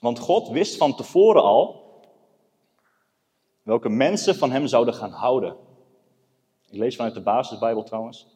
Want 0.00 0.18
God 0.18 0.48
wist 0.48 0.76
van 0.76 0.96
tevoren 0.96 1.42
al 1.42 1.80
welke 3.62 3.88
mensen 3.88 4.34
van 4.34 4.50
hem 4.50 4.66
zouden 4.66 4.94
gaan 4.94 5.10
houden. 5.10 5.56
Ik 6.70 6.78
lees 6.78 6.96
vanuit 6.96 7.14
de 7.14 7.22
basisbijbel 7.22 7.82
trouwens. 7.82 8.26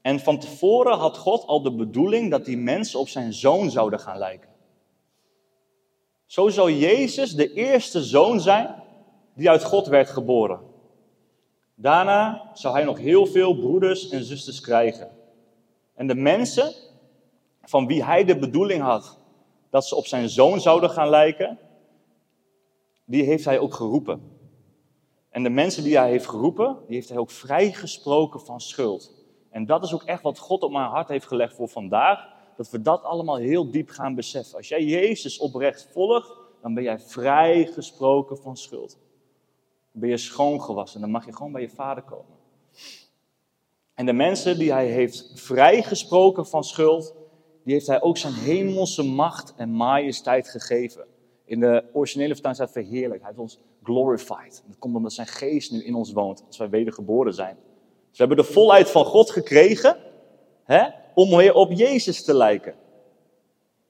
En 0.00 0.20
van 0.20 0.38
tevoren 0.38 0.98
had 0.98 1.16
God 1.16 1.46
al 1.46 1.62
de 1.62 1.72
bedoeling 1.72 2.30
dat 2.30 2.44
die 2.44 2.56
mensen 2.56 3.00
op 3.00 3.08
zijn 3.08 3.32
zoon 3.32 3.70
zouden 3.70 4.00
gaan 4.00 4.18
lijken. 4.18 4.55
Zo 6.26 6.48
zou 6.48 6.72
Jezus 6.72 7.34
de 7.34 7.52
eerste 7.52 8.02
zoon 8.02 8.40
zijn 8.40 8.82
die 9.34 9.50
uit 9.50 9.64
God 9.64 9.86
werd 9.86 10.10
geboren. 10.10 10.60
Daarna 11.74 12.50
zou 12.52 12.74
hij 12.74 12.84
nog 12.84 12.98
heel 12.98 13.26
veel 13.26 13.54
broeders 13.56 14.08
en 14.08 14.24
zusters 14.24 14.60
krijgen. 14.60 15.10
En 15.94 16.06
de 16.06 16.14
mensen 16.14 16.72
van 17.62 17.86
wie 17.86 18.04
hij 18.04 18.24
de 18.24 18.38
bedoeling 18.38 18.82
had 18.82 19.18
dat 19.70 19.86
ze 19.86 19.96
op 19.96 20.06
zijn 20.06 20.28
zoon 20.28 20.60
zouden 20.60 20.90
gaan 20.90 21.08
lijken, 21.08 21.58
die 23.04 23.22
heeft 23.22 23.44
hij 23.44 23.58
ook 23.58 23.74
geroepen. 23.74 24.34
En 25.30 25.42
de 25.42 25.50
mensen 25.50 25.82
die 25.82 25.96
hij 25.96 26.10
heeft 26.10 26.28
geroepen, 26.28 26.76
die 26.86 26.94
heeft 26.94 27.08
hij 27.08 27.18
ook 27.18 27.30
vrijgesproken 27.30 28.40
van 28.40 28.60
schuld. 28.60 29.14
En 29.50 29.66
dat 29.66 29.84
is 29.84 29.94
ook 29.94 30.02
echt 30.02 30.22
wat 30.22 30.38
God 30.38 30.62
op 30.62 30.70
mijn 30.72 30.88
hart 30.88 31.08
heeft 31.08 31.26
gelegd 31.26 31.54
voor 31.54 31.68
vandaag 31.68 32.35
dat 32.56 32.70
we 32.70 32.82
dat 32.82 33.02
allemaal 33.02 33.36
heel 33.36 33.70
diep 33.70 33.88
gaan 33.88 34.14
beseffen. 34.14 34.56
Als 34.56 34.68
jij 34.68 34.84
Jezus 34.84 35.38
oprecht 35.38 35.88
volgt, 35.92 36.32
dan 36.62 36.74
ben 36.74 36.82
jij 36.82 36.98
vrijgesproken 36.98 38.36
van 38.36 38.56
schuld. 38.56 38.98
Ben 39.92 40.08
je 40.08 40.16
schoongewassen, 40.16 41.00
dan 41.00 41.10
mag 41.10 41.26
je 41.26 41.34
gewoon 41.34 41.52
bij 41.52 41.60
je 41.60 41.70
vader 41.70 42.02
komen. 42.02 42.34
En 43.94 44.06
de 44.06 44.12
mensen 44.12 44.58
die 44.58 44.72
hij 44.72 44.86
heeft 44.86 45.32
vrijgesproken 45.34 46.46
van 46.46 46.64
schuld, 46.64 47.14
die 47.64 47.74
heeft 47.74 47.86
hij 47.86 48.02
ook 48.02 48.16
zijn 48.16 48.32
hemelse 48.32 49.02
macht 49.02 49.54
en 49.56 49.70
majesteit 49.70 50.48
gegeven. 50.48 51.06
In 51.44 51.60
de 51.60 51.84
originele 51.92 52.32
vertaling 52.32 52.60
staat 52.60 52.72
verheerlijk. 52.72 53.20
Hij 53.20 53.28
heeft 53.28 53.40
ons 53.40 53.58
glorified. 53.82 54.62
Dat 54.66 54.78
komt 54.78 54.96
omdat 54.96 55.12
zijn 55.12 55.26
geest 55.26 55.72
nu 55.72 55.84
in 55.84 55.94
ons 55.94 56.12
woont, 56.12 56.44
als 56.46 56.56
wij 56.56 56.68
wedergeboren 56.68 57.34
zijn. 57.34 57.56
Dus 58.08 58.18
we 58.18 58.24
hebben 58.26 58.36
de 58.36 58.52
volheid 58.52 58.90
van 58.90 59.04
God 59.04 59.30
gekregen. 59.30 59.96
Hè? 60.64 60.88
Om 61.16 61.36
weer 61.36 61.54
op 61.54 61.72
Jezus 61.72 62.24
te 62.24 62.34
lijken. 62.34 62.74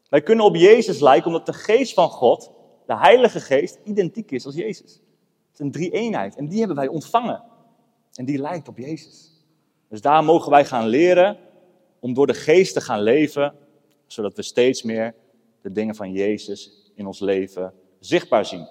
Wij 0.08 0.22
kunnen 0.22 0.44
op 0.44 0.56
Jezus 0.56 1.00
lijken 1.00 1.26
omdat 1.26 1.46
de 1.46 1.52
geest 1.52 1.94
van 1.94 2.08
God, 2.08 2.50
de 2.86 2.96
Heilige 2.96 3.40
Geest, 3.40 3.78
identiek 3.84 4.30
is 4.30 4.46
als 4.46 4.54
Jezus. 4.54 4.92
Het 4.92 5.52
is 5.52 5.58
een 5.58 5.70
drie-eenheid 5.70 6.36
en 6.36 6.48
die 6.48 6.58
hebben 6.58 6.76
wij 6.76 6.88
ontvangen. 6.88 7.42
En 8.14 8.24
die 8.24 8.38
lijkt 8.38 8.68
op 8.68 8.78
Jezus. 8.78 9.44
Dus 9.88 10.00
daar 10.00 10.24
mogen 10.24 10.50
wij 10.50 10.64
gaan 10.64 10.86
leren 10.86 11.38
om 12.00 12.14
door 12.14 12.26
de 12.26 12.34
geest 12.34 12.74
te 12.74 12.80
gaan 12.80 13.00
leven, 13.00 13.54
zodat 14.06 14.34
we 14.34 14.42
steeds 14.42 14.82
meer 14.82 15.14
de 15.62 15.72
dingen 15.72 15.94
van 15.94 16.12
Jezus 16.12 16.90
in 16.94 17.06
ons 17.06 17.20
leven 17.20 17.72
zichtbaar 17.98 18.44
zien. 18.44 18.68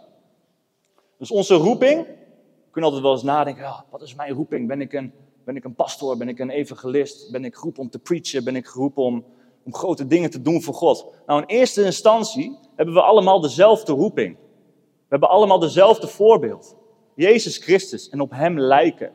Dus 1.17 1.31
onze 1.31 1.55
roeping, 1.55 2.05
we 2.05 2.71
kunnen 2.71 2.91
altijd 2.91 3.01
wel 3.01 3.13
eens 3.13 3.23
nadenken, 3.23 3.63
oh, 3.63 3.81
wat 3.89 4.01
is 4.01 4.15
mijn 4.15 4.33
roeping? 4.33 4.67
Ben 4.67 4.81
ik 4.81 4.93
een 4.93 5.13
ben 5.45 5.55
ik 5.55 5.63
een 5.63 5.75
pastor? 5.75 6.17
Ben 6.17 6.27
ik 6.27 6.39
een 6.39 6.49
evangelist? 6.49 7.31
Ben 7.31 7.45
ik 7.45 7.55
geroepen 7.55 7.81
om 7.81 7.89
te 7.89 7.99
preachen? 7.99 8.43
Ben 8.43 8.55
ik 8.55 8.67
geroepen 8.67 9.03
om, 9.03 9.25
om 9.65 9.73
grote 9.73 10.07
dingen 10.07 10.29
te 10.29 10.41
doen 10.41 10.61
voor 10.61 10.73
God? 10.73 11.05
Nou, 11.25 11.41
in 11.41 11.47
eerste 11.47 11.83
instantie 11.83 12.57
hebben 12.75 12.95
we 12.95 13.01
allemaal 13.01 13.39
dezelfde 13.39 13.93
roeping. 13.93 14.35
We 14.75 15.11
hebben 15.11 15.29
allemaal 15.29 15.59
dezelfde 15.59 16.07
voorbeeld. 16.07 16.75
Jezus 17.15 17.57
Christus 17.57 18.09
en 18.09 18.21
op 18.21 18.31
Hem 18.31 18.59
lijken. 18.59 19.11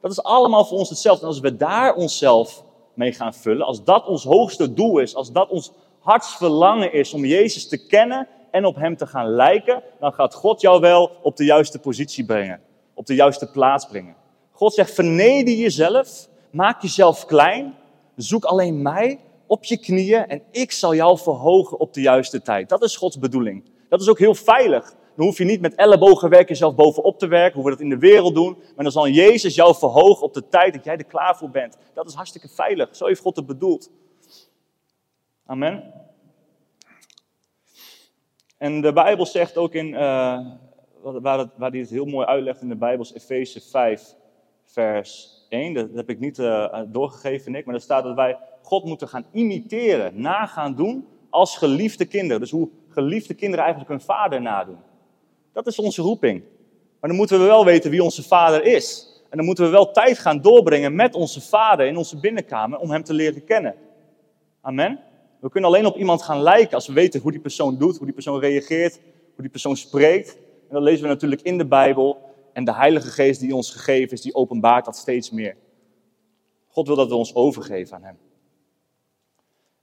Dat 0.00 0.10
is 0.10 0.22
allemaal 0.22 0.64
voor 0.64 0.78
ons 0.78 0.88
hetzelfde. 0.88 1.22
En 1.22 1.28
als 1.28 1.40
we 1.40 1.56
daar 1.56 1.94
onszelf 1.94 2.64
mee 2.94 3.12
gaan 3.12 3.34
vullen, 3.34 3.66
als 3.66 3.84
dat 3.84 4.06
ons 4.06 4.24
hoogste 4.24 4.74
doel 4.74 4.98
is, 4.98 5.14
als 5.14 5.32
dat 5.32 5.48
ons 5.48 5.72
hartsverlangen 5.98 6.92
is 6.92 7.14
om 7.14 7.24
Jezus 7.24 7.68
te 7.68 7.86
kennen 7.86 8.28
en 8.50 8.64
op 8.64 8.76
Hem 8.76 8.96
te 8.96 9.06
gaan 9.06 9.28
lijken, 9.28 9.82
dan 10.00 10.12
gaat 10.12 10.34
God 10.34 10.60
jou 10.60 10.80
wel 10.80 11.10
op 11.22 11.36
de 11.36 11.44
juiste 11.44 11.78
positie 11.78 12.24
brengen, 12.24 12.60
op 12.94 13.06
de 13.06 13.14
juiste 13.14 13.50
plaats 13.50 13.86
brengen. 13.86 14.20
God 14.52 14.74
zegt, 14.74 14.90
verneder 14.94 15.54
jezelf, 15.54 16.28
maak 16.50 16.82
jezelf 16.82 17.24
klein, 17.24 17.74
zoek 18.16 18.44
alleen 18.44 18.82
mij 18.82 19.20
op 19.46 19.64
je 19.64 19.78
knieën 19.78 20.26
en 20.26 20.42
ik 20.50 20.72
zal 20.72 20.94
jou 20.94 21.18
verhogen 21.18 21.78
op 21.78 21.94
de 21.94 22.00
juiste 22.00 22.42
tijd. 22.42 22.68
Dat 22.68 22.82
is 22.82 22.96
Gods 22.96 23.18
bedoeling. 23.18 23.70
Dat 23.88 24.00
is 24.00 24.08
ook 24.08 24.18
heel 24.18 24.34
veilig. 24.34 24.94
Dan 25.16 25.26
hoef 25.26 25.38
je 25.38 25.44
niet 25.44 25.60
met 25.60 25.74
ellebogenwerk 25.74 26.48
jezelf 26.48 26.74
bovenop 26.74 27.18
te 27.18 27.26
werken, 27.26 27.54
hoe 27.54 27.64
we 27.64 27.70
dat 27.70 27.80
in 27.80 27.88
de 27.88 27.98
wereld 27.98 28.34
doen. 28.34 28.56
Maar 28.74 28.84
dan 28.84 28.92
zal 28.92 29.08
Jezus 29.08 29.54
jou 29.54 29.74
verhogen 29.74 30.22
op 30.22 30.34
de 30.34 30.48
tijd 30.48 30.74
dat 30.74 30.84
jij 30.84 30.96
er 30.96 31.04
klaar 31.04 31.36
voor 31.36 31.50
bent. 31.50 31.76
Dat 31.94 32.08
is 32.08 32.14
hartstikke 32.14 32.48
veilig. 32.48 32.96
Zo 32.96 33.06
heeft 33.06 33.20
God 33.20 33.36
het 33.36 33.46
bedoeld. 33.46 33.90
Amen. 35.46 35.92
En 38.58 38.80
de 38.80 38.92
Bijbel 38.92 39.26
zegt 39.26 39.56
ook 39.56 39.74
in, 39.74 39.86
uh, 39.86 39.98
waar, 41.02 41.50
waar 41.56 41.70
hij 41.70 41.78
het 41.78 41.90
heel 41.90 42.04
mooi 42.04 42.26
uitlegt 42.26 42.62
in 42.62 42.68
de 42.68 42.76
Bijbel, 42.76 43.04
is 43.04 43.12
Efeze 43.12 43.60
5, 43.60 44.14
vers 44.72 45.28
1. 45.48 45.74
Dat 45.74 45.88
heb 45.94 46.10
ik 46.10 46.18
niet 46.18 46.38
uh, 46.38 46.78
doorgegeven, 46.86 47.52
Nick. 47.52 47.64
Maar 47.64 47.74
er 47.74 47.80
staat 47.80 48.04
dat 48.04 48.14
wij 48.14 48.38
God 48.62 48.84
moeten 48.84 49.08
gaan 49.08 49.24
imiteren, 49.32 50.20
nagaan 50.20 50.74
doen 50.74 51.06
als 51.30 51.56
geliefde 51.56 52.04
kinderen. 52.04 52.40
Dus 52.40 52.50
hoe 52.50 52.68
geliefde 52.88 53.34
kinderen 53.34 53.64
eigenlijk 53.64 53.90
hun 53.90 54.06
vader 54.16 54.40
nadoen. 54.40 54.78
Dat 55.52 55.66
is 55.66 55.78
onze 55.78 56.02
roeping. 56.02 56.42
Maar 57.00 57.10
dan 57.10 57.18
moeten 57.18 57.38
we 57.38 57.44
wel 57.44 57.64
weten 57.64 57.90
wie 57.90 58.02
onze 58.02 58.22
vader 58.22 58.64
is. 58.64 59.06
En 59.30 59.36
dan 59.36 59.46
moeten 59.46 59.64
we 59.64 59.70
wel 59.70 59.90
tijd 59.90 60.18
gaan 60.18 60.40
doorbrengen 60.40 60.94
met 60.94 61.14
onze 61.14 61.40
vader 61.40 61.86
in 61.86 61.96
onze 61.96 62.20
binnenkamer 62.20 62.78
om 62.78 62.90
hem 62.90 63.04
te 63.04 63.14
leren 63.14 63.44
kennen. 63.44 63.74
Amen. 64.60 65.00
We 65.40 65.50
kunnen 65.50 65.70
alleen 65.70 65.86
op 65.86 65.96
iemand 65.96 66.22
gaan 66.22 66.42
lijken 66.42 66.74
als 66.74 66.86
we 66.86 66.92
weten 66.92 67.20
hoe 67.20 67.30
die 67.30 67.40
persoon 67.40 67.78
doet, 67.78 67.96
hoe 67.96 68.04
die 68.06 68.14
persoon 68.14 68.40
reageert, 68.40 69.00
hoe 69.34 69.42
die 69.42 69.50
persoon 69.50 69.76
spreekt. 69.76 70.36
En 70.68 70.74
dat 70.74 70.82
lezen 70.82 71.02
we 71.02 71.08
natuurlijk 71.08 71.42
in 71.42 71.58
de 71.58 71.66
Bijbel. 71.66 72.31
En 72.52 72.64
de 72.64 72.74
Heilige 72.74 73.10
Geest 73.10 73.40
die 73.40 73.54
ons 73.54 73.70
gegeven 73.70 74.12
is, 74.12 74.20
die 74.20 74.34
openbaart 74.34 74.84
dat 74.84 74.96
steeds 74.96 75.30
meer. 75.30 75.56
God 76.68 76.86
wil 76.86 76.96
dat 76.96 77.08
we 77.08 77.14
ons 77.14 77.34
overgeven 77.34 77.96
aan 77.96 78.02
Hem. 78.02 78.18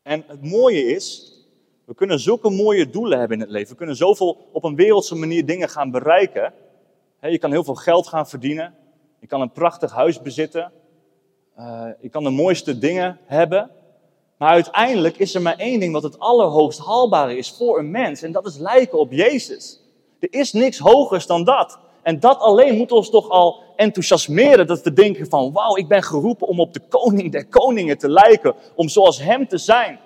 En 0.02 0.24
het 0.28 0.44
mooie 0.44 0.84
is, 0.84 1.34
we 1.86 1.96
kunnen 1.96 2.20
zulke 2.20 2.50
mooie 2.50 2.90
doelen 2.90 3.20
hebben 3.20 3.38
in 3.38 3.44
het 3.44 3.52
leven. 3.52 3.70
We 3.72 3.78
kunnen 3.78 3.96
zoveel 3.96 4.50
op 4.52 4.64
een 4.64 4.76
wereldse 4.76 5.16
manier 5.16 5.46
dingen 5.46 5.70
gaan 5.70 5.92
bereiken. 5.92 6.54
je 7.22 7.38
kan 7.38 7.52
heel 7.52 7.64
veel 7.64 7.76
geld 7.76 8.08
gaan 8.08 8.28
verdienen. 8.28 8.74
Je 9.20 9.28
kan 9.28 9.42
een 9.42 9.52
prachtig 9.52 9.92
huis 9.92 10.22
bezitten. 10.22 10.72
Uh, 11.60 11.86
je 12.02 12.10
kan 12.10 12.24
de 12.24 12.30
mooiste 12.30 12.78
dingen 12.78 13.20
hebben. 13.26 13.72
Maar 14.38 14.50
uiteindelijk 14.50 15.18
is 15.18 15.36
er 15.36 15.42
maar 15.42 15.58
één 15.58 15.80
ding 15.80 15.94
wat 15.94 16.04
het 16.04 16.20
allerhoogst 16.20 16.80
haalbare 16.80 17.38
is 17.38 17.52
voor 17.52 17.80
een 17.80 17.92
mens. 17.92 18.22
En 18.22 18.32
dat 18.32 18.46
is 18.46 18.58
lijken 18.58 19.00
op 19.00 19.12
Jezus. 19.12 19.82
Er 20.20 20.34
is 20.34 20.54
niks 20.54 20.78
hogers 20.78 21.26
dan 21.26 21.44
dat. 21.44 21.80
En 22.02 22.20
dat 22.20 22.40
alleen 22.40 22.78
moet 22.78 22.92
ons 22.92 23.10
toch 23.10 23.30
al 23.30 23.64
enthousiasmeren. 23.76 24.68
Dat 24.68 24.82
we 24.82 24.94
denken 24.94 25.28
van, 25.30 25.52
wauw, 25.52 25.76
ik 25.76 25.88
ben 25.88 26.04
geroepen 26.04 26.48
om 26.48 26.60
op 26.60 26.74
de 26.74 26.82
koning 26.90 27.32
der 27.32 27.46
koningen 27.46 27.98
te 27.98 28.10
lijken. 28.10 28.54
Om 28.76 28.90
zoals 28.90 29.22
hem 29.22 29.48
te 29.48 29.58
zijn. 29.58 30.00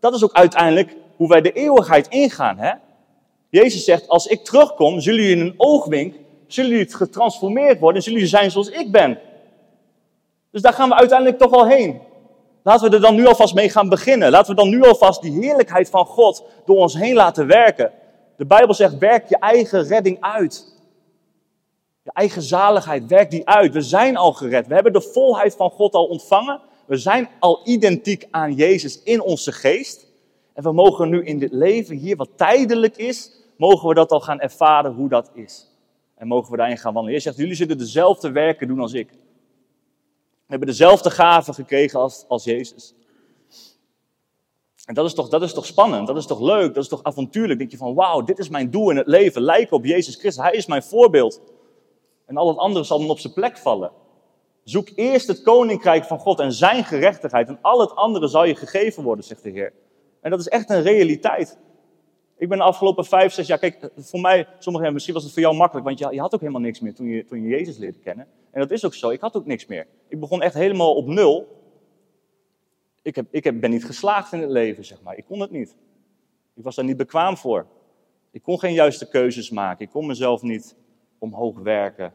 Dat 0.00 0.14
is 0.14 0.24
ook 0.24 0.32
uiteindelijk 0.32 0.96
hoe 1.16 1.28
wij 1.28 1.40
de 1.40 1.52
eeuwigheid 1.52 2.08
ingaan. 2.08 2.58
Hè? 2.58 2.72
Jezus 3.50 3.84
zegt, 3.84 4.08
als 4.08 4.26
ik 4.26 4.44
terugkom, 4.44 5.00
zullen 5.00 5.22
jullie 5.22 5.36
in 5.36 5.46
een 5.46 5.54
oogwink, 5.56 6.14
zullen 6.46 6.70
jullie 6.70 6.94
getransformeerd 6.94 7.78
worden 7.78 7.96
en 7.96 8.02
zullen 8.02 8.18
jullie 8.18 8.34
zijn 8.36 8.50
zoals 8.50 8.68
ik 8.68 8.92
ben. 8.92 9.18
Dus 10.50 10.62
daar 10.62 10.72
gaan 10.72 10.88
we 10.88 10.94
uiteindelijk 10.94 11.38
toch 11.38 11.52
al 11.52 11.66
heen. 11.66 12.00
Laten 12.62 12.90
we 12.90 12.96
er 12.96 13.02
dan 13.02 13.14
nu 13.14 13.26
alvast 13.26 13.54
mee 13.54 13.68
gaan 13.68 13.88
beginnen. 13.88 14.30
Laten 14.30 14.50
we 14.50 14.60
dan 14.60 14.68
nu 14.68 14.82
alvast 14.82 15.22
die 15.22 15.32
heerlijkheid 15.32 15.90
van 15.90 16.06
God 16.06 16.44
door 16.64 16.76
ons 16.76 16.94
heen 16.94 17.14
laten 17.14 17.46
werken. 17.46 17.90
De 18.36 18.46
Bijbel 18.46 18.74
zegt, 18.74 18.98
werk 18.98 19.28
je 19.28 19.38
eigen 19.38 19.82
redding 19.82 20.20
uit. 20.20 20.79
Eigen 22.12 22.42
zaligheid, 22.42 23.06
werk 23.06 23.30
die 23.30 23.48
uit. 23.48 23.72
We 23.72 23.80
zijn 23.80 24.16
al 24.16 24.32
gered. 24.32 24.66
We 24.66 24.74
hebben 24.74 24.92
de 24.92 25.00
volheid 25.00 25.56
van 25.56 25.70
God 25.70 25.94
al 25.94 26.06
ontvangen. 26.06 26.60
We 26.86 26.96
zijn 26.96 27.28
al 27.38 27.60
identiek 27.64 28.26
aan 28.30 28.54
Jezus 28.54 29.02
in 29.02 29.22
onze 29.22 29.52
geest. 29.52 30.06
En 30.52 30.62
we 30.62 30.72
mogen 30.72 31.08
nu 31.08 31.24
in 31.24 31.38
dit 31.38 31.52
leven 31.52 31.96
hier, 31.96 32.16
wat 32.16 32.28
tijdelijk 32.36 32.96
is, 32.96 33.32
mogen 33.56 33.88
we 33.88 33.94
dat 33.94 34.10
al 34.10 34.20
gaan 34.20 34.40
ervaren 34.40 34.92
hoe 34.92 35.08
dat 35.08 35.30
is. 35.34 35.68
En 36.14 36.26
mogen 36.26 36.50
we 36.50 36.56
daarin 36.56 36.78
gaan 36.78 36.92
wandelen. 36.92 37.16
Je 37.16 37.22
zegt, 37.22 37.36
jullie 37.36 37.54
zullen 37.54 37.78
dezelfde 37.78 38.30
werken 38.30 38.68
doen 38.68 38.80
als 38.80 38.92
ik. 38.92 39.10
We 39.10 40.56
hebben 40.56 40.68
dezelfde 40.68 41.10
gaven 41.10 41.54
gekregen 41.54 42.00
als, 42.00 42.24
als 42.28 42.44
Jezus. 42.44 42.94
En 44.84 44.94
dat 44.94 45.06
is, 45.06 45.14
toch, 45.14 45.28
dat 45.28 45.42
is 45.42 45.52
toch 45.52 45.66
spannend, 45.66 46.06
dat 46.06 46.16
is 46.16 46.26
toch 46.26 46.40
leuk, 46.40 46.74
dat 46.74 46.82
is 46.82 46.88
toch 46.88 47.02
avontuurlijk. 47.02 47.58
Denk 47.58 47.70
je 47.70 47.76
van, 47.76 47.94
wauw, 47.94 48.22
dit 48.22 48.38
is 48.38 48.48
mijn 48.48 48.70
doel 48.70 48.90
in 48.90 48.96
het 48.96 49.06
leven, 49.06 49.42
lijken 49.42 49.76
op 49.76 49.84
Jezus 49.84 50.14
Christus. 50.14 50.44
Hij 50.44 50.52
is 50.52 50.66
mijn 50.66 50.82
voorbeeld. 50.82 51.40
En 52.30 52.36
al 52.36 52.48
het 52.48 52.58
andere 52.58 52.84
zal 52.84 52.98
dan 52.98 53.10
op 53.10 53.18
zijn 53.18 53.32
plek 53.32 53.58
vallen. 53.58 53.90
Zoek 54.64 54.88
eerst 54.94 55.26
het 55.26 55.42
koninkrijk 55.42 56.04
van 56.04 56.18
God 56.18 56.40
en 56.40 56.52
zijn 56.52 56.84
gerechtigheid 56.84 57.48
en 57.48 57.58
al 57.60 57.80
het 57.80 57.94
andere 57.94 58.28
zal 58.28 58.44
je 58.44 58.54
gegeven 58.54 59.02
worden, 59.02 59.24
zegt 59.24 59.42
de 59.42 59.50
Heer. 59.50 59.72
En 60.20 60.30
dat 60.30 60.40
is 60.40 60.48
echt 60.48 60.70
een 60.70 60.82
realiteit. 60.82 61.58
Ik 62.36 62.48
ben 62.48 62.58
de 62.58 62.64
afgelopen 62.64 63.04
vijf, 63.04 63.32
zes 63.32 63.46
jaar, 63.46 63.58
kijk, 63.58 63.90
voor 63.96 64.20
mij, 64.20 64.46
sommigen, 64.58 64.92
misschien 64.92 65.14
was 65.14 65.22
het 65.22 65.32
voor 65.32 65.42
jou 65.42 65.56
makkelijk, 65.56 65.86
want 65.86 65.98
je, 65.98 66.20
had 66.20 66.34
ook 66.34 66.40
helemaal 66.40 66.60
niks 66.60 66.80
meer 66.80 66.94
toen 66.94 67.06
je, 67.06 67.24
toen 67.24 67.42
je 67.42 67.48
Jezus 67.48 67.78
leerde 67.78 67.98
kennen. 67.98 68.26
En 68.50 68.60
dat 68.60 68.70
is 68.70 68.84
ook 68.84 68.94
zo, 68.94 69.08
ik 69.08 69.20
had 69.20 69.36
ook 69.36 69.46
niks 69.46 69.66
meer. 69.66 69.86
Ik 70.08 70.20
begon 70.20 70.42
echt 70.42 70.54
helemaal 70.54 70.94
op 70.94 71.06
nul. 71.06 71.46
Ik, 73.02 73.16
heb, 73.16 73.26
ik 73.30 73.44
heb, 73.44 73.60
ben 73.60 73.70
niet 73.70 73.84
geslaagd 73.84 74.32
in 74.32 74.40
het 74.40 74.50
leven, 74.50 74.84
zeg 74.84 75.02
maar. 75.02 75.16
Ik 75.16 75.24
kon 75.24 75.40
het 75.40 75.50
niet. 75.50 75.76
Ik 76.54 76.62
was 76.64 76.74
daar 76.74 76.84
niet 76.84 76.96
bekwaam 76.96 77.36
voor. 77.36 77.66
Ik 78.30 78.42
kon 78.42 78.58
geen 78.58 78.74
juiste 78.74 79.08
keuzes 79.08 79.50
maken. 79.50 79.84
Ik 79.84 79.90
kon 79.90 80.06
mezelf 80.06 80.42
niet 80.42 80.76
omhoog 81.18 81.58
werken. 81.58 82.14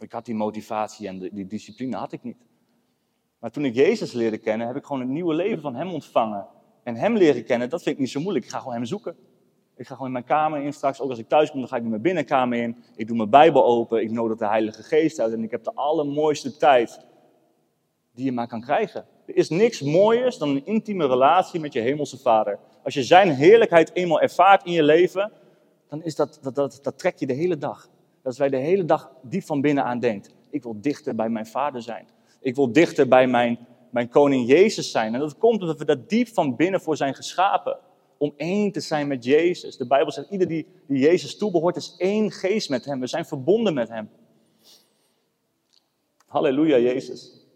Ik 0.00 0.12
had 0.12 0.24
die 0.24 0.34
motivatie 0.34 1.08
en 1.08 1.18
die 1.18 1.46
discipline 1.46 1.96
had 1.96 2.12
ik 2.12 2.22
niet. 2.22 2.36
Maar 3.38 3.50
toen 3.50 3.64
ik 3.64 3.74
Jezus 3.74 4.12
leerde 4.12 4.38
kennen, 4.38 4.66
heb 4.66 4.76
ik 4.76 4.84
gewoon 4.84 5.02
een 5.02 5.12
nieuwe 5.12 5.34
leven 5.34 5.60
van 5.60 5.74
Hem 5.74 5.92
ontvangen 5.92 6.46
en 6.82 6.96
hem 6.96 7.16
leren 7.16 7.44
kennen, 7.44 7.68
dat 7.68 7.82
vind 7.82 7.94
ik 7.94 8.00
niet 8.00 8.10
zo 8.10 8.20
moeilijk. 8.20 8.44
Ik 8.44 8.50
ga 8.50 8.58
gewoon 8.58 8.74
hem 8.74 8.84
zoeken. 8.84 9.16
Ik 9.76 9.86
ga 9.86 9.92
gewoon 9.92 10.06
in 10.06 10.12
mijn 10.12 10.24
kamer 10.24 10.62
in 10.62 10.72
straks. 10.72 11.00
Ook 11.00 11.10
als 11.10 11.18
ik 11.18 11.28
thuis 11.28 11.50
kom, 11.50 11.60
dan 11.60 11.68
ga 11.68 11.76
ik 11.76 11.82
in 11.82 11.88
mijn 11.88 12.02
binnenkamer 12.02 12.58
in. 12.58 12.76
Ik 12.96 13.06
doe 13.06 13.16
mijn 13.16 13.30
Bijbel 13.30 13.64
open. 13.64 14.02
Ik 14.02 14.10
nodig 14.10 14.38
de 14.38 14.46
Heilige 14.46 14.82
Geest 14.82 15.20
uit. 15.20 15.32
En 15.32 15.42
ik 15.42 15.50
heb 15.50 15.64
de 15.64 15.74
allermooiste 15.74 16.56
tijd 16.56 17.00
die 18.14 18.24
je 18.24 18.32
maar 18.32 18.48
kan 18.48 18.60
krijgen. 18.60 19.04
Er 19.26 19.36
is 19.36 19.48
niks 19.48 19.80
mooiers 19.80 20.38
dan 20.38 20.48
een 20.48 20.66
intieme 20.66 21.06
relatie 21.06 21.60
met 21.60 21.72
je 21.72 21.80
hemelse 21.80 22.18
Vader. 22.18 22.58
Als 22.82 22.94
je 22.94 23.02
zijn 23.02 23.30
heerlijkheid 23.30 23.94
eenmaal 23.94 24.20
ervaart 24.20 24.64
in 24.64 24.72
je 24.72 24.82
leven, 24.82 25.32
dan 25.88 26.02
is 26.02 26.16
dat, 26.16 26.38
dat, 26.42 26.54
dat, 26.54 26.78
dat 26.82 26.98
trek 26.98 27.16
je 27.18 27.26
de 27.26 27.32
hele 27.32 27.58
dag. 27.58 27.88
Dat 28.22 28.36
je 28.36 28.50
de 28.50 28.56
hele 28.56 28.84
dag 28.84 29.10
diep 29.22 29.44
van 29.44 29.60
binnen 29.60 29.84
aan 29.84 29.98
denkt. 29.98 30.34
Ik 30.50 30.62
wil 30.62 30.80
dichter 30.80 31.14
bij 31.14 31.28
mijn 31.28 31.46
Vader 31.46 31.82
zijn. 31.82 32.08
Ik 32.40 32.54
wil 32.54 32.72
dichter 32.72 33.08
bij 33.08 33.26
mijn 33.26 33.58
mijn 33.90 34.08
koning 34.08 34.48
Jezus 34.48 34.90
zijn. 34.90 35.14
En 35.14 35.20
dat 35.20 35.38
komt 35.38 35.60
omdat 35.60 35.78
we 35.78 35.84
dat 35.84 36.08
diep 36.08 36.28
van 36.28 36.56
binnen 36.56 36.80
voor 36.80 36.96
zijn 36.96 37.14
geschapen. 37.14 37.78
Om 38.16 38.32
één 38.36 38.72
te 38.72 38.80
zijn 38.80 39.06
met 39.06 39.24
Jezus. 39.24 39.76
De 39.76 39.86
Bijbel 39.86 40.12
zegt, 40.12 40.30
ieder 40.30 40.48
die, 40.48 40.66
die 40.86 40.98
Jezus 40.98 41.36
toebehoort 41.36 41.76
is 41.76 41.94
één 41.98 42.30
geest 42.30 42.68
met 42.68 42.84
hem. 42.84 43.00
We 43.00 43.06
zijn 43.06 43.24
verbonden 43.24 43.74
met 43.74 43.88
hem. 43.88 44.10
Halleluja, 46.26 46.78
Jezus. 46.78 47.46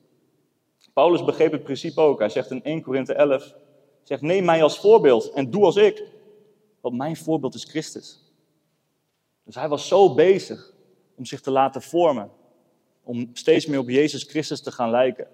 Paulus 0.93 1.25
begreep 1.25 1.53
het 1.53 1.63
principe 1.63 2.01
ook. 2.01 2.19
Hij 2.19 2.29
zegt 2.29 2.51
in 2.51 2.63
1 2.63 2.83
Korinthe 2.83 3.15
11, 3.15 3.55
zegt, 4.03 4.23
neem 4.23 4.45
mij 4.45 4.63
als 4.63 4.79
voorbeeld 4.79 5.31
en 5.31 5.51
doe 5.51 5.65
als 5.65 5.77
ik. 5.77 6.03
Want 6.81 6.97
mijn 6.97 7.17
voorbeeld 7.17 7.55
is 7.55 7.65
Christus. 7.65 8.24
Dus 9.45 9.55
hij 9.55 9.69
was 9.69 9.89
zo 9.89 10.15
bezig 10.15 10.75
om 11.15 11.25
zich 11.25 11.41
te 11.41 11.51
laten 11.51 11.83
vormen. 11.83 12.31
Om 13.03 13.31
steeds 13.33 13.67
meer 13.67 13.79
op 13.79 13.89
Jezus 13.89 14.23
Christus 14.23 14.63
te 14.63 14.73
gaan 14.73 14.91
lijken. 14.91 15.29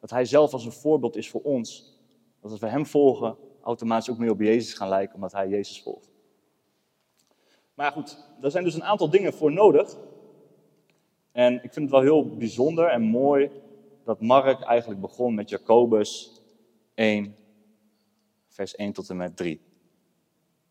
Dat 0.00 0.10
hij 0.10 0.24
zelf 0.24 0.52
als 0.52 0.64
een 0.64 0.72
voorbeeld 0.72 1.16
is 1.16 1.30
voor 1.30 1.42
ons. 1.42 1.98
Dat 2.40 2.50
als 2.50 2.60
we 2.60 2.68
hem 2.68 2.86
volgen, 2.86 3.36
automatisch 3.62 4.10
ook 4.10 4.18
meer 4.18 4.30
op 4.30 4.40
Jezus 4.40 4.74
gaan 4.74 4.88
lijken, 4.88 5.14
omdat 5.14 5.32
hij 5.32 5.48
Jezus 5.48 5.82
volgt. 5.82 6.10
Maar 7.74 7.92
goed, 7.92 8.26
daar 8.40 8.50
zijn 8.50 8.64
dus 8.64 8.74
een 8.74 8.84
aantal 8.84 9.10
dingen 9.10 9.32
voor 9.32 9.52
nodig. 9.52 9.96
En 11.32 11.54
ik 11.54 11.72
vind 11.72 11.74
het 11.74 11.90
wel 11.90 12.00
heel 12.00 12.36
bijzonder 12.36 12.88
en 12.88 13.02
mooi 13.02 13.50
dat 14.04 14.20
Mark 14.20 14.60
eigenlijk 14.60 15.00
begon 15.00 15.34
met 15.34 15.48
Jacobus 15.48 16.40
1, 16.94 17.36
vers 18.48 18.74
1 18.74 18.92
tot 18.92 19.10
en 19.10 19.16
met 19.16 19.36
3. 19.36 19.60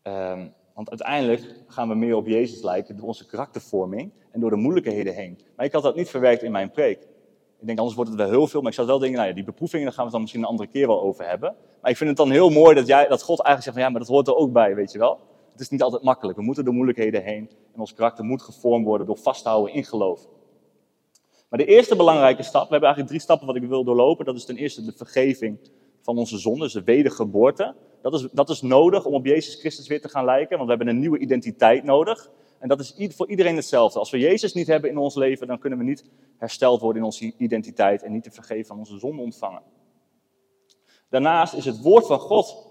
Ehm, 0.02 0.48
want 0.78 0.90
uiteindelijk 0.90 1.54
gaan 1.66 1.88
we 1.88 1.94
meer 1.94 2.16
op 2.16 2.26
Jezus 2.26 2.62
lijken 2.62 2.96
door 2.96 3.06
onze 3.06 3.26
karaktervorming 3.26 4.12
en 4.30 4.40
door 4.40 4.50
de 4.50 4.56
moeilijkheden 4.56 5.14
heen. 5.14 5.38
Maar 5.56 5.66
ik 5.66 5.72
had 5.72 5.82
dat 5.82 5.96
niet 5.96 6.08
verwerkt 6.08 6.42
in 6.42 6.52
mijn 6.52 6.70
preek. 6.70 6.98
Ik 7.60 7.66
denk, 7.66 7.78
anders 7.78 7.96
wordt 7.96 8.10
het 8.10 8.20
wel 8.20 8.30
heel 8.30 8.46
veel. 8.46 8.60
Maar 8.60 8.70
ik 8.70 8.76
zou 8.76 8.86
wel 8.86 8.98
denken, 8.98 9.16
nou 9.16 9.28
ja, 9.28 9.34
die 9.34 9.44
beproevingen, 9.44 9.84
daar 9.84 9.94
gaan 9.94 10.04
we 10.04 10.10
het 10.10 10.12
dan 10.12 10.20
misschien 10.20 10.42
een 10.42 10.48
andere 10.48 10.68
keer 10.68 10.86
wel 10.86 11.02
over 11.02 11.28
hebben. 11.28 11.54
Maar 11.80 11.90
ik 11.90 11.96
vind 11.96 12.08
het 12.08 12.18
dan 12.18 12.30
heel 12.30 12.50
mooi 12.50 12.74
dat, 12.74 12.86
jij, 12.86 13.08
dat 13.08 13.22
God 13.22 13.40
eigenlijk 13.40 13.62
zegt 13.62 13.76
van, 13.76 13.84
ja, 13.84 13.88
maar 13.90 14.00
dat 14.00 14.08
hoort 14.08 14.26
er 14.26 14.36
ook 14.36 14.52
bij, 14.52 14.74
weet 14.74 14.92
je 14.92 14.98
wel. 14.98 15.20
Het 15.52 15.60
is 15.60 15.68
niet 15.68 15.82
altijd 15.82 16.02
makkelijk. 16.02 16.38
We 16.38 16.44
moeten 16.44 16.64
door 16.64 16.74
moeilijkheden 16.74 17.22
heen. 17.22 17.50
En 17.74 17.80
ons 17.80 17.94
karakter 17.94 18.24
moet 18.24 18.42
gevormd 18.42 18.86
worden 18.86 19.06
door 19.06 19.18
vasthouden 19.18 19.74
in 19.74 19.84
geloof. 19.84 20.28
Maar 21.48 21.58
de 21.58 21.66
eerste 21.66 21.96
belangrijke 21.96 22.42
stap, 22.42 22.62
we 22.62 22.70
hebben 22.70 22.88
eigenlijk 22.88 23.08
drie 23.08 23.20
stappen 23.20 23.46
wat 23.46 23.56
ik 23.56 23.68
wil 23.68 23.84
doorlopen. 23.84 24.24
Dat 24.24 24.36
is 24.36 24.44
ten 24.44 24.56
eerste 24.56 24.84
de 24.84 24.92
vergeving 24.92 25.58
van 26.02 26.18
onze 26.18 26.38
zonden, 26.38 26.62
dus 26.62 26.72
de 26.72 26.82
wedergeboorte. 26.82 27.74
Dat 28.02 28.14
is, 28.14 28.28
dat 28.32 28.48
is 28.48 28.62
nodig 28.62 29.04
om 29.04 29.14
op 29.14 29.26
Jezus 29.26 29.54
Christus 29.54 29.86
weer 29.86 30.00
te 30.00 30.08
gaan 30.08 30.24
lijken, 30.24 30.56
want 30.56 30.70
we 30.70 30.76
hebben 30.76 30.94
een 30.94 31.00
nieuwe 31.00 31.18
identiteit 31.18 31.84
nodig. 31.84 32.30
En 32.58 32.68
dat 32.68 32.80
is 32.80 32.94
voor 33.16 33.28
iedereen 33.28 33.56
hetzelfde. 33.56 33.98
Als 33.98 34.10
we 34.10 34.18
Jezus 34.18 34.52
niet 34.52 34.66
hebben 34.66 34.90
in 34.90 34.98
ons 34.98 35.14
leven, 35.14 35.46
dan 35.46 35.58
kunnen 35.58 35.78
we 35.78 35.84
niet 35.84 36.04
hersteld 36.36 36.80
worden 36.80 36.98
in 36.98 37.04
onze 37.04 37.32
identiteit 37.36 38.02
en 38.02 38.12
niet 38.12 38.22
te 38.22 38.30
vergeven 38.30 38.66
van 38.66 38.78
onze 38.78 38.98
zonde 38.98 39.22
ontvangen. 39.22 39.62
Daarnaast 41.08 41.54
is 41.54 41.64
het 41.64 41.82
woord 41.82 42.06
van 42.06 42.18
God 42.18 42.66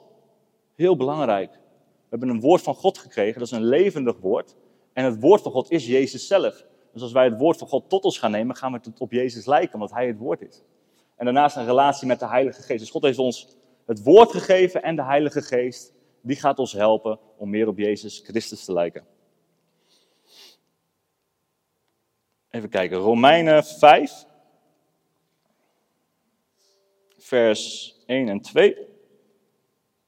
heel 0.75 0.95
belangrijk. 0.95 1.51
We 1.51 2.09
hebben 2.09 2.29
een 2.29 2.41
woord 2.41 2.61
van 2.61 2.75
God 2.75 2.97
gekregen, 2.97 3.39
dat 3.39 3.47
is 3.47 3.57
een 3.57 3.65
levendig 3.65 4.19
woord. 4.19 4.55
En 4.93 5.05
het 5.05 5.19
woord 5.19 5.41
van 5.41 5.51
God 5.51 5.71
is 5.71 5.85
Jezus 5.85 6.27
zelf. 6.27 6.65
Dus 6.93 7.01
als 7.01 7.11
wij 7.11 7.25
het 7.25 7.37
woord 7.37 7.57
van 7.57 7.67
God 7.67 7.89
tot 7.89 8.03
ons 8.03 8.19
gaan 8.19 8.31
nemen, 8.31 8.55
gaan 8.55 8.71
we 8.71 8.79
het 8.83 8.99
op 8.99 9.11
Jezus 9.11 9.45
lijken, 9.45 9.73
omdat 9.73 9.91
Hij 9.91 10.07
het 10.07 10.17
woord 10.17 10.41
is. 10.41 10.63
En 11.15 11.25
daarnaast 11.25 11.55
een 11.55 11.65
relatie 11.65 12.07
met 12.07 12.19
de 12.19 12.27
Heilige 12.27 12.61
Geest. 12.61 12.79
Dus 12.79 12.89
God 12.89 13.03
heeft 13.03 13.19
ons 13.19 13.57
het 13.87 14.03
woord 14.03 14.31
gegeven 14.31 14.83
en 14.83 14.95
de 14.95 15.03
Heilige 15.03 15.41
Geest. 15.41 15.93
Die 16.21 16.35
gaat 16.35 16.59
ons 16.59 16.73
helpen 16.73 17.19
om 17.37 17.49
meer 17.49 17.67
op 17.67 17.77
Jezus 17.77 18.19
Christus 18.19 18.65
te 18.65 18.73
lijken. 18.73 19.05
Even 22.49 22.69
kijken, 22.69 22.97
Romeinen 22.97 23.63
5, 23.65 24.25
vers 27.17 27.95
1 28.05 28.29
en 28.29 28.41
2. 28.41 28.75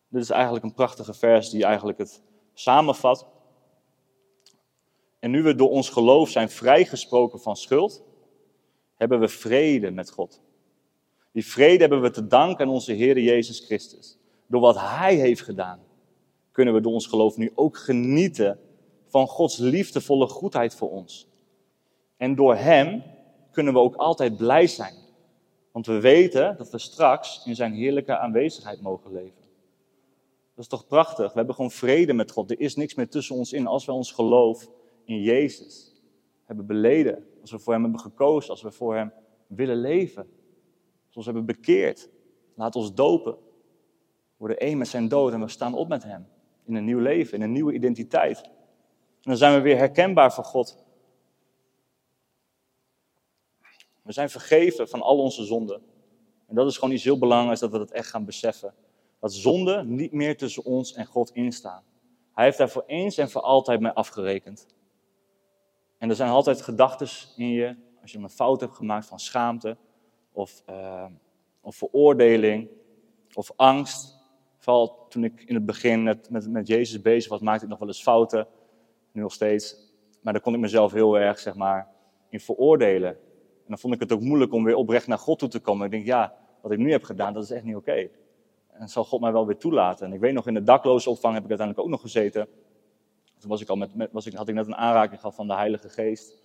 Dit 0.08 0.22
is 0.22 0.30
eigenlijk 0.30 0.64
een 0.64 0.74
prachtige 0.74 1.14
vers 1.14 1.50
die 1.50 1.64
eigenlijk 1.64 1.98
het 1.98 2.22
samenvat. 2.54 3.28
En 5.20 5.32
nu 5.32 5.44
we 5.44 5.56
door 5.56 5.70
ons 5.70 5.90
geloof 5.90 6.30
zijn 6.30 6.50
vrijgesproken 6.50 7.40
van 7.40 7.56
schuld, 7.56 8.04
hebben 8.96 9.20
we 9.20 9.28
vrede 9.28 9.92
met 9.92 10.12
God. 10.12 10.42
Die 11.32 11.46
vrede 11.46 11.80
hebben 11.80 12.02
we 12.02 12.10
te 12.10 12.28
danken 12.28 12.66
aan 12.66 12.72
onze 12.72 12.94
Heer 12.94 13.20
Jezus 13.20 13.60
Christus. 13.60 14.18
Door 14.48 14.62
wat 14.62 14.80
Hij 14.80 15.16
heeft 15.16 15.42
gedaan, 15.42 15.80
kunnen 16.52 16.74
we 16.74 16.82
door 16.82 16.94
ons 16.94 17.08
geloof 17.08 17.38
nu 17.38 17.52
ook 17.56 17.78
genieten 17.78 18.60
van 19.08 19.28
Gods 19.28 19.58
liefdevolle 19.58 20.28
goedheid 20.28 20.76
voor 20.76 20.92
ons. 20.92 21.28
En 22.18 22.36
door 22.36 22.56
Hem 22.56 23.04
kunnen 23.52 23.74
we 23.74 23.80
ook 23.80 23.96
altijd 23.96 24.38
blij 24.38 24.68
zijn. 24.68 24.94
Want 25.72 25.86
we 25.86 26.00
weten 26.00 26.58
dat 26.58 26.70
we 26.72 26.78
straks 26.78 27.46
in 27.46 27.56
Zijn 27.56 27.74
heerlijke 27.74 28.18
aanwezigheid 28.18 28.82
mogen 28.82 29.12
leven. 29.12 29.48
Dat 30.56 30.64
is 30.64 30.68
toch 30.68 30.88
prachtig? 30.88 31.32
We 31.32 31.38
hebben 31.38 31.56
gewoon 31.56 31.72
vrede 31.72 32.14
met 32.14 32.32
God. 32.32 32.52
Er 32.52 32.60
is 32.60 32.76
niks 32.76 32.96
meer 32.96 33.10
tussen 33.10 33.36
ons 33.36 33.54
in 33.54 33.68
als 33.68 33.86
we 33.86 33.92
ons 33.92 34.12
geloof 34.12 34.70
in 35.06 35.22
Jezus 35.22 35.94
hebben 36.46 36.66
beleden. 36.66 37.26
Als 37.42 37.52
we 37.52 37.60
voor 37.60 37.74
Hem 37.74 37.82
hebben 37.82 38.00
gekozen, 38.00 38.50
als 38.50 38.62
we 38.62 38.72
voor 38.72 38.96
Hem 38.96 39.12
willen 39.48 39.78
leven. 39.78 40.28
Ons 41.20 41.28
hebben 41.28 41.46
bekeerd. 41.46 42.10
Laat 42.56 42.76
ons 42.76 42.94
dopen. 42.94 43.34
We 43.34 44.36
worden 44.38 44.58
één 44.58 44.78
met 44.78 44.88
Zijn 44.88 45.08
dood 45.08 45.34
en 45.34 45.40
we 45.40 45.48
staan 45.48 45.74
op 45.74 45.88
met 45.88 46.04
Hem. 46.04 46.28
In 46.66 46.76
een 46.76 46.86
nieuw 46.86 47.00
leven, 47.00 47.34
in 47.34 47.42
een 47.42 47.52
nieuwe 47.52 47.74
identiteit. 47.74 48.42
En 48.42 48.52
dan 49.22 49.38
zijn 49.38 49.54
we 49.54 49.62
weer 49.62 49.78
herkenbaar 49.78 50.34
voor 50.34 50.44
God. 50.44 50.84
We 54.02 54.12
zijn 54.12 54.30
vergeven 54.30 54.90
van 54.90 55.02
al 55.02 55.20
onze 55.20 55.44
zonden. 55.44 55.82
En 56.48 56.56
dat 56.56 56.68
is 56.68 56.78
gewoon 56.78 56.94
iets 56.94 57.04
heel 57.04 57.20
belangrijks 57.20 57.60
dat 57.60 57.72
we 57.72 57.78
dat 57.78 57.92
echt 57.92 58.10
gaan 58.10 58.26
beseffen. 58.26 58.74
Dat 59.20 59.34
zonde 59.34 59.84
niet 59.84 60.12
meer 60.12 60.38
tussen 60.38 60.66
ons 60.66 60.94
en 60.94 61.06
God 61.06 61.32
instaan. 61.32 61.84
Hij 62.34 62.46
heeft 62.46 62.58
daar 62.58 62.70
voor 62.70 62.84
eens 62.86 63.18
en 63.18 63.30
voor 63.30 63.42
altijd 63.42 63.80
mee 63.80 63.92
afgerekend. 63.92 64.68
En 65.98 66.10
er 66.10 66.16
zijn 66.16 66.30
altijd 66.30 66.62
gedachten 66.62 67.08
in 67.36 67.50
je, 67.50 67.76
als 68.02 68.12
je 68.12 68.18
een 68.18 68.30
fout 68.30 68.62
hebt 68.62 68.76
gemaakt 68.76 69.06
van 69.06 69.20
schaamte, 69.20 69.78
of, 70.40 70.64
uh, 70.70 71.06
of 71.62 71.76
veroordeling, 71.76 72.68
of 73.34 73.52
angst. 73.56 74.18
Vooral 74.58 75.08
toen 75.10 75.24
ik 75.24 75.44
in 75.46 75.56
het 75.56 75.66
begin 75.66 76.04
met, 76.04 76.30
met, 76.30 76.50
met 76.50 76.68
Jezus 76.68 77.02
bezig 77.02 77.30
was, 77.32 77.40
maakte 77.40 77.64
ik 77.64 77.70
nog 77.70 77.80
wel 77.80 77.88
eens 77.88 78.02
fouten, 78.02 78.48
nu 79.12 79.22
nog 79.22 79.34
steeds. 79.34 79.76
Maar 80.22 80.34
dan 80.34 80.42
kon 80.42 80.54
ik 80.54 80.60
mezelf 80.60 80.92
heel 80.92 81.18
erg, 81.18 81.40
zeg 81.40 81.56
maar, 81.56 81.88
in 82.30 82.40
veroordelen. 82.40 83.10
En 83.10 83.68
dan 83.68 83.78
vond 83.78 83.94
ik 83.94 84.00
het 84.00 84.12
ook 84.12 84.22
moeilijk 84.22 84.54
om 84.54 84.64
weer 84.64 84.76
oprecht 84.76 85.08
naar 85.08 85.18
God 85.18 85.40
toe 85.40 85.50
te 85.50 85.60
komen. 85.60 85.86
Ik 85.86 85.92
denk, 85.92 86.06
ja, 86.06 86.34
wat 86.62 86.72
ik 86.72 86.78
nu 86.78 86.92
heb 86.92 87.04
gedaan, 87.04 87.34
dat 87.34 87.44
is 87.44 87.52
echt 87.52 87.64
niet 87.64 87.76
oké. 87.76 88.10
En 88.72 88.90
zal 88.90 89.06
God 89.06 89.22
mij 89.22 89.32
wel 89.32 89.46
weer 89.46 89.58
toelaten. 89.58 90.06
En 90.06 90.14
ik 90.14 90.20
weet 90.20 90.34
nog, 90.34 90.48
in 90.48 90.54
de 90.54 90.64
dakloze 90.64 91.10
opvang 91.10 91.34
heb 91.34 91.44
ik 91.44 91.50
uiteindelijk 91.50 91.88
ook 91.88 91.94
nog 91.94 92.02
gezeten. 92.02 92.48
Toen 93.40 93.50
was 93.50 93.62
ik 93.62 93.70
al 93.70 93.76
met, 93.76 93.96
met, 93.96 94.12
was 94.12 94.26
ik, 94.26 94.34
had 94.34 94.48
ik 94.48 94.56
net 94.56 94.68
een 94.68 94.76
aanraking 94.76 95.20
gehad 95.20 95.36
van 95.36 95.48
de 95.48 95.54
Heilige 95.54 95.90
Geest. 95.90 96.44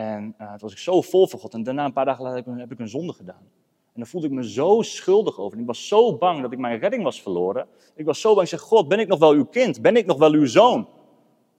En 0.00 0.34
uh, 0.40 0.48
toen 0.48 0.58
was 0.58 0.72
ik 0.72 0.78
zo 0.78 1.00
vol 1.00 1.26
van 1.26 1.38
God. 1.38 1.54
En 1.54 1.62
daarna, 1.62 1.84
een 1.84 1.92
paar 1.92 2.04
dagen 2.04 2.24
later, 2.24 2.58
heb 2.58 2.72
ik, 2.72 2.78
een 2.78 2.88
zonde 2.88 3.12
gedaan. 3.12 3.48
En 3.92 4.00
dan 4.00 4.06
voelde 4.06 4.26
ik 4.26 4.32
me 4.32 4.50
zo 4.50 4.82
schuldig 4.82 5.38
over. 5.38 5.56
En 5.56 5.60
ik 5.60 5.66
was 5.66 5.88
zo 5.88 6.16
bang 6.16 6.42
dat 6.42 6.52
ik 6.52 6.58
mijn 6.58 6.78
redding 6.78 7.02
was 7.02 7.22
verloren. 7.22 7.66
Ik 7.94 8.04
was 8.04 8.20
zo 8.20 8.28
bang. 8.34 8.42
Ik 8.42 8.48
zeg, 8.48 8.60
God, 8.60 8.88
ben 8.88 8.98
ik 8.98 9.08
nog 9.08 9.18
wel 9.18 9.32
uw 9.32 9.44
kind? 9.44 9.82
Ben 9.82 9.96
ik 9.96 10.06
nog 10.06 10.18
wel 10.18 10.32
uw 10.32 10.46
zoon? 10.46 10.88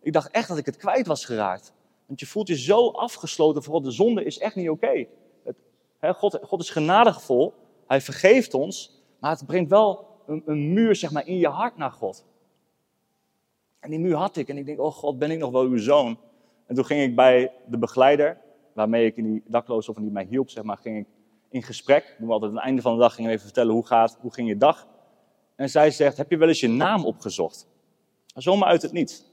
Ik 0.02 0.14
dacht 0.14 0.32
echt 0.32 0.48
dat 0.48 0.58
ik 0.58 0.66
het 0.66 0.78
kwijt 0.78 1.08
was 1.08 1.26
geraakt. 1.26 1.74
Want 2.06 2.20
je 2.20 2.26
voelt 2.26 2.48
je 2.48 2.58
zo 2.58 2.90
afgesloten 2.90 3.64
voor 3.64 3.74
God. 3.74 3.84
De 3.84 3.92
zonde 3.92 4.24
is 4.24 4.40
echt 4.40 4.56
niet 4.56 4.70
oké. 4.70 5.08
God, 6.02 6.40
God 6.42 6.62
is 6.62 6.70
genadigvol. 6.70 7.54
Hij 7.88 8.02
vergeeft 8.02 8.54
ons. 8.54 9.02
Maar 9.20 9.32
het 9.32 9.46
brengt 9.46 9.70
wel 9.70 10.08
een, 10.28 10.44
een 10.46 10.74
muur 10.74 10.96
zeg 10.96 11.12
maar, 11.12 11.28
in 11.28 11.38
je 11.38 11.48
hart 11.48 11.78
naar 11.78 11.92
God. 11.92 12.26
En 13.80 13.90
die 13.90 14.00
muur 14.00 14.16
had 14.16 14.36
ik. 14.36 14.50
En 14.50 14.58
ik 14.58 14.66
denk, 14.66 14.80
oh 14.80 14.92
God, 14.92 15.20
ben 15.20 15.32
ik 15.32 15.40
nog 15.40 15.52
wel 15.52 15.64
uw 15.64 15.78
zoon? 15.78 16.18
En 16.72 16.78
toen 16.78 16.86
ging 16.86 17.02
ik 17.02 17.16
bij 17.16 17.52
de 17.68 17.78
begeleider, 17.78 18.38
waarmee 18.74 19.06
ik 19.06 19.18
in 19.18 19.24
die 19.24 19.44
dakloze 19.48 19.90
of 19.90 19.98
die 19.98 20.12
mij 20.12 20.28
hielp, 20.30 20.50
zeg 20.50 20.64
maar, 20.64 20.78
ging 20.78 20.98
ik 20.98 21.06
in 21.50 21.64
gesprek. 21.64 22.16
Doen 22.20 22.30
altijd 22.30 22.52
aan 22.52 22.58
het 22.58 22.66
einde 22.66 22.82
van 22.82 22.94
de 22.94 23.00
dag, 23.00 23.20
even 23.20 23.40
vertellen 23.40 23.74
hoe 23.74 23.86
gaat, 23.86 24.18
hoe 24.22 24.34
ging 24.34 24.48
je 24.48 24.58
dag? 24.58 24.88
En 25.56 25.70
zij 25.70 25.92
zegt, 25.92 26.18
heb 26.18 26.30
je 26.30 26.38
wel 26.38 26.48
eens 26.48 26.60
je 26.60 26.68
naam 26.68 27.06
opgezocht? 27.06 27.68
Zomaar 28.36 28.68
uit 28.68 28.82
het 28.82 28.92
niets. 28.92 29.26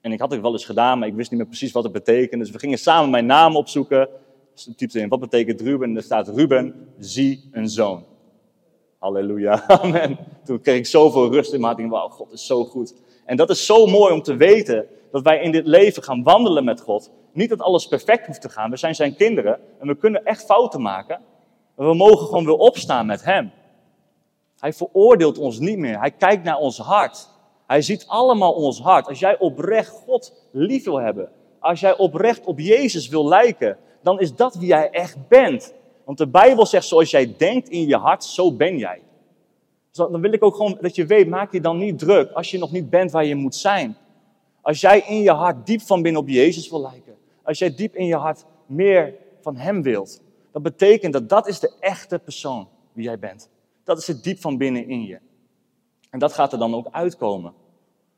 En 0.00 0.12
ik 0.12 0.20
had 0.20 0.30
het 0.30 0.40
wel 0.40 0.52
eens 0.52 0.64
gedaan, 0.64 0.98
maar 0.98 1.08
ik 1.08 1.14
wist 1.14 1.30
niet 1.30 1.38
meer 1.38 1.48
precies 1.48 1.72
wat 1.72 1.82
het 1.82 1.92
betekende. 1.92 2.44
Dus 2.44 2.52
we 2.52 2.58
gingen 2.58 2.78
samen 2.78 3.10
mijn 3.10 3.26
naam 3.26 3.56
opzoeken. 3.56 4.08
Dus 4.54 4.70
typte 4.76 5.00
in, 5.00 5.08
wat 5.08 5.20
betekent 5.20 5.60
Ruben? 5.60 5.88
En 5.88 5.96
er 5.96 6.02
staat 6.02 6.28
Ruben, 6.28 6.88
zie 6.98 7.48
een 7.52 7.68
zoon. 7.68 8.04
Halleluja, 8.98 9.68
amen. 9.82 10.18
Toen 10.44 10.60
kreeg 10.60 10.78
ik 10.78 10.86
zoveel 10.86 11.32
rust 11.32 11.52
in 11.52 11.60
mijn 11.60 11.72
hart. 11.72 11.84
Ik 11.84 11.90
wauw, 11.90 12.08
God 12.08 12.32
is 12.32 12.46
zo 12.46 12.64
goed. 12.64 12.94
En 13.24 13.36
dat 13.36 13.50
is 13.50 13.66
zo 13.66 13.86
mooi 13.86 14.12
om 14.12 14.22
te 14.22 14.36
weten 14.36 14.88
dat 15.10 15.22
wij 15.22 15.42
in 15.42 15.52
dit 15.52 15.66
leven 15.66 16.02
gaan 16.02 16.22
wandelen 16.22 16.64
met 16.64 16.80
God. 16.80 17.10
Niet 17.32 17.48
dat 17.48 17.60
alles 17.60 17.88
perfect 17.88 18.26
hoeft 18.26 18.40
te 18.40 18.48
gaan. 18.48 18.70
We 18.70 18.76
zijn 18.76 18.94
zijn 18.94 19.16
kinderen 19.16 19.60
en 19.78 19.86
we 19.86 19.96
kunnen 19.96 20.24
echt 20.24 20.44
fouten 20.44 20.82
maken. 20.82 21.20
Maar 21.74 21.88
we 21.88 21.94
mogen 21.94 22.26
gewoon 22.26 22.44
weer 22.44 22.56
opstaan 22.56 23.06
met 23.06 23.24
Hem. 23.24 23.50
Hij 24.58 24.72
veroordeelt 24.72 25.38
ons 25.38 25.58
niet 25.58 25.78
meer. 25.78 25.98
Hij 25.98 26.10
kijkt 26.10 26.44
naar 26.44 26.58
ons 26.58 26.78
hart. 26.78 27.28
Hij 27.66 27.82
ziet 27.82 28.04
allemaal 28.06 28.52
ons 28.52 28.80
hart. 28.80 29.06
Als 29.08 29.18
jij 29.18 29.38
oprecht 29.38 29.88
God 29.88 30.48
lief 30.52 30.84
wil 30.84 31.00
hebben, 31.00 31.28
als 31.58 31.80
jij 31.80 31.96
oprecht 31.96 32.44
op 32.44 32.58
Jezus 32.58 33.08
wil 33.08 33.28
lijken, 33.28 33.76
dan 34.02 34.20
is 34.20 34.34
dat 34.34 34.54
wie 34.54 34.66
jij 34.66 34.90
echt 34.90 35.28
bent. 35.28 35.74
Want 36.04 36.18
de 36.18 36.28
Bijbel 36.28 36.66
zegt, 36.66 36.86
zoals 36.86 37.10
jij 37.10 37.34
denkt 37.36 37.68
in 37.68 37.86
je 37.86 37.96
hart, 37.96 38.24
zo 38.24 38.52
ben 38.52 38.78
jij. 38.78 39.02
Dus 39.90 39.96
dan 39.96 40.20
wil 40.20 40.32
ik 40.32 40.44
ook 40.44 40.56
gewoon 40.56 40.78
dat 40.80 40.94
je 40.94 41.06
weet, 41.06 41.28
maak 41.28 41.52
je 41.52 41.60
dan 41.60 41.78
niet 41.78 41.98
druk 41.98 42.30
als 42.30 42.50
je 42.50 42.58
nog 42.58 42.72
niet 42.72 42.90
bent 42.90 43.10
waar 43.10 43.24
je 43.24 43.34
moet 43.34 43.54
zijn. 43.54 43.96
Als 44.68 44.80
jij 44.80 45.00
in 45.00 45.22
je 45.22 45.30
hart 45.30 45.66
diep 45.66 45.80
van 45.80 46.02
binnen 46.02 46.20
op 46.20 46.28
Jezus 46.28 46.70
wil 46.70 46.80
lijken. 46.80 47.16
Als 47.42 47.58
jij 47.58 47.74
diep 47.74 47.96
in 47.96 48.06
je 48.06 48.16
hart 48.16 48.44
meer 48.66 49.14
van 49.40 49.56
Hem 49.56 49.82
wilt. 49.82 50.22
Dat 50.52 50.62
betekent 50.62 51.12
dat 51.12 51.28
dat 51.28 51.48
is 51.48 51.60
de 51.60 51.72
echte 51.80 52.18
persoon 52.18 52.68
wie 52.92 53.04
jij 53.04 53.18
bent. 53.18 53.50
Dat 53.84 53.98
is 53.98 54.06
het 54.06 54.22
diep 54.22 54.40
van 54.40 54.56
binnen 54.56 54.88
in 54.88 55.02
je. 55.02 55.18
En 56.10 56.18
dat 56.18 56.32
gaat 56.32 56.52
er 56.52 56.58
dan 56.58 56.74
ook 56.74 56.86
uitkomen. 56.90 57.52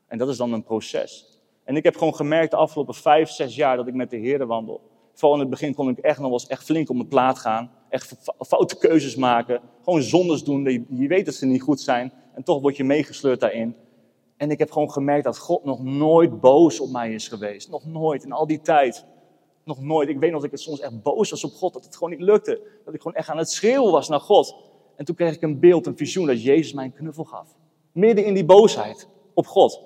En 0.07 0.17
dat 0.17 0.29
is 0.29 0.37
dan 0.37 0.53
een 0.53 0.63
proces. 0.63 1.39
En 1.63 1.75
ik 1.75 1.83
heb 1.83 1.97
gewoon 1.97 2.15
gemerkt 2.15 2.51
de 2.51 2.57
afgelopen 2.57 2.95
vijf, 2.95 3.29
zes 3.29 3.55
jaar 3.55 3.75
dat 3.75 3.87
ik 3.87 3.93
met 3.93 4.09
de 4.09 4.17
Heer 4.17 4.45
wandel. 4.45 4.81
Vooral 5.13 5.33
in 5.33 5.41
het 5.41 5.49
begin 5.49 5.73
kon 5.73 5.89
ik 5.89 5.97
echt 5.97 6.17
nog 6.17 6.29
wel 6.29 6.39
eens 6.39 6.47
echt 6.47 6.63
flink 6.63 6.89
op 6.89 6.95
mijn 6.95 7.07
plaat 7.07 7.39
gaan. 7.39 7.71
Echt 7.89 8.15
foute 8.39 8.77
keuzes 8.77 9.15
maken. 9.15 9.61
Gewoon 9.83 10.01
zondes 10.01 10.43
doen. 10.43 10.85
Je 10.89 11.07
weet 11.07 11.25
dat 11.25 11.35
ze 11.35 11.45
niet 11.45 11.61
goed 11.61 11.81
zijn. 11.81 12.13
En 12.33 12.43
toch 12.43 12.61
word 12.61 12.77
je 12.77 12.83
meegesleurd 12.83 13.39
daarin. 13.39 13.75
En 14.41 14.51
ik 14.51 14.59
heb 14.59 14.71
gewoon 14.71 14.91
gemerkt 14.91 15.23
dat 15.23 15.37
God 15.37 15.63
nog 15.63 15.83
nooit 15.83 16.39
boos 16.39 16.79
op 16.79 16.89
mij 16.89 17.13
is 17.13 17.27
geweest. 17.27 17.69
Nog 17.69 17.85
nooit. 17.85 18.23
In 18.23 18.31
al 18.31 18.47
die 18.47 18.61
tijd. 18.61 19.05
Nog 19.63 19.81
nooit. 19.81 20.09
Ik 20.09 20.19
weet 20.19 20.31
nog 20.31 20.41
dat 20.41 20.51
ik 20.51 20.57
soms 20.57 20.79
echt 20.79 21.01
boos 21.01 21.29
was 21.29 21.43
op 21.43 21.51
God. 21.51 21.73
Dat 21.73 21.85
het 21.85 21.95
gewoon 21.95 22.09
niet 22.09 22.21
lukte. 22.21 22.61
Dat 22.85 22.93
ik 22.93 23.01
gewoon 23.01 23.17
echt 23.17 23.29
aan 23.29 23.37
het 23.37 23.51
schreeuwen 23.51 23.91
was 23.91 24.09
naar 24.09 24.19
God. 24.19 24.55
En 24.95 25.05
toen 25.05 25.15
kreeg 25.15 25.35
ik 25.35 25.41
een 25.41 25.59
beeld, 25.59 25.85
een 25.85 25.97
visioen 25.97 26.27
dat 26.27 26.43
Jezus 26.43 26.73
mij 26.73 26.85
een 26.85 26.93
knuffel 26.93 27.23
gaf. 27.23 27.47
Midden 27.91 28.25
in 28.25 28.33
die 28.33 28.45
boosheid 28.45 29.07
op 29.33 29.47
God. 29.47 29.81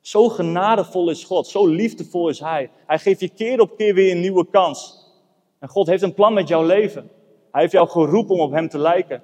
Zo 0.00 0.28
genadevol 0.28 1.10
is 1.10 1.24
God, 1.24 1.46
zo 1.46 1.66
liefdevol 1.66 2.28
is 2.28 2.40
Hij. 2.40 2.70
Hij 2.86 2.98
geeft 2.98 3.20
je 3.20 3.28
keer 3.28 3.60
op 3.60 3.76
keer 3.76 3.94
weer 3.94 4.12
een 4.12 4.20
nieuwe 4.20 4.46
kans. 4.50 5.06
En 5.58 5.68
God 5.68 5.86
heeft 5.86 6.02
een 6.02 6.14
plan 6.14 6.34
met 6.34 6.48
jouw 6.48 6.64
leven. 6.64 7.10
Hij 7.50 7.60
heeft 7.60 7.72
jou 7.72 7.88
geroepen 7.88 8.34
om 8.34 8.40
op 8.40 8.52
Hem 8.52 8.68
te 8.68 8.78
lijken. 8.78 9.22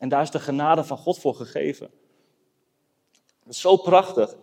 En 0.00 0.08
daar 0.08 0.22
is 0.22 0.30
de 0.30 0.40
genade 0.40 0.84
van 0.84 0.96
God 0.96 1.18
voor 1.18 1.34
gegeven. 1.34 1.90
Dat 3.44 3.52
is 3.54 3.60
zo 3.60 3.76
prachtig. 3.76 4.36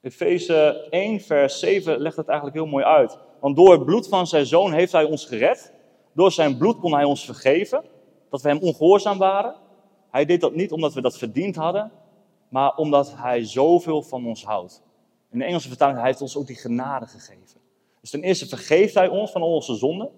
Efeze 0.00 0.86
1, 0.90 1.20
vers 1.20 1.58
7 1.58 1.98
legt 1.98 2.16
het 2.16 2.26
eigenlijk 2.28 2.58
heel 2.58 2.66
mooi 2.66 2.84
uit. 2.84 3.18
Want 3.40 3.56
door 3.56 3.72
het 3.72 3.84
bloed 3.84 4.08
van 4.08 4.26
zijn 4.26 4.46
zoon 4.46 4.72
heeft 4.72 4.92
hij 4.92 5.04
ons 5.04 5.24
gered. 5.24 5.72
Door 6.12 6.32
zijn 6.32 6.56
bloed 6.56 6.78
kon 6.78 6.94
hij 6.94 7.04
ons 7.04 7.24
vergeven. 7.24 7.84
Dat 8.30 8.42
we 8.42 8.48
hem 8.48 8.58
ongehoorzaam 8.58 9.18
waren. 9.18 9.54
Hij 10.10 10.24
deed 10.24 10.40
dat 10.40 10.54
niet 10.54 10.72
omdat 10.72 10.94
we 10.94 11.00
dat 11.00 11.18
verdiend 11.18 11.56
hadden 11.56 11.92
maar 12.48 12.76
omdat 12.76 13.16
Hij 13.16 13.44
zoveel 13.44 14.02
van 14.02 14.26
ons 14.26 14.44
houdt. 14.44 14.82
In 15.30 15.38
de 15.38 15.44
Engelse 15.44 15.68
vertaling, 15.68 15.98
Hij 15.98 16.06
heeft 16.06 16.20
ons 16.20 16.36
ook 16.36 16.46
die 16.46 16.56
genade 16.56 17.06
gegeven. 17.06 17.60
Dus 18.00 18.10
ten 18.10 18.22
eerste 18.22 18.46
vergeeft 18.46 18.94
hij 18.94 19.08
ons 19.08 19.30
van 19.30 19.42
onze 19.42 19.74
zonden. 19.74 20.10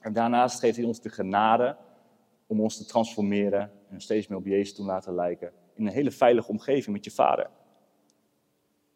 En 0.00 0.12
daarnaast 0.12 0.58
geeft 0.58 0.76
hij 0.76 0.84
ons 0.84 1.00
de 1.00 1.08
genade 1.08 1.76
om 2.48 2.60
ons 2.60 2.76
te 2.76 2.84
transformeren 2.84 3.72
en 3.88 4.00
steeds 4.00 4.26
meer 4.26 4.38
op 4.38 4.46
Jezus 4.46 4.74
te 4.74 4.82
laten 4.82 5.14
lijken. 5.14 5.52
In 5.74 5.86
een 5.86 5.92
hele 5.92 6.10
veilige 6.10 6.48
omgeving 6.48 6.96
met 6.96 7.04
je 7.04 7.10
vader. 7.10 7.50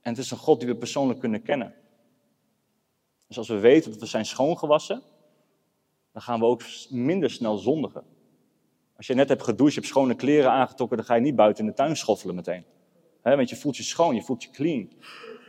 En 0.00 0.10
het 0.10 0.18
is 0.18 0.30
een 0.30 0.36
God 0.36 0.60
die 0.60 0.68
we 0.68 0.76
persoonlijk 0.76 1.20
kunnen 1.20 1.42
kennen. 1.42 1.74
Dus 3.26 3.38
als 3.38 3.48
we 3.48 3.58
weten 3.58 3.90
dat 3.90 4.00
we 4.00 4.06
zijn 4.06 4.26
schoongewassen, 4.26 5.02
dan 6.12 6.22
gaan 6.22 6.40
we 6.40 6.44
ook 6.44 6.62
minder 6.90 7.30
snel 7.30 7.56
zondigen. 7.56 8.04
Als 8.96 9.06
je 9.06 9.14
net 9.14 9.28
hebt 9.28 9.42
gedoucht, 9.42 9.72
je 9.72 9.78
hebt 9.80 9.92
schone 9.92 10.14
kleren 10.14 10.50
aangetrokken, 10.50 10.96
dan 10.96 11.06
ga 11.06 11.14
je 11.14 11.20
niet 11.20 11.36
buiten 11.36 11.64
in 11.64 11.70
de 11.70 11.76
tuin 11.76 11.96
schoffelen 11.96 12.34
meteen. 12.34 12.64
want 13.22 13.48
je 13.48 13.56
voelt 13.56 13.76
je 13.76 13.82
schoon, 13.82 14.14
je 14.14 14.22
voelt 14.22 14.42
je 14.42 14.50
clean. 14.50 14.90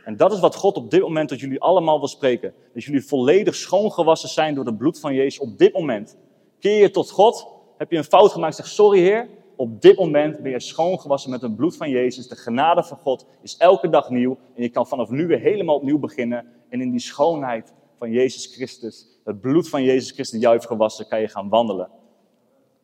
En 0.04 0.16
dat 0.16 0.32
is 0.32 0.40
wat 0.40 0.54
God 0.54 0.76
op 0.76 0.90
dit 0.90 1.00
moment 1.00 1.28
tot 1.28 1.40
jullie 1.40 1.60
allemaal 1.60 1.98
wil 1.98 2.08
spreken. 2.08 2.54
Dat 2.74 2.84
jullie 2.84 3.04
volledig 3.04 3.54
schoongewassen 3.54 4.28
zijn 4.28 4.54
door 4.54 4.64
het 4.64 4.78
bloed 4.78 5.00
van 5.00 5.14
Jezus 5.14 5.38
op 5.38 5.58
dit 5.58 5.72
moment. 5.72 6.16
Keer 6.58 6.80
je 6.80 6.90
tot 6.90 7.10
God, 7.10 7.53
heb 7.76 7.90
je 7.90 7.96
een 7.96 8.04
fout 8.04 8.32
gemaakt, 8.32 8.56
zeg 8.56 8.66
sorry 8.66 9.00
Heer. 9.00 9.28
Op 9.56 9.82
dit 9.82 9.98
moment 9.98 10.42
ben 10.42 10.50
je 10.50 10.60
schoongewassen 10.60 11.30
met 11.30 11.42
het 11.42 11.56
bloed 11.56 11.76
van 11.76 11.90
Jezus. 11.90 12.28
De 12.28 12.36
genade 12.36 12.84
van 12.84 12.96
God 12.96 13.26
is 13.42 13.56
elke 13.56 13.88
dag 13.88 14.10
nieuw. 14.10 14.38
En 14.54 14.62
je 14.62 14.68
kan 14.68 14.86
vanaf 14.86 15.10
nu 15.10 15.26
weer 15.26 15.38
helemaal 15.38 15.74
opnieuw 15.74 15.98
beginnen. 15.98 16.46
En 16.68 16.80
in 16.80 16.90
die 16.90 17.00
schoonheid 17.00 17.72
van 17.98 18.10
Jezus 18.10 18.54
Christus, 18.54 19.06
het 19.24 19.40
bloed 19.40 19.68
van 19.68 19.82
Jezus 19.82 20.10
Christus 20.10 20.40
jou 20.40 20.54
heeft 20.54 20.66
gewassen, 20.66 21.08
kan 21.08 21.20
je 21.20 21.28
gaan 21.28 21.48
wandelen. 21.48 21.88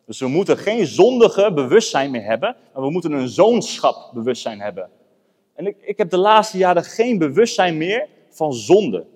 Dus 0.06 0.20
we 0.20 0.28
moeten 0.28 0.58
geen 0.58 0.86
zondige 0.86 1.52
bewustzijn 1.52 2.10
meer 2.10 2.24
hebben, 2.24 2.56
maar 2.72 2.82
we 2.82 2.90
moeten 2.90 3.12
een 3.12 3.28
zoonschap 3.28 4.10
bewustzijn 4.14 4.60
hebben. 4.60 4.90
En 5.54 5.66
ik, 5.66 5.76
ik 5.80 5.98
heb 5.98 6.10
de 6.10 6.18
laatste 6.18 6.58
jaren 6.58 6.84
geen 6.84 7.18
bewustzijn 7.18 7.76
meer 7.76 8.08
van 8.28 8.52
zonde. 8.52 9.06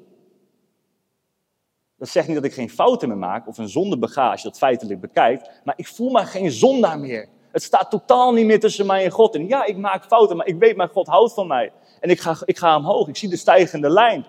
Dat 1.98 2.08
zegt 2.08 2.26
niet 2.26 2.36
dat 2.36 2.44
ik 2.44 2.54
geen 2.54 2.70
fouten 2.70 3.08
meer 3.08 3.18
maak 3.18 3.48
of 3.48 3.58
een 3.58 3.68
zonde 3.68 4.08
je 4.08 4.40
dat 4.42 4.58
feitelijk 4.58 5.00
bekijkt, 5.00 5.50
maar 5.64 5.74
ik 5.76 5.86
voel 5.86 6.10
me 6.10 6.24
geen 6.24 6.50
zondaar 6.50 6.98
meer. 6.98 7.28
Het 7.52 7.62
staat 7.62 7.90
totaal 7.90 8.32
niet 8.32 8.46
meer 8.46 8.60
tussen 8.60 8.86
mij 8.86 9.04
en 9.04 9.10
God. 9.10 9.34
En 9.34 9.48
ja, 9.48 9.64
ik 9.64 9.76
maak 9.76 10.04
fouten, 10.04 10.36
maar 10.36 10.46
ik 10.46 10.58
weet, 10.58 10.76
mijn 10.76 10.88
God 10.88 11.06
houdt 11.06 11.34
van 11.34 11.46
mij. 11.46 11.72
En 12.00 12.10
ik 12.10 12.20
ga, 12.20 12.36
ik 12.44 12.58
ga 12.58 12.76
omhoog, 12.76 13.08
ik 13.08 13.16
zie 13.16 13.28
de 13.28 13.36
stijgende 13.36 13.90
lijn. 13.90 14.26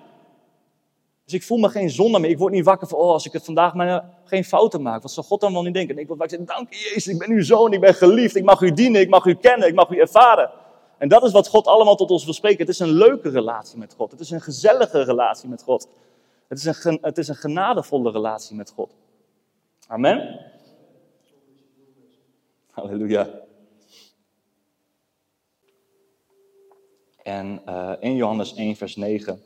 Dus 1.23 1.33
ik 1.33 1.43
voel 1.43 1.57
me 1.57 1.69
geen 1.69 1.89
zonde 1.89 2.19
meer. 2.19 2.29
Ik 2.29 2.37
word 2.37 2.53
niet 2.53 2.65
wakker 2.65 2.87
van, 2.87 2.99
oh, 2.99 3.11
als 3.11 3.25
ik 3.25 3.31
het 3.31 3.45
vandaag 3.45 3.73
maar 3.73 4.09
geen 4.25 4.43
fouten 4.43 4.81
maak. 4.81 5.01
Wat 5.01 5.11
zal 5.11 5.23
God 5.23 5.41
dan 5.41 5.53
wel 5.53 5.63
niet 5.63 5.73
denken? 5.73 5.95
En 5.95 6.01
ik 6.01 6.07
word 6.07 6.19
wakker 6.19 6.39
en 6.39 6.45
dank 6.45 6.73
je 6.73 6.79
Jezus, 6.79 7.07
ik 7.07 7.17
ben 7.17 7.29
uw 7.29 7.43
zoon, 7.43 7.73
ik 7.73 7.79
ben 7.79 7.93
geliefd. 7.93 8.35
Ik 8.35 8.43
mag 8.43 8.61
u 8.61 8.71
dienen, 8.71 9.01
ik 9.01 9.09
mag 9.09 9.25
u 9.25 9.35
kennen, 9.35 9.67
ik 9.67 9.75
mag 9.75 9.89
u 9.89 9.97
ervaren. 9.97 10.51
En 10.97 11.07
dat 11.07 11.23
is 11.23 11.31
wat 11.31 11.47
God 11.47 11.67
allemaal 11.67 11.95
tot 11.95 12.11
ons 12.11 12.23
wil 12.23 12.33
spreken. 12.33 12.59
Het 12.59 12.69
is 12.69 12.79
een 12.79 12.91
leuke 12.91 13.29
relatie 13.29 13.77
met 13.77 13.93
God. 13.97 14.11
Het 14.11 14.19
is 14.19 14.31
een 14.31 14.41
gezellige 14.41 15.03
relatie 15.03 15.49
met 15.49 15.63
God. 15.63 15.87
Het 16.47 16.57
is 16.57 16.83
een, 16.85 16.97
het 17.01 17.17
is 17.17 17.27
een 17.27 17.35
genadevolle 17.35 18.11
relatie 18.11 18.55
met 18.55 18.69
God. 18.69 18.95
Amen. 19.87 20.51
Halleluja. 22.69 23.29
En 27.23 27.61
uh, 27.65 27.93
in 27.99 28.15
Johannes 28.15 28.53
1, 28.53 28.75
vers 28.75 28.95
9 28.95 29.41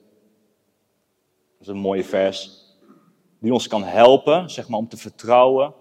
dat 1.59 1.67
is 1.67 1.73
een 1.73 1.81
mooie 1.81 2.03
vers. 2.03 2.67
Die 3.39 3.53
ons 3.53 3.67
kan 3.67 3.83
helpen, 3.83 4.49
zeg 4.49 4.69
maar, 4.69 4.79
om 4.79 4.87
te 4.87 4.97
vertrouwen. 4.97 5.73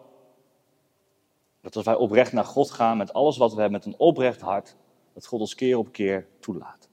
Dat 1.60 1.76
als 1.76 1.84
wij 1.84 1.94
oprecht 1.94 2.32
naar 2.32 2.44
God 2.44 2.70
gaan 2.70 2.96
met 2.96 3.12
alles 3.12 3.36
wat 3.36 3.54
we 3.54 3.60
hebben, 3.60 3.78
met 3.78 3.86
een 3.86 4.00
oprecht 4.00 4.40
hart, 4.40 4.76
dat 5.14 5.26
God 5.26 5.40
ons 5.40 5.54
keer 5.54 5.78
op 5.78 5.92
keer 5.92 6.26
toelaat. 6.40 6.88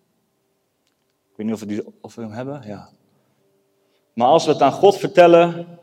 Ik 1.32 1.36
weet 1.36 1.46
niet 1.46 1.56
of 1.56 1.60
we, 1.60 1.66
die, 1.66 1.84
of 2.02 2.16
we 2.16 2.22
hem 2.22 2.32
hebben. 2.32 2.68
Ja. 2.68 2.90
Maar 4.16 4.28
als 4.28 4.46
we 4.46 4.52
het 4.52 4.62
aan 4.62 4.72
God 4.72 4.98
vertellen, 4.98 5.80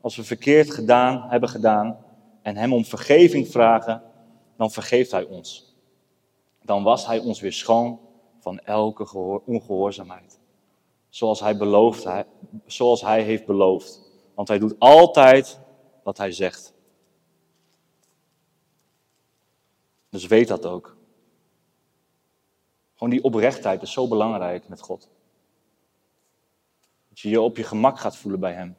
als 0.00 0.16
we 0.16 0.24
verkeerd 0.24 0.70
gedaan, 0.70 1.30
hebben 1.30 1.48
gedaan 1.48 1.98
en 2.42 2.56
Hem 2.56 2.72
om 2.72 2.84
vergeving 2.84 3.48
vragen, 3.48 4.02
dan 4.56 4.70
vergeeft 4.70 5.10
Hij 5.10 5.24
ons. 5.24 5.74
Dan 6.62 6.82
was 6.82 7.06
Hij 7.06 7.18
ons 7.18 7.40
weer 7.40 7.52
schoon 7.52 8.00
van 8.40 8.58
elke 8.58 9.40
ongehoorzaamheid 9.44 10.38
zoals 11.14 11.40
hij, 11.40 11.56
belooft, 11.56 12.06
zoals 12.66 13.00
hij 13.00 13.22
heeft 13.22 13.46
beloofd. 13.46 14.00
Want 14.34 14.48
hij 14.48 14.58
doet 14.58 14.74
altijd 14.78 15.60
wat 16.02 16.18
hij 16.18 16.32
zegt. 16.32 16.74
Dus 20.08 20.26
weet 20.26 20.48
dat 20.48 20.66
ook. 20.66 20.96
Gewoon 22.94 23.10
die 23.10 23.24
oprechtheid 23.24 23.82
is 23.82 23.92
zo 23.92 24.08
belangrijk 24.08 24.68
met 24.68 24.80
God. 24.80 25.08
Dat 27.14 27.22
je 27.22 27.28
je 27.28 27.40
op 27.40 27.56
je 27.56 27.62
gemak 27.62 27.98
gaat 27.98 28.16
voelen 28.16 28.40
bij 28.40 28.52
Hem. 28.52 28.76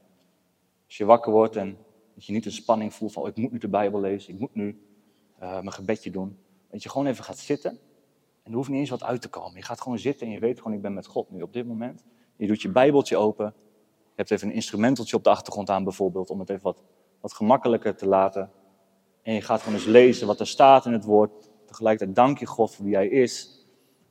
Als 0.86 0.98
je 0.98 1.06
wakker 1.06 1.32
wordt 1.32 1.56
en 1.56 1.78
dat 2.14 2.26
je 2.26 2.34
niet 2.34 2.46
een 2.46 2.52
spanning 2.52 2.94
voelt 2.94 3.14
van 3.14 3.24
oh, 3.24 3.30
ik 3.30 3.38
moet 3.38 3.52
nu 3.52 3.58
de 3.58 3.68
Bijbel 3.68 4.00
lezen, 4.00 4.34
ik 4.34 4.40
moet 4.40 4.56
nu 4.56 4.82
uh, 5.42 5.50
mijn 5.50 5.72
gebedje 5.72 6.12
doen. 6.12 6.38
Dat 6.70 6.84
je 6.84 6.90
gewoon 6.90 7.08
even 7.08 7.24
gaat 7.24 7.38
zitten 7.38 7.72
en 8.44 8.52
er 8.52 8.58
hoeft 8.58 8.70
niet 8.70 8.80
eens 8.80 8.90
wat 8.90 9.04
uit 9.04 9.22
te 9.22 9.30
komen. 9.30 9.56
Je 9.56 9.64
gaat 9.64 9.82
gewoon 9.82 10.00
zitten 10.00 10.28
en 10.28 10.34
je 10.34 10.40
weet 10.40 10.58
gewoon 10.58 10.74
ik 10.74 10.82
ben 10.82 10.94
met 10.94 11.06
God 11.06 11.32
nu 11.32 11.42
op 11.42 11.54
dit 11.54 11.68
moment. 11.68 12.04
Je 12.36 12.48
doet 12.48 12.62
je 12.62 12.70
Bijbeltje 12.70 13.18
open. 13.18 13.54
Je 13.86 14.22
hebt 14.22 14.32
even 14.32 14.48
een 14.48 14.54
instrumenteltje 14.54 15.16
op 15.16 15.24
de 15.24 15.30
achtergrond 15.30 15.70
aan, 15.70 15.84
bijvoorbeeld, 15.84 16.30
om 16.30 16.40
het 16.40 16.50
even 16.50 16.64
wat, 16.64 16.84
wat 17.20 17.34
gemakkelijker 17.34 17.96
te 17.96 18.08
laten. 18.08 18.52
En 19.22 19.34
je 19.34 19.42
gaat 19.42 19.62
gewoon 19.62 19.76
eens 19.76 19.86
lezen 19.88 20.28
wat 20.28 20.40
er 20.40 20.48
staat 20.48 20.86
in 20.86 20.94
het 20.94 21.04
woord. 21.04 21.50
Tegelijkertijd 21.66 22.16
dank 22.16 22.38
je 22.38 22.46
God 22.46 22.76
voor 22.76 22.86
wie 22.86 22.96
Hij 22.96 23.08
is. 23.08 23.66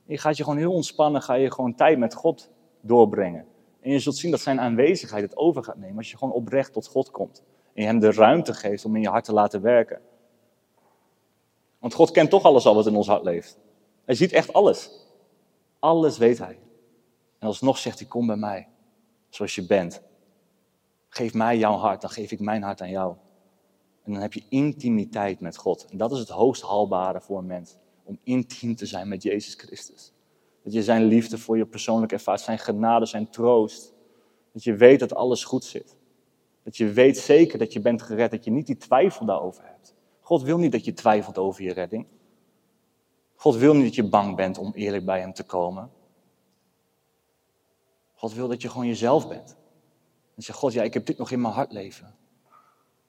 En 0.05 0.13
je 0.13 0.17
gaat 0.17 0.37
je 0.37 0.43
gewoon 0.43 0.59
heel 0.59 0.73
ontspannen, 0.73 1.21
ga 1.21 1.33
je 1.33 1.51
gewoon 1.51 1.75
tijd 1.75 1.97
met 1.97 2.13
God 2.13 2.51
doorbrengen. 2.81 3.45
En 3.85 3.91
je 3.91 3.99
zult 3.99 4.15
zien 4.15 4.31
dat 4.31 4.39
Zijn 4.39 4.59
aanwezigheid 4.59 5.23
het 5.23 5.37
over 5.37 5.63
gaat 5.63 5.77
nemen 5.77 5.97
als 5.97 6.11
je 6.11 6.17
gewoon 6.17 6.33
oprecht 6.33 6.73
tot 6.73 6.87
God 6.87 7.11
komt. 7.11 7.43
En 7.73 7.81
je 7.81 7.87
Hem 7.87 7.99
de 7.99 8.11
ruimte 8.11 8.53
geeft 8.53 8.85
om 8.85 8.95
in 8.95 9.01
je 9.01 9.09
hart 9.09 9.25
te 9.25 9.33
laten 9.33 9.61
werken. 9.61 10.01
Want 11.79 11.93
God 11.93 12.11
kent 12.11 12.29
toch 12.29 12.43
alles 12.43 12.65
al 12.65 12.75
wat 12.75 12.87
in 12.87 12.95
ons 12.95 13.07
hart 13.07 13.23
leeft. 13.23 13.57
Hij 14.05 14.15
ziet 14.15 14.31
echt 14.31 14.53
alles. 14.53 14.89
Alles 15.79 16.17
weet 16.17 16.37
Hij. 16.37 16.59
En 17.39 17.47
alsnog 17.47 17.77
zegt 17.77 17.99
hij, 17.99 18.07
kom 18.07 18.27
bij 18.27 18.35
mij, 18.35 18.67
zoals 19.29 19.55
je 19.55 19.65
bent. 19.65 20.01
Geef 21.09 21.33
mij 21.33 21.57
jouw 21.57 21.75
hart, 21.75 22.01
dan 22.01 22.09
geef 22.09 22.31
ik 22.31 22.39
mijn 22.39 22.63
hart 22.63 22.81
aan 22.81 22.89
jou. 22.89 23.15
En 24.03 24.11
dan 24.11 24.21
heb 24.21 24.33
je 24.33 24.43
intimiteit 24.49 25.39
met 25.39 25.57
God. 25.57 25.85
En 25.89 25.97
dat 25.97 26.11
is 26.11 26.19
het 26.19 26.29
hoogst 26.29 26.61
haalbare 26.61 27.21
voor 27.21 27.37
een 27.37 27.45
mens. 27.45 27.75
Om 28.03 28.19
intiem 28.23 28.75
te 28.75 28.85
zijn 28.85 29.07
met 29.07 29.23
Jezus 29.23 29.53
Christus. 29.53 30.13
Dat 30.65 30.73
je 30.73 30.83
zijn 30.83 31.03
liefde 31.03 31.37
voor 31.37 31.57
je 31.57 31.65
persoonlijk 31.65 32.11
ervaart, 32.11 32.41
zijn 32.41 32.59
genade, 32.59 33.05
zijn 33.05 33.29
troost. 33.29 33.93
Dat 34.51 34.63
je 34.63 34.75
weet 34.75 34.99
dat 34.99 35.15
alles 35.15 35.43
goed 35.43 35.63
zit. 35.63 35.95
Dat 36.63 36.77
je 36.77 36.91
weet 36.91 37.17
zeker 37.17 37.59
dat 37.59 37.73
je 37.73 37.79
bent 37.79 38.01
gered, 38.01 38.31
dat 38.31 38.43
je 38.43 38.51
niet 38.51 38.65
die 38.65 38.77
twijfel 38.77 39.25
daarover 39.25 39.63
hebt. 39.65 39.95
God 40.19 40.41
wil 40.41 40.57
niet 40.57 40.71
dat 40.71 40.85
je 40.85 40.93
twijfelt 40.93 41.37
over 41.37 41.63
je 41.63 41.73
redding. 41.73 42.07
God 43.35 43.55
wil 43.55 43.73
niet 43.73 43.83
dat 43.83 43.95
je 43.95 44.09
bang 44.09 44.35
bent 44.35 44.57
om 44.57 44.71
eerlijk 44.73 45.05
bij 45.05 45.19
Hem 45.19 45.33
te 45.33 45.43
komen. 45.43 45.91
God 48.13 48.33
wil 48.33 48.47
dat 48.47 48.61
je 48.61 48.69
gewoon 48.69 48.87
jezelf 48.87 49.27
bent. 49.27 49.55
En 50.35 50.43
zeg, 50.43 50.55
God, 50.55 50.73
ja, 50.73 50.83
ik 50.83 50.93
heb 50.93 51.05
dit 51.05 51.17
nog 51.17 51.31
in 51.31 51.41
mijn 51.41 51.53
hart 51.53 51.71
leven. 51.71 52.15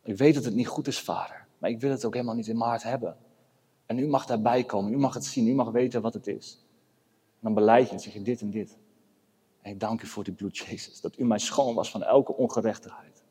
Ik 0.03 0.17
weet 0.17 0.35
dat 0.35 0.45
het 0.45 0.55
niet 0.55 0.69
goed 0.69 0.87
is, 0.87 1.01
vader. 1.01 1.47
Maar 1.59 1.71
ik 1.71 1.81
wil 1.81 1.91
het 1.91 2.05
ook 2.05 2.15
helemaal 2.15 2.35
niet 2.35 2.49
in 2.49 2.59
mijn 2.59 2.71
hart 2.71 2.83
hebben. 2.83 3.17
En 3.87 3.99
u 3.99 4.07
mag 4.07 4.27
daarbij 4.27 4.65
komen. 4.65 4.93
U 4.93 4.99
mag 4.99 5.15
het 5.15 5.25
zien. 5.25 5.49
U 5.49 5.55
mag 5.55 5.71
weten 5.71 6.03
wat 6.03 6.15
het 6.15 6.27
is. 6.27 6.66
Dan 7.47 7.55
beleid 7.55 7.87
je 7.87 7.93
en 7.93 8.01
zeg 8.01 8.13
je 8.13 8.23
dit 8.23 8.41
en 8.41 8.51
dit. 8.51 8.79
En 9.63 9.73
ik 9.73 9.81
dank 9.81 10.03
u 10.03 10.07
voor 10.07 10.25
die 10.25 10.33
bloed, 10.33 10.57
Jezus. 10.57 11.01
Dat 11.01 11.19
u 11.19 11.25
mij 11.25 11.39
schoon 11.39 11.75
was 11.75 11.91
van 11.91 12.03
elke 12.03 12.35
ongerechtigheid. 12.35 13.23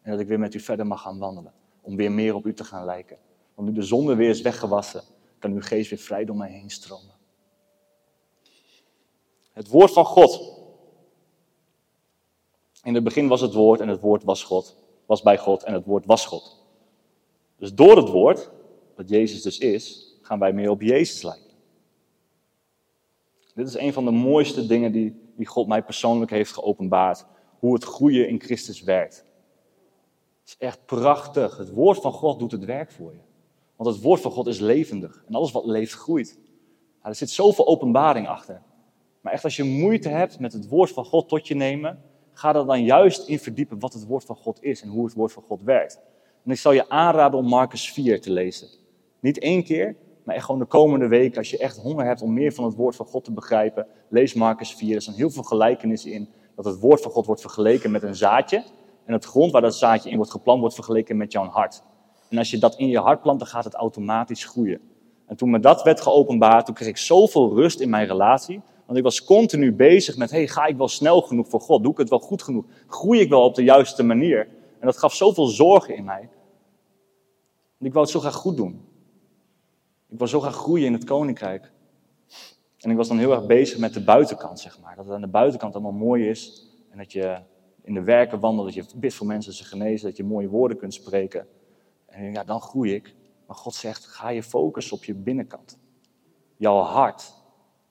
En 0.00 0.10
dat 0.10 0.20
ik 0.20 0.26
weer 0.26 0.38
met 0.38 0.54
u 0.54 0.60
verder 0.60 0.86
mag 0.86 1.02
gaan 1.02 1.18
wandelen. 1.18 1.52
Om 1.80 1.96
weer 1.96 2.12
meer 2.12 2.34
op 2.34 2.46
u 2.46 2.54
te 2.54 2.64
gaan 2.64 2.84
lijken. 2.84 3.18
Want 3.54 3.68
nu 3.68 3.74
de 3.74 3.82
zonde 3.82 4.14
weer 4.14 4.28
is 4.28 4.40
weggewassen, 4.40 5.02
kan 5.38 5.52
uw 5.52 5.60
geest 5.60 5.90
weer 5.90 5.98
vrij 5.98 6.24
door 6.24 6.36
mij 6.36 6.50
heen 6.50 6.70
stromen. 6.70 7.14
Het 9.52 9.68
woord 9.68 9.92
van 9.92 10.04
God 10.04 10.60
in 12.82 12.94
het 12.94 13.04
begin 13.04 13.28
was 13.28 13.40
het 13.40 13.52
woord 13.52 13.80
en 13.80 13.88
het 13.88 14.00
woord 14.00 14.24
was 14.24 14.44
God. 14.44 14.76
Was 15.06 15.22
bij 15.22 15.38
God 15.38 15.62
en 15.62 15.72
het 15.72 15.84
woord 15.84 16.06
was 16.06 16.26
God. 16.26 16.64
Dus 17.56 17.74
door 17.74 17.96
het 17.96 18.08
woord, 18.08 18.50
wat 18.96 19.08
Jezus 19.08 19.42
dus 19.42 19.58
is, 19.58 20.14
gaan 20.22 20.38
wij 20.38 20.52
meer 20.52 20.70
op 20.70 20.82
Jezus 20.82 21.22
lijken. 21.22 21.51
Dit 23.54 23.66
is 23.66 23.76
een 23.76 23.92
van 23.92 24.04
de 24.04 24.10
mooiste 24.10 24.66
dingen 24.66 24.92
die, 24.92 25.14
die 25.36 25.46
God 25.46 25.66
mij 25.66 25.82
persoonlijk 25.82 26.30
heeft 26.30 26.52
geopenbaard. 26.52 27.26
Hoe 27.58 27.74
het 27.74 27.84
groeien 27.84 28.28
in 28.28 28.40
Christus 28.40 28.82
werkt. 28.82 29.24
Het 30.40 30.48
is 30.48 30.56
echt 30.58 30.84
prachtig. 30.84 31.56
Het 31.56 31.70
woord 31.70 32.00
van 32.00 32.12
God 32.12 32.38
doet 32.38 32.52
het 32.52 32.64
werk 32.64 32.90
voor 32.90 33.12
je. 33.12 33.20
Want 33.76 33.94
het 33.94 34.04
woord 34.04 34.20
van 34.20 34.30
God 34.30 34.46
is 34.46 34.58
levendig. 34.58 35.24
En 35.28 35.34
alles 35.34 35.52
wat 35.52 35.64
leeft 35.64 35.92
groeit. 35.92 36.38
er 37.02 37.14
zit 37.14 37.30
zoveel 37.30 37.66
openbaring 37.66 38.28
achter. 38.28 38.62
Maar 39.20 39.32
echt 39.32 39.44
als 39.44 39.56
je 39.56 39.64
moeite 39.64 40.08
hebt 40.08 40.38
met 40.38 40.52
het 40.52 40.68
woord 40.68 40.90
van 40.90 41.04
God 41.04 41.28
tot 41.28 41.48
je 41.48 41.54
nemen, 41.54 42.02
ga 42.32 42.54
er 42.54 42.66
dan 42.66 42.84
juist 42.84 43.28
in 43.28 43.38
verdiepen 43.38 43.78
wat 43.78 43.92
het 43.92 44.06
woord 44.06 44.24
van 44.24 44.36
God 44.36 44.62
is 44.62 44.82
en 44.82 44.88
hoe 44.88 45.04
het 45.04 45.14
woord 45.14 45.32
van 45.32 45.42
God 45.42 45.62
werkt. 45.62 46.00
En 46.44 46.50
ik 46.50 46.58
zal 46.58 46.72
je 46.72 46.88
aanraden 46.88 47.38
om 47.38 47.46
Marcus 47.46 47.92
4 47.92 48.20
te 48.20 48.30
lezen. 48.30 48.68
Niet 49.20 49.38
één 49.38 49.64
keer, 49.64 49.96
maar 50.24 50.34
echt 50.34 50.44
gewoon 50.44 50.60
de 50.60 50.66
komende 50.66 51.08
weken. 51.08 51.38
Als 51.38 51.50
je 51.50 51.58
echt 51.58 51.76
honger 51.76 52.04
hebt 52.04 52.22
om 52.22 52.32
meer 52.32 52.52
van 52.52 52.64
het 52.64 52.74
woord 52.74 52.96
van 52.96 53.06
God 53.06 53.24
te 53.24 53.32
begrijpen, 53.32 53.86
lees 54.08 54.34
Marcus 54.34 54.74
4. 54.74 54.94
Er 54.94 55.02
staan 55.02 55.14
heel 55.14 55.30
veel 55.30 55.42
gelijkenissen 55.42 56.12
in 56.12 56.28
dat 56.56 56.64
het 56.64 56.80
woord 56.80 57.00
van 57.00 57.10
God 57.10 57.26
wordt 57.26 57.40
vergeleken 57.40 57.90
met 57.90 58.02
een 58.02 58.14
zaadje. 58.14 58.64
En 59.04 59.12
het 59.12 59.24
grond 59.24 59.52
waar 59.52 59.60
dat 59.62 59.76
zaadje 59.76 60.10
in 60.10 60.16
wordt 60.16 60.30
geplant, 60.30 60.60
wordt 60.60 60.74
vergeleken 60.74 61.16
met 61.16 61.32
jouw 61.32 61.46
hart. 61.46 61.82
En 62.28 62.38
als 62.38 62.50
je 62.50 62.58
dat 62.58 62.76
in 62.76 62.88
je 62.88 62.98
hart 62.98 63.22
plant, 63.22 63.38
dan 63.38 63.48
gaat 63.48 63.64
het 63.64 63.74
automatisch 63.74 64.44
groeien. 64.44 64.80
En 65.26 65.36
toen 65.36 65.50
me 65.50 65.60
dat 65.60 65.82
werd 65.82 66.00
geopenbaard, 66.00 66.66
toen 66.66 66.74
kreeg 66.74 66.88
ik 66.88 66.96
zoveel 66.96 67.54
rust 67.54 67.80
in 67.80 67.90
mijn 67.90 68.06
relatie. 68.06 68.60
Want 68.86 68.98
ik 68.98 69.04
was 69.04 69.24
continu 69.24 69.72
bezig 69.72 70.16
met, 70.16 70.30
hey, 70.30 70.48
ga 70.48 70.66
ik 70.66 70.76
wel 70.76 70.88
snel 70.88 71.20
genoeg 71.20 71.48
voor 71.48 71.60
God? 71.60 71.82
Doe 71.82 71.92
ik 71.92 71.98
het 71.98 72.08
wel 72.08 72.18
goed 72.18 72.42
genoeg? 72.42 72.64
Groei 72.86 73.20
ik 73.20 73.28
wel 73.28 73.42
op 73.42 73.54
de 73.54 73.62
juiste 73.62 74.02
manier? 74.02 74.48
En 74.78 74.86
dat 74.86 74.98
gaf 74.98 75.14
zoveel 75.14 75.46
zorgen 75.46 75.96
in 75.96 76.04
mij. 76.04 76.28
En 77.78 77.86
ik 77.86 77.92
wou 77.92 78.04
het 78.04 78.14
zo 78.14 78.20
graag 78.20 78.34
goed 78.34 78.56
doen. 78.56 78.91
Ik 80.12 80.18
wou 80.18 80.30
zo 80.30 80.40
graag 80.40 80.54
groeien 80.54 80.86
in 80.86 80.92
het 80.92 81.04
koninkrijk. 81.04 81.72
En 82.78 82.90
ik 82.90 82.96
was 82.96 83.08
dan 83.08 83.18
heel 83.18 83.32
erg 83.32 83.46
bezig 83.46 83.78
met 83.78 83.94
de 83.94 84.04
buitenkant, 84.04 84.60
zeg 84.60 84.80
maar. 84.80 84.96
Dat 84.96 85.04
het 85.04 85.14
aan 85.14 85.20
de 85.20 85.26
buitenkant 85.26 85.74
allemaal 85.74 85.92
mooi 85.92 86.28
is. 86.28 86.68
En 86.90 86.98
dat 86.98 87.12
je 87.12 87.38
in 87.82 87.94
de 87.94 88.02
werken 88.02 88.40
wandelt, 88.40 88.74
dat 88.74 88.74
je 88.74 88.98
bidt 88.98 89.14
voor 89.14 89.26
mensen 89.26 89.52
ze 89.52 89.64
genezen, 89.64 90.08
dat 90.08 90.16
je 90.16 90.24
mooie 90.24 90.48
woorden 90.48 90.76
kunt 90.76 90.94
spreken. 90.94 91.46
En 92.06 92.32
ja, 92.32 92.44
dan 92.44 92.60
groei 92.60 92.94
ik. 92.94 93.14
Maar 93.46 93.56
God 93.56 93.74
zegt, 93.74 94.06
ga 94.06 94.28
je 94.28 94.42
focussen 94.42 94.96
op 94.96 95.04
je 95.04 95.14
binnenkant. 95.14 95.78
Jouw 96.56 96.78
hart. 96.78 97.34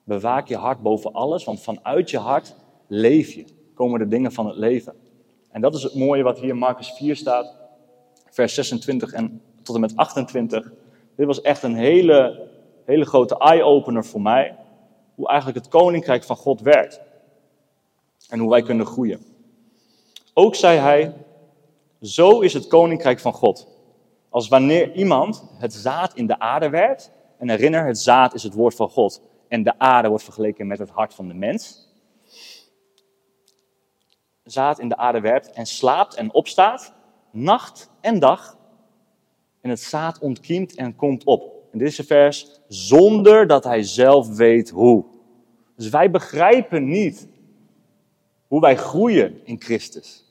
Bewaak 0.04 0.48
je 0.48 0.56
hart 0.56 0.82
boven 0.82 1.14
alles, 1.14 1.44
want 1.44 1.62
vanuit 1.62 2.10
je 2.10 2.18
hart 2.18 2.56
leef 2.88 3.32
je. 3.32 3.46
Komen 3.74 4.00
de 4.00 4.08
dingen 4.08 4.32
van 4.32 4.48
het 4.48 4.56
leven. 4.56 4.96
En 5.50 5.62
dat 5.62 5.76
is 5.76 5.84
het 5.84 5.96
mooie 5.96 6.24
wat 6.24 6.40
hier 6.40 6.50
in 6.50 6.58
Marcus 6.58 6.92
4 6.92 7.16
staat, 7.16 7.56
vers 8.30 8.54
26 8.54 9.14
en 9.14 9.42
tot 9.64 9.76
en 9.76 9.82
met 9.82 9.96
28. 9.96 10.72
Dit 11.16 11.26
was 11.26 11.42
echt 11.42 11.64
een 11.64 11.76
hele, 11.76 12.50
hele 12.86 13.06
grote 13.06 13.38
eye-opener 13.38 14.06
voor 14.06 14.22
mij. 14.22 14.56
Hoe 15.16 15.28
eigenlijk 15.28 15.60
het 15.60 15.68
koninkrijk 15.68 16.24
van 16.24 16.36
God 16.36 16.62
werkt. 16.62 17.02
En 18.30 18.40
hoe 18.40 18.50
wij 18.50 18.62
kunnen 18.62 18.86
groeien. 18.86 19.26
Ook 20.34 20.56
zei 20.56 20.78
hij, 20.78 21.14
zo 22.02 22.40
is 22.40 22.54
het 22.54 22.68
koninkrijk 22.68 23.20
van 23.20 23.34
God. 23.34 23.68
Als 24.30 24.48
wanneer 24.48 24.92
iemand 24.94 25.44
het 25.58 25.74
zaad 25.74 26.14
in 26.14 26.28
de 26.28 26.40
aarde 26.40 26.70
werpt. 26.70 27.12
En 27.38 27.50
herinner, 27.50 27.86
het 27.86 28.00
zaad 28.00 28.34
is 28.34 28.44
het 28.44 28.54
woord 28.54 28.76
van 28.76 28.90
God. 28.90 29.22
En 29.48 29.64
de 29.64 29.80
aarde 29.80 30.08
wordt 30.08 30.24
vergeleken 30.24 30.68
met 30.68 30.80
het 30.80 30.90
hart 30.90 31.14
van 31.14 31.28
de 31.28 31.34
mens. 31.34 31.90
Zaad 34.44 34.80
in 34.80 34.90
de 34.90 34.98
aarde 34.98 35.20
werpt 35.20 35.52
en 35.52 35.66
slaapt 35.66 36.16
en 36.16 36.34
opstaat. 36.34 36.94
Nacht 37.32 37.90
en 38.02 38.20
dag. 38.20 38.58
En 39.62 39.70
het 39.70 39.80
zaad 39.80 40.20
ontkiemt 40.20 40.76
en 40.76 40.96
komt 40.96 41.24
op. 41.24 41.44
En 41.72 41.78
dit 41.80 41.88
is 41.88 41.98
een 41.98 42.06
vers 42.06 42.62
zonder 42.68 43.48
dat 43.48 43.64
hij 43.64 43.84
zelf 43.84 44.36
weet 44.36 44.70
hoe. 44.70 45.04
Dus 45.76 45.90
wij 45.90 46.12
begrijpen 46.12 46.90
niet 46.90 47.28
hoe 48.48 48.60
wij 48.60 48.78
groeien 48.78 49.40
in 49.44 49.62
Christus. 49.62 50.26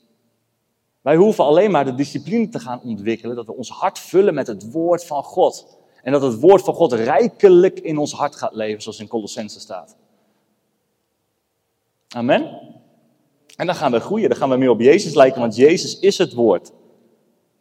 Wij 1.01 1.15
hoeven 1.15 1.43
alleen 1.43 1.71
maar 1.71 1.85
de 1.85 1.95
discipline 1.95 2.49
te 2.49 2.59
gaan 2.59 2.81
ontwikkelen, 2.81 3.35
dat 3.35 3.45
we 3.45 3.53
ons 3.53 3.69
hart 3.69 3.99
vullen 3.99 4.33
met 4.33 4.47
het 4.47 4.71
woord 4.71 5.05
van 5.05 5.23
God. 5.23 5.77
En 6.03 6.11
dat 6.11 6.21
het 6.21 6.39
woord 6.39 6.61
van 6.61 6.73
God 6.73 6.93
rijkelijk 6.93 7.79
in 7.79 7.97
ons 7.97 8.13
hart 8.13 8.35
gaat 8.35 8.53
leven, 8.53 8.81
zoals 8.81 8.99
in 8.99 9.07
Colossense 9.07 9.59
staat. 9.59 9.95
Amen. 12.07 12.59
En 13.55 13.65
dan 13.65 13.75
gaan 13.75 13.91
we 13.91 13.99
groeien, 13.99 14.29
dan 14.29 14.37
gaan 14.37 14.49
we 14.49 14.57
meer 14.57 14.69
op 14.69 14.81
Jezus 14.81 15.13
lijken, 15.13 15.41
want 15.41 15.55
Jezus 15.55 15.99
is 15.99 16.17
het 16.17 16.33
woord. 16.33 16.71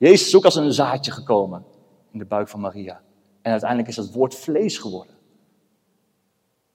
Jezus 0.00 0.26
is 0.26 0.36
ook 0.36 0.44
als 0.44 0.54
een 0.54 0.72
zaadje 0.72 1.10
gekomen 1.10 1.64
in 2.12 2.18
de 2.18 2.24
buik 2.24 2.48
van 2.48 2.60
Maria. 2.60 3.00
En 3.42 3.50
uiteindelijk 3.50 3.88
is 3.88 3.96
dat 3.96 4.12
woord 4.12 4.34
vlees 4.34 4.78
geworden. 4.78 5.14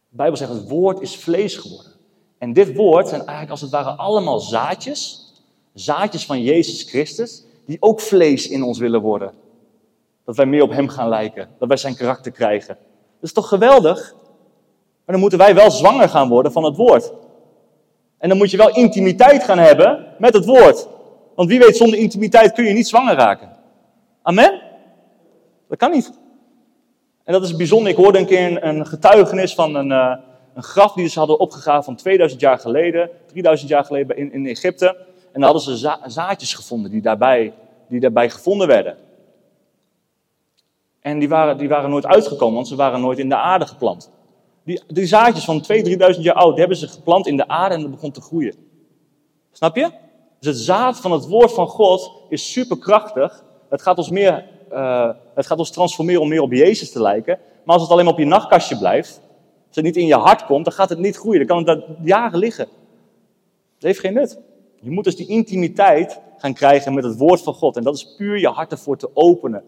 De 0.09 0.15
Bijbel 0.15 0.37
zegt, 0.37 0.51
het 0.51 0.69
woord 0.69 1.01
is 1.01 1.17
vlees 1.17 1.55
geworden. 1.55 1.91
En 2.37 2.53
dit 2.53 2.75
woord 2.75 3.07
zijn 3.07 3.19
eigenlijk 3.19 3.51
als 3.51 3.61
het 3.61 3.71
ware 3.71 3.89
allemaal 3.89 4.39
zaadjes 4.39 5.25
zaadjes 5.75 6.25
van 6.25 6.41
Jezus 6.41 6.83
Christus, 6.83 7.43
die 7.65 7.77
ook 7.79 7.99
vlees 7.99 8.47
in 8.47 8.63
ons 8.63 8.79
willen 8.79 9.01
worden. 9.01 9.33
Dat 10.25 10.35
wij 10.35 10.45
meer 10.45 10.61
op 10.61 10.71
Hem 10.71 10.87
gaan 10.87 11.09
lijken, 11.09 11.49
dat 11.59 11.67
wij 11.67 11.77
Zijn 11.77 11.95
karakter 11.95 12.31
krijgen. 12.31 12.77
Dat 13.15 13.23
is 13.23 13.33
toch 13.33 13.47
geweldig? 13.47 14.13
Maar 15.05 15.15
dan 15.15 15.19
moeten 15.19 15.39
wij 15.39 15.55
wel 15.55 15.71
zwanger 15.71 16.09
gaan 16.09 16.29
worden 16.29 16.51
van 16.51 16.63
het 16.63 16.75
woord. 16.75 17.13
En 18.17 18.29
dan 18.29 18.37
moet 18.37 18.51
je 18.51 18.57
wel 18.57 18.75
intimiteit 18.75 19.43
gaan 19.43 19.57
hebben 19.57 20.15
met 20.19 20.33
het 20.33 20.45
woord. 20.45 20.87
Want 21.35 21.49
wie 21.49 21.59
weet, 21.59 21.77
zonder 21.77 21.99
intimiteit 21.99 22.51
kun 22.51 22.65
je 22.65 22.73
niet 22.73 22.87
zwanger 22.87 23.15
raken. 23.15 23.49
Amen? 24.21 24.61
Dat 25.67 25.77
kan 25.77 25.91
niet. 25.91 26.11
En 27.23 27.33
dat 27.33 27.43
is 27.43 27.55
bijzonder. 27.55 27.91
Ik 27.91 27.97
hoorde 27.97 28.19
een 28.19 28.25
keer 28.25 28.63
een, 28.63 28.85
getuigenis 28.85 29.53
van 29.53 29.75
een, 29.75 29.89
uh, 29.89 30.15
een 30.53 30.63
graf 30.63 30.93
die 30.93 31.07
ze 31.07 31.19
hadden 31.19 31.39
opgegraven 31.39 31.83
van 31.83 31.95
2000 31.95 32.41
jaar 32.41 32.59
geleden, 32.59 33.09
3000 33.27 33.69
jaar 33.69 33.85
geleden 33.85 34.17
in, 34.17 34.33
in 34.33 34.45
Egypte. 34.45 34.85
En 35.31 35.41
dan 35.41 35.43
hadden 35.43 35.61
ze 35.61 35.97
zaadjes 36.05 36.53
gevonden 36.53 36.91
die 36.91 37.01
daarbij, 37.01 37.53
die 37.87 37.99
daarbij 37.99 38.29
gevonden 38.29 38.67
werden. 38.67 38.97
En 41.01 41.19
die 41.19 41.29
waren, 41.29 41.57
die 41.57 41.67
waren 41.67 41.89
nooit 41.89 42.05
uitgekomen, 42.05 42.55
want 42.55 42.67
ze 42.67 42.75
waren 42.75 43.01
nooit 43.01 43.19
in 43.19 43.29
de 43.29 43.35
aarde 43.35 43.67
geplant. 43.67 44.11
Die, 44.63 44.81
die 44.87 45.05
zaadjes 45.05 45.45
van 45.45 45.65
2.000, 45.73 45.81
3.000 46.15 46.21
jaar 46.21 46.35
oud, 46.35 46.49
die 46.49 46.59
hebben 46.59 46.77
ze 46.77 46.87
geplant 46.87 47.27
in 47.27 47.37
de 47.37 47.47
aarde 47.47 47.75
en 47.75 47.81
dat 47.81 47.91
begon 47.91 48.11
te 48.11 48.21
groeien. 48.21 48.55
Snap 49.51 49.75
je? 49.75 49.91
Dus 50.45 50.55
het 50.55 50.65
zaad 50.65 50.99
van 50.99 51.11
het 51.11 51.27
woord 51.27 51.53
van 51.53 51.67
God 51.67 52.11
is 52.29 52.51
superkrachtig. 52.51 53.43
Het 53.69 53.81
gaat 53.81 53.97
ons, 53.97 54.09
meer, 54.09 54.45
uh, 54.71 55.09
het 55.35 55.45
gaat 55.45 55.57
ons 55.57 55.71
transformeren 55.71 56.21
om 56.21 56.27
meer 56.27 56.41
op 56.41 56.51
Jezus 56.51 56.91
te 56.91 57.01
lijken. 57.01 57.39
Maar 57.63 57.73
als 57.73 57.81
het 57.81 57.91
alleen 57.91 58.05
maar 58.05 58.13
op 58.13 58.19
je 58.19 58.25
nachtkastje 58.25 58.77
blijft, 58.77 59.21
als 59.67 59.75
het 59.75 59.85
niet 59.85 59.95
in 59.95 60.05
je 60.05 60.15
hart 60.15 60.45
komt, 60.45 60.65
dan 60.65 60.73
gaat 60.73 60.89
het 60.89 60.99
niet 60.99 61.17
groeien. 61.17 61.47
Dan 61.47 61.47
kan 61.47 61.57
het 61.57 61.87
daar 61.87 61.97
jaren 62.03 62.39
liggen. 62.39 62.65
Dat 63.73 63.83
heeft 63.83 63.99
geen 63.99 64.13
nut. 64.13 64.39
Je 64.79 64.91
moet 64.91 65.03
dus 65.03 65.15
die 65.15 65.27
intimiteit 65.27 66.19
gaan 66.37 66.53
krijgen 66.53 66.93
met 66.93 67.03
het 67.03 67.17
woord 67.17 67.41
van 67.41 67.53
God. 67.53 67.77
En 67.77 67.83
dat 67.83 67.95
is 67.95 68.15
puur 68.17 68.39
je 68.39 68.47
hart 68.47 68.71
ervoor 68.71 68.97
te 68.97 69.09
openen. 69.13 69.63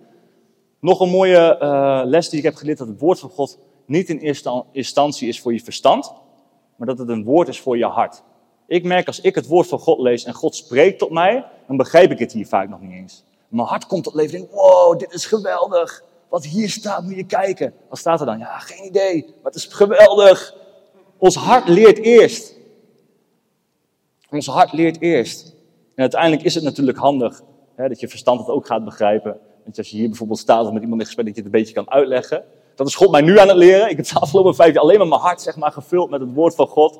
Nog 0.80 1.00
een 1.00 1.10
mooie 1.10 1.58
uh, 1.62 2.02
les 2.06 2.30
die 2.30 2.40
ik 2.40 2.46
heb 2.46 2.56
geleerd, 2.56 2.78
dat 2.78 2.88
het 2.88 3.00
woord 3.00 3.20
van 3.20 3.30
God 3.30 3.60
niet 3.86 4.10
in 4.10 4.18
eerste 4.18 4.64
instantie 4.72 5.28
is 5.28 5.42
voor 5.42 5.54
je 5.54 5.60
verstand, 5.60 6.14
maar 6.76 6.88
dat 6.88 6.98
het 6.98 7.10
een 7.10 7.24
woord 7.24 7.48
is 7.48 7.60
voor 7.60 7.78
je 7.78 7.86
hart. 7.86 8.24
Ik 8.68 8.84
merk 8.84 9.08
als 9.08 9.22
ik 9.22 9.36
het 9.36 9.48
woord 9.48 9.68
van 9.68 9.80
God 9.80 10.00
lees 10.00 10.24
en 10.24 10.34
God 10.34 10.56
spreekt 10.56 11.00
tot 11.00 11.10
mij, 11.10 11.46
dan 11.68 11.78
begrijp 11.78 12.12
ik 12.12 12.20
het 12.20 12.32
hier 12.32 12.48
vaak 12.48 12.70
nog 12.70 12.82
niet 12.82 12.92
eens. 12.92 13.24
Mijn 13.48 13.68
hart 13.68 13.86
komt 13.86 14.04
tot 14.04 14.14
leven 14.14 14.34
en 14.34 14.40
denk, 14.40 14.54
wow, 14.54 15.00
dit 15.00 15.14
is 15.14 15.26
geweldig. 15.26 16.04
Wat 16.30 16.46
hier 16.46 16.70
staat, 16.70 17.04
moet 17.04 17.16
je 17.16 17.26
kijken. 17.26 17.74
Wat 17.90 18.00
staat 18.00 18.20
er 18.20 18.26
dan? 18.26 18.40
Ja, 18.40 18.60
geen 18.60 18.86
idee, 18.86 19.26
maar 19.26 19.52
het 19.52 19.56
is 19.56 19.66
geweldig. 19.66 20.56
Ons 21.18 21.36
hart 21.36 21.68
leert 21.68 21.98
eerst. 21.98 22.56
Ons 24.30 24.48
hart 24.48 24.74
leert 24.74 25.02
eerst. 25.02 25.56
En 25.96 26.02
uiteindelijk 26.02 26.44
is 26.44 26.56
het 26.56 26.64
natuurlijk 26.64 26.98
handig 26.98 27.42
hè, 27.76 27.88
dat 27.88 28.00
je 28.00 28.08
verstand 28.08 28.40
het 28.40 28.50
ook 28.50 28.66
gaat 28.66 28.86
begrijpen. 28.86 29.40
Want 29.64 29.78
als 29.78 29.90
je 29.90 29.98
hier 29.98 30.08
bijvoorbeeld 30.08 30.40
staat 30.40 30.66
of 30.66 30.72
met 30.72 30.82
iemand 30.82 31.00
in 31.00 31.06
gesprek, 31.06 31.26
dat 31.26 31.36
je 31.36 31.42
het 31.42 31.54
een 31.54 31.60
beetje 31.60 31.74
kan 31.74 31.90
uitleggen. 31.92 32.44
Dat 32.76 32.88
is 32.88 32.96
God 32.96 33.12
mij 33.12 33.22
nu 33.22 33.40
aan 33.40 33.48
het 33.48 33.58
leren. 33.58 33.90
Ik 33.90 33.98
heb 33.98 34.06
de 34.06 34.20
afgelopen 34.20 34.56
vijf 34.56 34.74
jaar 34.74 34.84
alleen 34.84 34.98
maar 34.98 35.08
mijn 35.08 35.22
hart 35.22 35.42
zeg 35.42 35.56
maar, 35.56 35.72
gevuld 35.72 36.10
met 36.10 36.20
het 36.20 36.34
woord 36.34 36.56
van 36.56 36.68
God. 36.68 37.00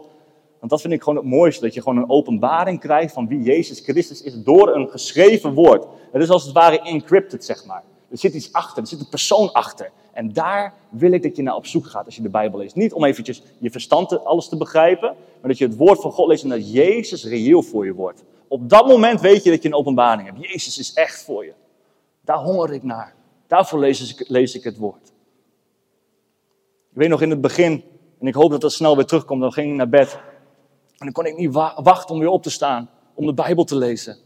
Want 0.60 0.72
dat 0.72 0.82
vind 0.82 0.94
ik 0.94 1.04
gewoon 1.04 1.20
het 1.20 1.28
mooiste, 1.28 1.62
dat 1.62 1.74
je 1.74 1.82
gewoon 1.82 1.98
een 1.98 2.10
openbaring 2.10 2.80
krijgt 2.80 3.14
van 3.14 3.28
wie 3.28 3.42
Jezus 3.42 3.80
Christus 3.80 4.22
is 4.22 4.44
door 4.44 4.76
een 4.76 4.90
geschreven 4.90 5.54
woord. 5.54 5.86
Het 6.12 6.22
is 6.22 6.30
als 6.30 6.44
het 6.44 6.54
ware 6.54 6.82
encrypted, 6.82 7.46
zeg 7.46 7.66
maar. 7.66 7.84
Er 8.10 8.18
zit 8.18 8.34
iets 8.34 8.54
achter, 8.54 8.82
er 8.82 8.88
zit 8.88 9.00
een 9.00 9.10
persoon 9.10 9.54
achter. 9.54 9.92
En 10.12 10.34
daar 10.34 10.74
wil 10.90 11.12
ik 11.12 11.24
dat 11.24 11.36
je 11.36 11.42
naar 11.42 11.56
op 11.56 11.66
zoek 11.66 11.86
gaat 11.86 12.06
als 12.06 12.16
je 12.16 12.22
de 12.22 12.30
Bijbel 12.30 12.60
leest. 12.60 12.76
Niet 12.76 12.94
om 12.94 13.04
eventjes 13.04 13.42
je 13.58 13.72
verstand 13.72 14.26
alles 14.26 14.50
te 14.50 14.58
begrijpen, 14.58 15.16
maar 15.42 15.50
dat 15.50 15.58
je 15.58 15.66
het 15.66 15.78
woord 15.78 16.02
van 16.02 16.12
God 16.12 16.28
leest 16.28 16.44
en 16.44 16.50
dat 16.50 16.72
Jezus 16.72 17.26
reëel 17.26 17.62
voor 17.62 17.86
je 17.86 17.94
wordt. 17.94 18.24
Op 18.48 18.70
dat 18.70 18.88
moment 18.88 19.22
weet 19.22 19.44
je 19.44 19.50
dat 19.50 19.62
je 19.62 19.68
een 19.68 19.76
openbaring 19.76 20.28
hebt. 20.28 20.42
Jezus 20.42 20.78
is 20.78 20.94
echt 20.94 21.24
voor 21.24 21.46
je. 21.46 21.54
Daar 22.22 22.38
honger 22.38 22.74
ik 22.74 22.84
naar. 22.84 23.16
Daarvoor 23.48 23.80
lees 23.80 24.14
ik, 24.14 24.30
lees 24.30 24.56
ik 24.56 24.64
het 24.64 24.78
woord. 24.78 25.08
Ik 26.92 27.04
weet 27.04 27.10
nog 27.10 27.22
in 27.22 27.30
het 27.30 27.42
begin, 27.42 27.84
en 28.20 28.28
ik 28.28 28.34
hoop 28.34 28.52
dat 28.52 28.62
dat 28.62 28.74
snel 28.74 28.96
weer 28.96 29.06
terugkomt, 29.06 29.42
dan 29.42 29.54
ging 29.54 29.70
ik 29.70 29.76
naar 29.76 29.90
bed. 29.90 30.20
En 30.98 31.06
dan 31.06 31.12
kon 31.12 31.26
ik 31.26 31.38
niet 31.38 31.54
wachten 31.76 32.14
om 32.14 32.20
weer 32.20 32.30
op 32.30 32.44
te 32.44 32.50
staan, 32.50 32.90
om 33.14 33.26
de 33.26 33.34
Bijbel 33.34 33.64
te 33.64 33.76
lezen. 33.76 34.18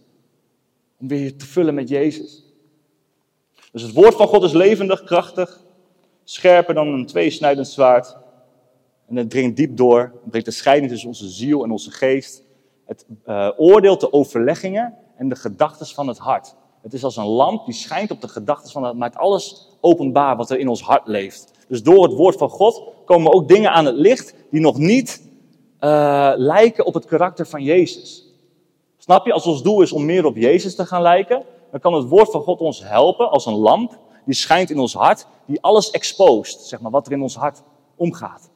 Om 1.00 1.08
weer 1.08 1.38
te 1.38 1.46
vullen 1.46 1.74
met 1.74 1.90
Jezus. 1.90 2.44
Dus 3.72 3.82
het 3.82 3.94
woord 3.94 4.16
van 4.16 4.28
God 4.28 4.44
is 4.44 4.52
levendig, 4.52 5.04
krachtig, 5.04 5.64
scherper 6.24 6.74
dan 6.74 6.88
een 6.88 7.06
tweesnijdend 7.06 7.68
zwaard. 7.68 8.18
En 9.08 9.16
het 9.16 9.30
dringt 9.30 9.56
diep 9.56 9.78
door, 9.78 10.00
het 10.00 10.30
brengt 10.30 10.48
de 10.48 10.54
scheiding 10.54 10.92
tussen 10.92 11.08
onze 11.08 11.30
ziel 11.30 11.64
en 11.64 11.72
onze 11.72 11.92
geest. 11.92 12.44
Het 12.86 13.06
uh, 13.26 13.50
oordeelt 13.58 14.00
de 14.00 14.14
overleggingen 14.14 14.94
en 15.16 15.30
de 15.30 15.36
gedachten 15.36 15.88
van 15.88 16.08
het 16.08 16.18
hart. 16.18 16.56
Het 16.82 16.94
is 16.94 17.04
als 17.04 17.18
een 17.18 17.26
lamp 17.26 17.66
die 17.66 17.74
schijnt 17.74 18.12
op 18.12 18.22
de 18.22 18.28
gedachten 18.28 18.72
van 18.72 18.84
het 18.84 18.98
maakt 18.98 19.16
alles 19.16 19.70
openbaar 19.82 20.36
wat 20.36 20.50
er 20.50 20.60
in 20.60 20.68
ons 20.68 20.82
hart 20.82 21.08
leeft. 21.08 21.52
Dus 21.68 21.84
door 21.84 22.04
het 22.04 22.14
woord 22.14 22.38
van 22.38 22.50
God 22.50 22.84
komen 23.06 23.34
ook 23.34 23.48
dingen 23.48 23.72
aan 23.72 23.86
het 23.86 23.96
licht 23.96 24.34
die 24.50 24.62
nog 24.62 24.78
niet 24.78 25.30
uh, 25.84 26.32
lijken 26.36 26.86
op 26.86 26.94
het 26.94 27.06
karakter 27.06 27.48
van 27.48 27.64
Jezus. 27.64 28.26
Snap 28.98 29.26
je? 29.26 29.34
Als 29.34 29.46
ons 29.46 29.64
doel 29.64 29.82
is 29.82 29.92
om 29.92 30.06
meer 30.06 30.26
op 30.26 30.36
Jezus 30.36 30.76
te 30.76 30.86
gaan 30.86 31.02
lijken, 31.02 31.44
dan 31.72 31.80
kan 31.80 31.94
het 31.94 32.08
woord 32.08 32.32
van 32.32 32.42
God 32.42 32.60
ons 32.60 32.84
helpen 32.84 33.32
als 33.32 33.46
een 33.46 33.58
lamp 33.58 34.00
die 34.26 34.36
schijnt 34.36 34.70
in 34.70 34.80
ons 34.80 34.94
hart, 34.94 35.28
die 35.46 35.62
alles 35.62 35.92
exposed, 35.92 36.62
zeg 36.62 36.82
maar, 36.82 36.92
wat 36.92 37.06
er 37.06 37.12
in 37.12 37.22
ons 37.22 37.36
hart 37.36 37.62
omgaat. 37.96 38.50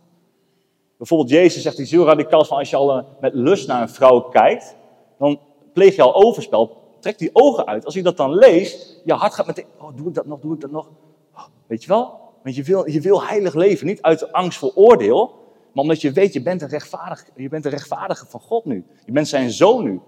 Bijvoorbeeld 0.97 1.29
Jezus 1.29 1.61
zegt 1.61 1.79
iets 1.79 1.91
heel 1.91 2.05
radicaal 2.05 2.45
van 2.45 2.57
als 2.57 2.69
je 2.69 2.75
al 2.75 2.97
eh, 2.97 3.03
met 3.19 3.33
lust 3.33 3.67
naar 3.67 3.81
een 3.81 3.89
vrouw 3.89 4.21
kijkt, 4.21 4.75
dan 5.17 5.39
pleeg 5.73 5.95
je 5.95 6.01
al 6.01 6.15
overspel. 6.15 6.83
Trek 6.99 7.17
die 7.17 7.29
ogen 7.33 7.65
uit. 7.65 7.85
Als 7.85 7.93
je 7.93 8.03
dat 8.03 8.17
dan 8.17 8.35
leest, 8.35 9.01
je 9.05 9.13
hart 9.13 9.33
gaat 9.33 9.47
meteen, 9.47 9.65
oh 9.79 9.95
doe 9.95 10.07
ik 10.07 10.13
dat 10.13 10.25
nog, 10.25 10.39
doe 10.39 10.53
ik 10.53 10.61
dat 10.61 10.71
nog. 10.71 10.87
Oh, 11.35 11.43
weet 11.67 11.83
je 11.83 11.87
wel? 11.87 12.19
Want 12.43 12.55
je 12.55 12.63
wil, 12.63 12.89
je 12.89 13.01
wil 13.01 13.23
heilig 13.23 13.53
leven, 13.53 13.87
niet 13.87 14.01
uit 14.01 14.31
angst 14.31 14.59
voor 14.59 14.71
oordeel, 14.75 15.33
maar 15.75 15.83
omdat 15.83 16.01
je 16.01 16.11
weet, 16.11 16.33
je 16.33 16.41
bent 16.41 16.61
een 16.61 16.69
rechtvaardige, 16.69 17.25
je 17.35 17.49
bent 17.49 17.65
een 17.65 17.71
rechtvaardige 17.71 18.25
van 18.25 18.39
God 18.39 18.65
nu. 18.65 18.85
Je 19.05 19.11
bent 19.11 19.27
zijn 19.27 19.51
zoon 19.51 19.83
nu. 19.83 19.99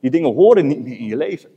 Die 0.00 0.10
dingen 0.10 0.34
horen 0.34 0.66
niet 0.66 0.82
meer 0.82 0.98
in 0.98 1.04
je 1.04 1.16
leven. 1.16 1.50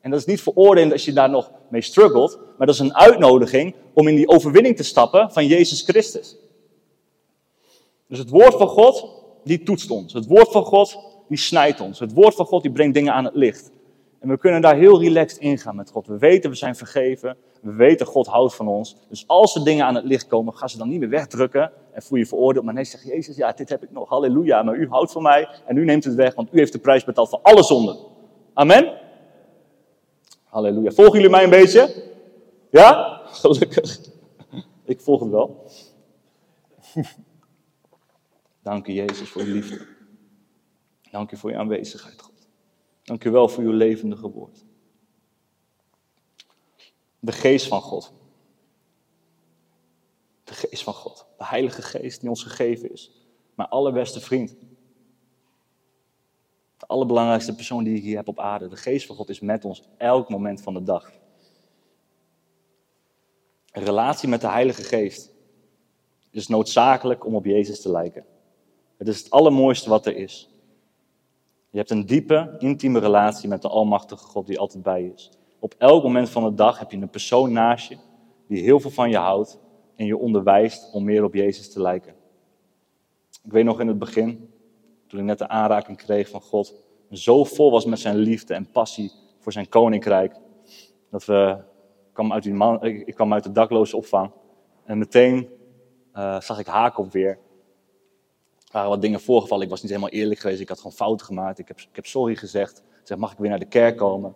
En 0.00 0.10
dat 0.10 0.20
is 0.20 0.26
niet 0.26 0.40
veroordelend 0.40 0.92
als 0.92 1.04
je 1.04 1.12
daar 1.12 1.30
nog 1.30 1.52
mee 1.70 1.80
struggelt, 1.80 2.38
maar 2.58 2.66
dat 2.66 2.74
is 2.74 2.80
een 2.80 2.94
uitnodiging 2.94 3.74
om 3.94 4.08
in 4.08 4.14
die 4.14 4.28
overwinning 4.28 4.76
te 4.76 4.82
stappen 4.82 5.30
van 5.32 5.46
Jezus 5.46 5.82
Christus. 5.82 6.36
Dus 8.06 8.18
het 8.18 8.30
woord 8.30 8.54
van 8.54 8.68
God, 8.68 9.22
die 9.44 9.62
toetst 9.62 9.90
ons. 9.90 10.12
Het 10.12 10.26
woord 10.26 10.50
van 10.50 10.64
God, 10.64 10.98
die 11.28 11.38
snijdt 11.38 11.80
ons. 11.80 11.98
Het 11.98 12.12
woord 12.12 12.34
van 12.34 12.46
God, 12.46 12.62
die 12.62 12.72
brengt 12.72 12.94
dingen 12.94 13.12
aan 13.12 13.24
het 13.24 13.34
licht. 13.34 13.70
En 14.18 14.28
we 14.28 14.38
kunnen 14.38 14.60
daar 14.60 14.76
heel 14.76 15.00
relaxed 15.00 15.38
ingaan 15.38 15.76
met 15.76 15.90
God. 15.90 16.06
We 16.06 16.18
weten, 16.18 16.50
we 16.50 16.56
zijn 16.56 16.76
vergeven. 16.76 17.36
We 17.60 17.72
weten, 17.72 18.06
God 18.06 18.26
houdt 18.26 18.54
van 18.54 18.68
ons. 18.68 18.96
Dus 19.08 19.24
als 19.26 19.54
er 19.54 19.64
dingen 19.64 19.84
aan 19.84 19.94
het 19.94 20.04
licht 20.04 20.26
komen, 20.26 20.54
ga 20.54 20.68
ze 20.68 20.78
dan 20.78 20.88
niet 20.88 21.00
meer 21.00 21.08
wegdrukken 21.08 21.72
en 21.92 22.02
voel 22.02 22.18
je 22.18 22.26
veroordeeld. 22.26 22.64
Maar 22.64 22.74
nee, 22.74 22.84
zeg 22.84 23.04
Jezus, 23.04 23.36
ja, 23.36 23.52
dit 23.52 23.68
heb 23.68 23.82
ik 23.82 23.90
nog. 23.90 24.08
Halleluja, 24.08 24.62
maar 24.62 24.76
u 24.76 24.88
houdt 24.88 25.12
van 25.12 25.22
mij 25.22 25.48
en 25.66 25.76
u 25.76 25.84
neemt 25.84 26.04
het 26.04 26.14
weg, 26.14 26.34
want 26.34 26.54
u 26.54 26.58
heeft 26.58 26.72
de 26.72 26.78
prijs 26.78 27.04
betaald 27.04 27.28
voor 27.28 27.40
alle 27.42 27.62
zonden. 27.62 27.96
Amen? 28.54 28.98
Halleluja. 30.44 30.90
Volgen 30.90 31.14
jullie 31.14 31.30
mij 31.30 31.44
een 31.44 31.50
beetje? 31.50 32.04
Ja? 32.70 33.20
Gelukkig. 33.24 34.00
Ik 34.84 35.00
volg 35.00 35.20
het 35.20 35.30
wel. 35.30 35.64
Dank 38.62 38.86
u, 38.86 38.92
Jezus, 38.92 39.28
voor 39.28 39.42
uw 39.42 39.52
liefde. 39.52 39.86
Dank 41.10 41.32
u 41.32 41.36
voor 41.36 41.50
uw 41.50 41.56
aanwezigheid, 41.56 42.20
God. 42.20 42.48
Dank 43.02 43.24
u 43.24 43.30
wel 43.30 43.48
voor 43.48 43.62
uw 43.62 43.72
levendige 43.72 44.30
woord. 44.30 44.64
De 47.20 47.32
geest 47.32 47.66
van 47.66 47.80
God. 47.80 48.12
De 50.44 50.54
geest 50.54 50.82
van 50.82 50.94
God. 50.94 51.26
De 51.38 51.46
Heilige 51.46 51.82
Geest 51.82 52.20
die 52.20 52.28
ons 52.28 52.42
gegeven 52.42 52.92
is. 52.92 53.10
Mijn 53.54 53.68
allerbeste 53.68 54.20
vriend. 54.20 54.56
De 56.76 56.86
allerbelangrijkste 56.86 57.54
persoon 57.54 57.84
die 57.84 57.96
ik 57.96 58.02
hier 58.02 58.16
heb 58.16 58.28
op 58.28 58.38
aarde. 58.38 58.68
De 58.68 58.76
geest 58.76 59.06
van 59.06 59.16
God 59.16 59.28
is 59.28 59.40
met 59.40 59.64
ons 59.64 59.88
elk 59.96 60.28
moment 60.28 60.62
van 60.62 60.74
de 60.74 60.82
dag. 60.82 61.12
Een 63.72 63.84
relatie 63.84 64.28
met 64.28 64.40
de 64.40 64.48
Heilige 64.48 64.82
Geest 64.82 65.32
is 66.30 66.48
noodzakelijk 66.48 67.26
om 67.26 67.34
op 67.34 67.44
Jezus 67.44 67.80
te 67.80 67.90
lijken. 67.90 68.24
Het 68.96 69.08
is 69.08 69.18
het 69.18 69.30
allermooiste 69.30 69.88
wat 69.88 70.06
er 70.06 70.16
is. 70.16 70.50
Je 71.70 71.78
hebt 71.78 71.90
een 71.90 72.06
diepe, 72.06 72.54
intieme 72.58 72.98
relatie 72.98 73.48
met 73.48 73.62
de 73.62 73.68
Almachtige 73.68 74.24
God 74.24 74.46
die 74.46 74.58
altijd 74.58 74.82
bij 74.82 75.02
je 75.02 75.12
is. 75.12 75.30
Op 75.60 75.74
elk 75.78 76.02
moment 76.02 76.30
van 76.30 76.44
de 76.44 76.54
dag 76.54 76.78
heb 76.78 76.90
je 76.90 76.96
een 76.96 77.10
persoon 77.10 77.52
naast 77.52 77.88
je 77.88 77.96
die 78.48 78.62
heel 78.62 78.80
veel 78.80 78.90
van 78.90 79.10
je 79.10 79.16
houdt 79.16 79.58
en 79.96 80.06
je 80.06 80.16
onderwijst 80.16 80.92
om 80.92 81.04
meer 81.04 81.24
op 81.24 81.34
Jezus 81.34 81.72
te 81.72 81.80
lijken. 81.80 82.14
Ik 83.44 83.52
weet 83.52 83.64
nog 83.64 83.80
in 83.80 83.88
het 83.88 83.98
begin, 83.98 84.50
toen 85.06 85.20
ik 85.20 85.26
net 85.26 85.38
de 85.38 85.48
aanraking 85.48 85.96
kreeg 85.96 86.28
van 86.28 86.40
God, 86.40 86.74
zo 87.10 87.44
vol 87.44 87.70
was 87.70 87.84
met 87.84 87.98
zijn 87.98 88.16
liefde 88.16 88.54
en 88.54 88.70
passie 88.70 89.12
voor 89.38 89.52
zijn 89.52 89.68
koninkrijk, 89.68 90.36
dat 91.10 91.24
we 91.24 91.58
kwam 92.12 92.32
uit 92.32 92.42
die 92.42 92.54
man, 92.54 92.84
ik 92.84 93.14
kwam 93.14 93.32
uit 93.32 93.44
de 93.44 93.52
dakloze 93.52 93.96
opvang 93.96 94.30
en 94.84 94.98
meteen 94.98 95.48
uh, 96.14 96.40
zag 96.40 96.58
ik 96.58 96.66
Haak 96.66 96.96
weer 96.96 97.38
waren 98.70 98.88
wat 98.88 99.02
dingen 99.02 99.20
voorgevallen. 99.20 99.64
Ik 99.64 99.70
was 99.70 99.82
niet 99.82 99.90
helemaal 99.90 100.12
eerlijk 100.12 100.40
geweest. 100.40 100.60
Ik 100.60 100.68
had 100.68 100.76
gewoon 100.76 100.92
fouten 100.92 101.26
gemaakt. 101.26 101.58
Ik 101.58 101.68
heb, 101.68 101.80
ik 101.80 101.88
heb 101.96 102.06
sorry 102.06 102.36
gezegd. 102.36 102.78
Ik 102.78 103.06
zeg, 103.06 103.18
mag 103.18 103.32
ik 103.32 103.38
weer 103.38 103.50
naar 103.50 103.58
de 103.58 103.64
kerk 103.64 103.96
komen? 103.96 104.34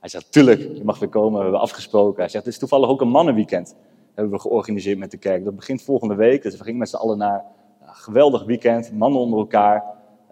Hij 0.00 0.08
zegt, 0.08 0.32
tuurlijk, 0.32 0.60
je 0.60 0.84
mag 0.84 0.98
weer 0.98 1.08
komen. 1.08 1.36
We 1.36 1.42
hebben 1.42 1.60
afgesproken. 1.60 2.20
Hij 2.20 2.28
zegt, 2.28 2.44
het 2.44 2.52
is 2.52 2.60
toevallig 2.60 2.88
ook 2.88 3.00
een 3.00 3.08
mannenweekend. 3.08 3.76
Hebben 4.14 4.32
we 4.32 4.40
georganiseerd 4.40 4.98
met 4.98 5.10
de 5.10 5.16
kerk. 5.16 5.44
Dat 5.44 5.56
begint 5.56 5.82
volgende 5.82 6.14
week. 6.14 6.42
Dus 6.42 6.56
we 6.56 6.64
gingen 6.64 6.78
met 6.78 6.88
z'n 6.88 6.96
allen 6.96 7.18
naar 7.18 7.44
een 7.80 7.94
geweldig 7.94 8.44
weekend. 8.44 8.92
Mannen 8.92 9.20
onder 9.20 9.38
elkaar. 9.38 9.84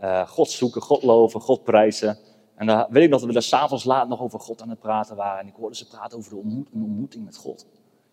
Uh, 0.02 0.28
God 0.28 0.50
zoeken, 0.50 0.82
God 0.82 1.02
loven, 1.02 1.40
God 1.40 1.64
prijzen. 1.64 2.18
En 2.54 2.66
dan 2.66 2.86
weet 2.90 3.04
ik 3.04 3.10
dat 3.10 3.22
we 3.22 3.32
daar 3.32 3.42
s'avonds 3.42 3.84
laat 3.84 4.08
nog 4.08 4.20
over 4.20 4.40
God 4.40 4.62
aan 4.62 4.68
het 4.68 4.80
praten 4.80 5.16
waren. 5.16 5.40
En 5.40 5.46
ik 5.46 5.54
hoorde 5.54 5.76
ze 5.76 5.88
praten 5.88 6.18
over 6.18 6.30
de 6.30 6.40
een 6.40 6.66
ontmoeting 6.72 7.24
met 7.24 7.36
God. 7.36 7.66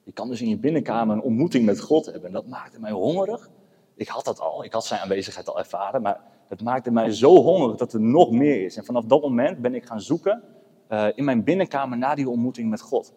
Je 0.04 0.12
kan 0.12 0.28
dus 0.28 0.42
in 0.42 0.50
je 0.50 0.58
binnenkamer 0.58 1.16
een 1.16 1.22
ontmoeting 1.22 1.66
met 1.66 1.80
God 1.80 2.06
hebben. 2.06 2.26
En 2.26 2.34
dat 2.34 2.48
maakte 2.48 2.80
mij 2.80 2.92
hongerig. 2.92 3.50
Ik 3.96 4.08
had 4.08 4.26
dat 4.26 4.40
al, 4.40 4.64
ik 4.64 4.74
had 4.74 4.86
zijn 4.86 5.02
aanwezigheid 5.02 5.50
al 5.50 5.60
ervaren, 5.60 6.02
maar 6.02 6.22
het 6.48 6.62
maakte 6.62 6.92
mij 6.92 7.12
zo 7.12 7.42
hongerig 7.42 7.76
dat 7.76 7.94
er 7.94 8.02
nog 8.02 8.32
meer 8.32 8.64
is. 8.64 8.78
En 8.78 8.86
vanaf 8.86 9.04
dat 9.04 9.22
moment 9.22 9.62
ben 9.62 9.76
ik 9.76 9.86
gaan 9.86 10.02
zoeken 10.02 10.44
uh, 10.90 11.08
in 11.16 11.24
mijn 11.24 11.44
binnenkamer 11.44 11.98
naar 11.98 12.16
die 12.16 12.30
ontmoeting 12.30 12.70
met 12.70 12.82
God. 12.82 13.14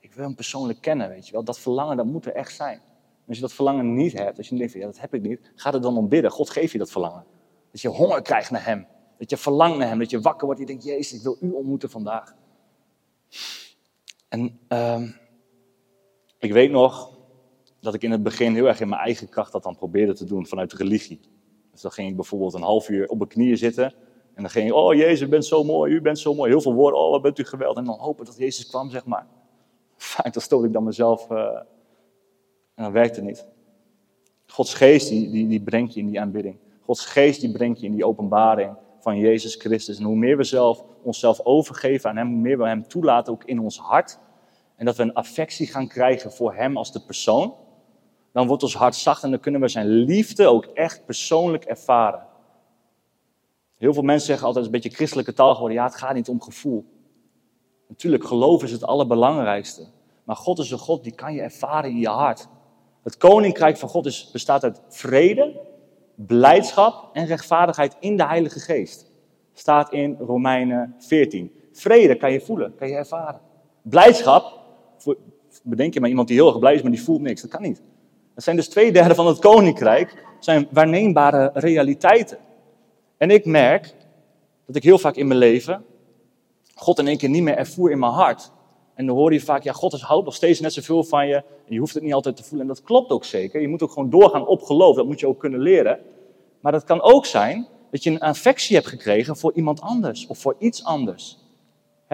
Ik 0.00 0.14
wil 0.14 0.24
hem 0.24 0.34
persoonlijk 0.34 0.80
kennen, 0.80 1.08
weet 1.08 1.26
je 1.26 1.32
wel. 1.32 1.44
Dat 1.44 1.58
verlangen, 1.58 1.96
dat 1.96 2.06
moet 2.06 2.26
er 2.26 2.34
echt 2.34 2.54
zijn. 2.54 2.76
En 2.76 3.26
als 3.26 3.36
je 3.36 3.42
dat 3.42 3.52
verlangen 3.52 3.94
niet 3.94 4.12
hebt, 4.12 4.38
als 4.38 4.48
je 4.48 4.56
denkt, 4.56 4.72
ja, 4.72 4.86
dat 4.86 5.00
heb 5.00 5.14
ik 5.14 5.22
niet, 5.22 5.52
ga 5.54 5.72
er 5.72 5.80
dan 5.80 5.96
om 5.96 6.08
bidden. 6.08 6.30
God 6.30 6.50
geeft 6.50 6.72
je 6.72 6.78
dat 6.78 6.90
verlangen. 6.90 7.24
Dat 7.70 7.80
je 7.80 7.88
honger 7.88 8.22
krijgt 8.22 8.50
naar 8.50 8.64
hem. 8.64 8.86
Dat 9.18 9.30
je 9.30 9.36
verlangt 9.36 9.78
naar 9.78 9.88
hem. 9.88 9.98
Dat 9.98 10.10
je 10.10 10.20
wakker 10.20 10.46
wordt 10.46 10.60
en 10.60 10.66
je 10.66 10.72
denkt, 10.72 10.86
Jezus, 10.88 11.18
ik 11.18 11.22
wil 11.22 11.36
u 11.40 11.50
ontmoeten 11.50 11.90
vandaag. 11.90 12.34
En 14.28 14.58
uh, 14.68 15.02
ik 16.38 16.52
weet 16.52 16.70
nog, 16.70 17.18
dat 17.80 17.94
ik 17.94 18.02
in 18.02 18.10
het 18.10 18.22
begin 18.22 18.54
heel 18.54 18.66
erg 18.66 18.80
in 18.80 18.88
mijn 18.88 19.00
eigen 19.00 19.28
kracht 19.28 19.52
dat 19.52 19.62
dan 19.62 19.76
probeerde 19.76 20.14
te 20.14 20.24
doen 20.24 20.46
vanuit 20.46 20.72
religie. 20.72 21.20
Dus 21.70 21.80
dan 21.80 21.90
ging 21.90 22.08
ik 22.08 22.16
bijvoorbeeld 22.16 22.54
een 22.54 22.62
half 22.62 22.88
uur 22.88 23.08
op 23.08 23.16
mijn 23.16 23.30
knieën 23.30 23.56
zitten. 23.56 23.94
En 24.34 24.42
dan 24.42 24.50
ging 24.50 24.68
ik, 24.68 24.74
oh 24.74 24.94
Jezus, 24.94 25.20
u 25.20 25.28
bent 25.28 25.44
zo 25.44 25.64
mooi, 25.64 25.92
u 25.92 26.00
bent 26.00 26.18
zo 26.18 26.34
mooi. 26.34 26.50
Heel 26.50 26.60
veel 26.60 26.74
woorden, 26.74 27.00
oh 27.00 27.10
wat 27.10 27.22
bent 27.22 27.38
u 27.38 27.44
geweldig. 27.44 27.78
En 27.78 27.84
dan 27.84 27.98
hopen 27.98 28.24
dat 28.24 28.36
Jezus 28.36 28.66
kwam, 28.66 28.90
zeg 28.90 29.04
maar. 29.04 29.26
Vaak 29.96 30.32
dan 30.32 30.42
stoot 30.42 30.64
ik 30.64 30.72
dan 30.72 30.84
mezelf 30.84 31.30
uh, 31.30 31.38
en 32.74 32.82
dan 32.84 32.92
werkt 32.92 33.16
het 33.16 33.24
niet. 33.24 33.46
Gods 34.46 34.74
geest 34.74 35.08
die, 35.08 35.30
die, 35.30 35.48
die 35.48 35.60
brengt 35.60 35.94
je 35.94 36.00
in 36.00 36.06
die 36.06 36.20
aanbidding. 36.20 36.56
Gods 36.80 37.06
geest 37.06 37.40
die 37.40 37.52
brengt 37.52 37.80
je 37.80 37.86
in 37.86 37.92
die 37.92 38.06
openbaring 38.06 38.76
van 39.00 39.18
Jezus 39.18 39.54
Christus. 39.54 39.98
En 39.98 40.04
hoe 40.04 40.16
meer 40.16 40.36
we 40.36 40.44
zelf 40.44 40.84
onszelf 41.02 41.40
overgeven 41.40 42.10
aan 42.10 42.16
Hem, 42.16 42.28
hoe 42.28 42.40
meer 42.40 42.58
we 42.58 42.66
Hem 42.66 42.88
toelaten 42.88 43.32
ook 43.32 43.44
in 43.44 43.60
ons 43.60 43.78
hart. 43.78 44.18
En 44.76 44.84
dat 44.84 44.96
we 44.96 45.02
een 45.02 45.14
affectie 45.14 45.66
gaan 45.66 45.88
krijgen 45.88 46.32
voor 46.32 46.54
Hem 46.54 46.76
als 46.76 46.92
de 46.92 47.00
persoon 47.00 47.54
dan 48.32 48.46
wordt 48.46 48.62
ons 48.62 48.74
hart 48.74 48.94
zacht 48.94 49.22
en 49.22 49.30
dan 49.30 49.40
kunnen 49.40 49.60
we 49.60 49.68
zijn 49.68 49.86
liefde 49.86 50.46
ook 50.46 50.64
echt 50.64 51.04
persoonlijk 51.04 51.64
ervaren. 51.64 52.26
Heel 53.80 53.92
veel 53.92 54.02
mensen 54.02 54.26
zeggen 54.26 54.46
altijd, 54.46 54.64
een 54.64 54.70
beetje 54.70 54.90
christelijke 54.90 55.32
taal 55.32 55.52
geworden, 55.54 55.78
ja, 55.78 55.84
het 55.84 55.94
gaat 55.94 56.14
niet 56.14 56.28
om 56.28 56.42
gevoel. 56.42 56.84
Natuurlijk, 57.88 58.24
geloof 58.24 58.62
is 58.62 58.72
het 58.72 58.84
allerbelangrijkste. 58.84 59.86
Maar 60.24 60.36
God 60.36 60.58
is 60.58 60.70
een 60.70 60.78
God 60.78 61.02
die 61.02 61.14
kan 61.14 61.34
je 61.34 61.40
ervaren 61.40 61.90
in 61.90 61.98
je 61.98 62.08
hart. 62.08 62.48
Het 63.02 63.16
koninkrijk 63.16 63.76
van 63.76 63.88
God 63.88 64.06
is, 64.06 64.30
bestaat 64.32 64.64
uit 64.64 64.80
vrede, 64.88 65.60
blijdschap 66.14 67.10
en 67.12 67.26
rechtvaardigheid 67.26 67.96
in 68.00 68.16
de 68.16 68.26
Heilige 68.26 68.60
Geest. 68.60 69.10
Staat 69.52 69.92
in 69.92 70.16
Romeinen 70.18 70.94
14. 70.98 71.52
Vrede 71.72 72.16
kan 72.16 72.32
je 72.32 72.40
voelen, 72.40 72.74
kan 72.74 72.88
je 72.88 72.94
ervaren. 72.94 73.40
Blijdschap, 73.82 74.60
bedenk 75.62 75.94
je 75.94 76.00
maar 76.00 76.08
iemand 76.08 76.28
die 76.28 76.36
heel 76.36 76.48
erg 76.48 76.58
blij 76.58 76.74
is, 76.74 76.82
maar 76.82 76.90
die 76.90 77.02
voelt 77.02 77.20
niks. 77.20 77.40
Dat 77.40 77.50
kan 77.50 77.62
niet. 77.62 77.82
Dat 78.34 78.44
zijn 78.44 78.56
dus 78.56 78.68
twee 78.68 78.92
derde 78.92 79.14
van 79.14 79.26
het 79.26 79.38
koninkrijk, 79.38 80.24
zijn 80.40 80.68
waarneembare 80.70 81.50
realiteiten. 81.54 82.38
En 83.20 83.30
ik 83.30 83.44
merk 83.44 83.94
dat 84.66 84.76
ik 84.76 84.82
heel 84.82 84.98
vaak 84.98 85.16
in 85.16 85.26
mijn 85.26 85.38
leven 85.38 85.84
God 86.74 86.98
in 86.98 87.06
één 87.06 87.18
keer 87.18 87.28
niet 87.28 87.42
meer 87.42 87.56
ervoer 87.56 87.90
in 87.90 87.98
mijn 87.98 88.12
hart. 88.12 88.50
En 88.94 89.06
dan 89.06 89.16
hoor 89.16 89.32
je 89.32 89.40
vaak, 89.40 89.62
ja, 89.62 89.72
God 89.72 90.00
houdt 90.00 90.24
nog 90.24 90.34
steeds 90.34 90.60
net 90.60 90.72
zoveel 90.72 91.04
van 91.04 91.26
je. 91.26 91.34
En 91.34 91.44
je 91.74 91.78
hoeft 91.78 91.94
het 91.94 92.02
niet 92.02 92.12
altijd 92.12 92.36
te 92.36 92.42
voelen. 92.42 92.68
En 92.68 92.74
dat 92.74 92.82
klopt 92.82 93.10
ook 93.10 93.24
zeker. 93.24 93.60
Je 93.60 93.68
moet 93.68 93.82
ook 93.82 93.92
gewoon 93.92 94.10
doorgaan 94.10 94.46
op 94.46 94.62
geloof. 94.62 94.96
Dat 94.96 95.06
moet 95.06 95.20
je 95.20 95.26
ook 95.26 95.38
kunnen 95.38 95.60
leren. 95.60 95.98
Maar 96.60 96.72
dat 96.72 96.84
kan 96.84 97.02
ook 97.02 97.26
zijn 97.26 97.66
dat 97.90 98.02
je 98.02 98.10
een 98.10 98.20
affectie 98.20 98.76
hebt 98.76 98.88
gekregen 98.88 99.36
voor 99.36 99.52
iemand 99.52 99.80
anders 99.80 100.26
of 100.26 100.38
voor 100.38 100.56
iets 100.58 100.84
anders 100.84 101.38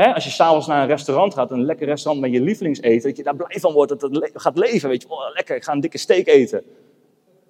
als 0.04 0.24
je 0.24 0.30
s'avonds 0.30 0.66
naar 0.66 0.82
een 0.82 0.88
restaurant 0.88 1.34
gaat, 1.34 1.50
een 1.50 1.64
lekker 1.64 1.86
restaurant 1.86 2.24
met 2.24 2.32
je 2.32 2.40
lievelingseten, 2.40 3.08
dat 3.08 3.16
je 3.16 3.22
daar 3.22 3.36
blij 3.36 3.60
van 3.60 3.72
wordt, 3.72 4.00
dat 4.00 4.02
het 4.02 4.30
gaat 4.34 4.58
leven. 4.58 4.88
Weet 4.88 5.02
je, 5.02 5.10
oh, 5.10 5.34
lekker, 5.34 5.56
ik 5.56 5.64
ga 5.64 5.72
een 5.72 5.80
dikke 5.80 5.98
steak 5.98 6.26
eten. 6.26 6.62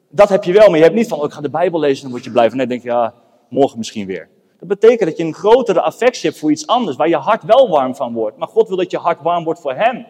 Dat 0.08 0.28
heb 0.28 0.44
je 0.44 0.52
wel, 0.52 0.68
maar 0.68 0.76
je 0.76 0.84
hebt 0.84 0.94
niet 0.94 1.08
van, 1.08 1.18
oh, 1.18 1.24
ik 1.24 1.32
ga 1.32 1.40
de 1.40 1.50
Bijbel 1.50 1.80
lezen 1.80 1.96
en 1.96 2.02
dan 2.02 2.10
word 2.10 2.24
je 2.24 2.30
blij 2.30 2.48
van. 2.48 2.56
Nee, 2.56 2.66
denk 2.66 2.82
je, 2.82 2.88
ja, 2.88 3.14
morgen 3.48 3.78
misschien 3.78 4.06
weer. 4.06 4.28
Dat 4.58 4.68
betekent 4.68 5.08
dat 5.08 5.18
je 5.18 5.24
een 5.24 5.34
grotere 5.34 5.80
affectie 5.80 6.28
hebt 6.28 6.40
voor 6.40 6.50
iets 6.50 6.66
anders, 6.66 6.96
waar 6.96 7.08
je 7.08 7.16
hart 7.16 7.42
wel 7.42 7.68
warm 7.68 7.94
van 7.94 8.12
wordt. 8.12 8.36
Maar 8.36 8.48
God 8.48 8.68
wil 8.68 8.76
dat 8.76 8.90
je 8.90 8.98
hart 8.98 9.22
warm 9.22 9.44
wordt 9.44 9.60
voor 9.60 9.74
Hem. 9.74 10.06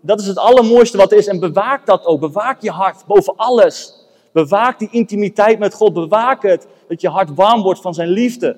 Dat 0.00 0.20
is 0.20 0.26
het 0.26 0.38
allermooiste 0.38 0.96
wat 0.96 1.12
er 1.12 1.18
is. 1.18 1.26
En 1.26 1.40
bewaak 1.40 1.86
dat 1.86 2.04
ook. 2.04 2.20
Bewaak 2.20 2.62
je 2.62 2.70
hart 2.70 3.06
boven 3.06 3.36
alles. 3.36 4.06
Bewaak 4.32 4.78
die 4.78 4.88
intimiteit 4.90 5.58
met 5.58 5.74
God. 5.74 5.92
Bewaak 5.92 6.42
het. 6.42 6.66
Dat 6.88 7.00
je 7.00 7.08
hart 7.08 7.34
warm 7.34 7.62
wordt 7.62 7.80
van 7.80 7.94
zijn 7.94 8.08
liefde. 8.08 8.56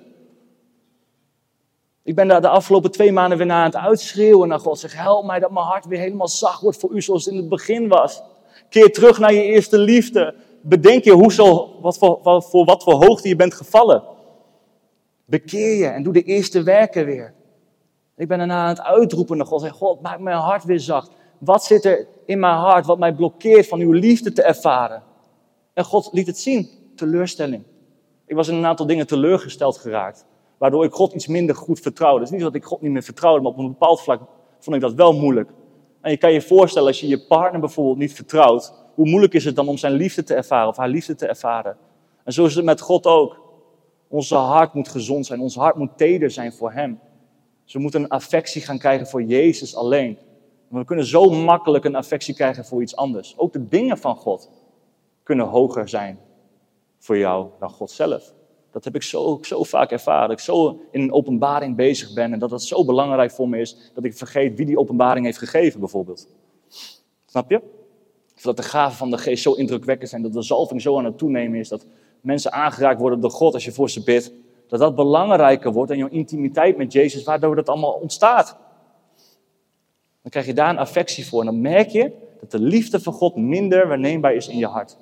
Ik 2.03 2.15
ben 2.15 2.29
daar 2.29 2.41
de 2.41 2.49
afgelopen 2.49 2.91
twee 2.91 3.13
maanden 3.13 3.39
weer 3.39 3.47
naar 3.47 3.59
aan 3.59 3.65
het 3.65 3.77
uitschreeuwen 3.77 4.49
naar 4.49 4.61
God. 4.61 4.79
Zeg, 4.79 4.97
help 4.97 5.25
mij 5.25 5.39
dat 5.39 5.51
mijn 5.51 5.67
hart 5.67 5.87
weer 5.87 5.99
helemaal 5.99 6.29
zacht 6.29 6.61
wordt 6.61 6.79
voor 6.79 6.91
u 6.91 7.03
zoals 7.03 7.25
het 7.25 7.35
in 7.35 7.41
het 7.41 7.49
begin 7.49 7.89
was. 7.89 8.23
Keer 8.69 8.93
terug 8.93 9.19
naar 9.19 9.33
je 9.33 9.43
eerste 9.43 9.79
liefde. 9.79 10.35
Bedenk 10.65 11.05
je 11.05 11.13
hoezo, 11.13 11.81
wat 11.81 11.99
voor, 11.99 12.19
wat, 12.23 12.51
voor 12.51 12.65
wat 12.65 12.83
voor 12.83 13.05
hoogte 13.05 13.29
je 13.29 13.37
bent 13.37 13.55
gevallen. 13.55 14.03
Bekeer 15.25 15.77
je 15.77 15.87
en 15.87 16.03
doe 16.03 16.13
de 16.13 16.23
eerste 16.23 16.63
werken 16.63 17.05
weer. 17.05 17.35
Ik 18.17 18.29
ben 18.29 18.39
daarna 18.39 18.63
aan 18.63 18.69
het 18.69 18.81
uitroepen 18.81 19.37
naar 19.37 19.47
God. 19.47 19.61
Zeg, 19.61 19.73
God, 19.73 20.01
maak 20.01 20.21
mijn 20.21 20.37
hart 20.37 20.65
weer 20.65 20.81
zacht. 20.81 21.11
Wat 21.39 21.65
zit 21.65 21.85
er 21.85 22.07
in 22.27 22.39
mijn 22.39 22.57
hart 22.57 22.87
wat 22.87 22.99
mij 22.99 23.15
blokkeert 23.15 23.69
van 23.69 23.81
uw 23.81 23.93
liefde 23.93 24.33
te 24.33 24.43
ervaren? 24.43 25.03
En 25.73 25.85
God 25.85 26.09
liet 26.13 26.27
het 26.27 26.39
zien. 26.39 26.69
Teleurstelling. 26.97 27.63
Ik 28.27 28.37
was 28.37 28.49
in 28.49 28.55
een 28.55 28.67
aantal 28.67 28.87
dingen 28.87 29.07
teleurgesteld 29.07 29.77
geraakt. 29.77 30.27
Waardoor 30.59 30.85
ik 30.85 30.93
God 30.93 31.13
iets 31.13 31.27
minder 31.27 31.55
goed 31.55 31.81
vertrouwde. 31.81 32.19
Het 32.19 32.29
is 32.29 32.35
niet 32.35 32.45
dat 32.45 32.55
ik 32.55 32.65
God 32.65 32.81
niet 32.81 32.93
meer 32.93 33.03
vertrouwde, 33.03 33.43
maar 33.43 33.53
op 33.53 33.59
een 33.59 33.69
bepaald 33.69 34.01
vlak 34.01 34.21
vond 34.59 34.77
ik 34.77 34.83
dat 34.83 34.95
wel 34.95 35.13
moeilijk. 35.13 35.51
En 36.01 36.11
je 36.11 36.17
kan 36.17 36.33
je 36.33 36.43
voorstellen, 36.43 36.89
als 36.89 37.01
je 37.01 37.09
je 37.09 37.27
partner 37.27 37.61
bijvoorbeeld 37.61 37.99
niet 37.99 38.13
vertrouwt, 38.13 38.84
hoe 38.95 39.09
moeilijk 39.09 39.35
is 39.35 39.45
het 39.45 39.57
dan 39.57 39.69
om 39.69 39.77
zijn 39.77 39.93
liefde 39.93 40.23
te 40.23 40.35
ervaren 40.35 40.69
of 40.69 40.77
haar 40.77 40.89
liefde 40.89 41.15
te 41.15 41.27
ervaren? 41.27 41.77
En 42.25 42.33
zo 42.33 42.45
is 42.45 42.55
het 42.55 42.65
met 42.65 42.81
God 42.81 43.07
ook. 43.07 43.43
Onze 44.09 44.35
hart 44.35 44.75
moet 44.75 44.89
gezond 44.89 45.27
zijn, 45.27 45.41
ons 45.41 45.55
hart 45.55 45.77
moet 45.77 45.97
teder 45.97 46.31
zijn 46.31 46.53
voor 46.53 46.73
Hem. 46.73 47.01
We 47.73 47.79
moeten 47.79 48.03
een 48.03 48.09
affectie 48.09 48.63
gaan 48.63 48.79
krijgen 48.79 49.07
voor 49.07 49.23
Jezus 49.23 49.77
alleen. 49.77 50.19
we 50.69 50.85
kunnen 50.85 51.05
zo 51.05 51.31
makkelijk 51.31 51.85
een 51.85 51.95
affectie 51.95 52.35
krijgen 52.35 52.65
voor 52.65 52.83
iets 52.83 52.97
anders. 52.97 53.39
Ook 53.39 53.53
de 53.53 53.69
dingen 53.69 53.99
van 53.99 54.17
God 54.17 54.51
kunnen 55.23 55.47
hoger 55.47 55.89
zijn 55.89 56.19
voor 56.99 57.19
jou 57.19 57.49
dan 57.59 57.71
God 57.71 57.91
zelf. 57.91 58.33
Dat 58.71 58.85
heb 58.85 58.95
ik 58.95 59.03
zo, 59.03 59.39
zo 59.43 59.63
vaak 59.63 59.91
ervaren. 59.91 60.29
Dat 60.29 60.39
ik 60.39 60.45
zo 60.45 60.81
in 60.91 61.01
een 61.01 61.13
openbaring 61.13 61.77
bezig 61.77 62.15
ben 62.15 62.33
en 62.33 62.39
dat 62.39 62.51
het 62.51 62.63
zo 62.63 62.85
belangrijk 62.85 63.31
voor 63.31 63.49
me 63.49 63.59
is 63.59 63.91
dat 63.95 64.05
ik 64.05 64.17
vergeet 64.17 64.57
wie 64.57 64.67
die 64.67 64.79
openbaring 64.79 65.25
heeft 65.25 65.39
gegeven, 65.39 65.81
bijvoorbeeld. 65.81 66.29
Snap 67.27 67.51
je? 67.51 67.84
Dat 68.45 68.57
de 68.57 68.63
gaven 68.63 68.97
van 68.97 69.11
de 69.11 69.19
geest 69.19 69.43
zo 69.43 69.53
indrukwekkend 69.53 70.11
zijn, 70.11 70.23
dat 70.23 70.33
de 70.33 70.43
zalving 70.43 70.83
zo 70.83 70.99
aan 70.99 71.05
het 71.05 71.19
toenemen 71.19 71.59
is, 71.59 71.69
dat 71.69 71.87
mensen 72.21 72.53
aangeraakt 72.53 73.01
worden 73.01 73.21
door 73.21 73.31
God 73.31 73.55
als 73.55 73.65
je 73.65 73.73
voor 73.73 73.91
ze 73.91 74.03
bidt. 74.03 74.33
Dat 74.69 74.81
dat 74.81 74.95
belangrijker 74.95 75.73
wordt 75.73 75.89
dan 75.89 75.99
jouw 75.99 76.09
intimiteit 76.09 76.77
met 76.77 76.93
Jezus, 76.93 77.25
waardoor 77.25 77.57
dat 77.57 77.69
allemaal 77.69 77.93
ontstaat. 77.93 78.57
Dan 80.23 80.31
krijg 80.31 80.47
je 80.47 80.55
daar 80.55 80.71
een 80.71 80.79
affectie 80.79 81.27
voor 81.27 81.41
en 81.41 81.47
dan 81.47 81.61
merk 81.61 81.89
je 81.89 82.13
dat 82.41 82.51
de 82.51 82.59
liefde 82.59 83.01
van 83.01 83.13
God 83.13 83.37
minder 83.37 83.89
waarneembaar 83.89 84.35
is 84.35 84.49
in 84.49 84.59
je 84.59 84.67
hart. 84.67 84.97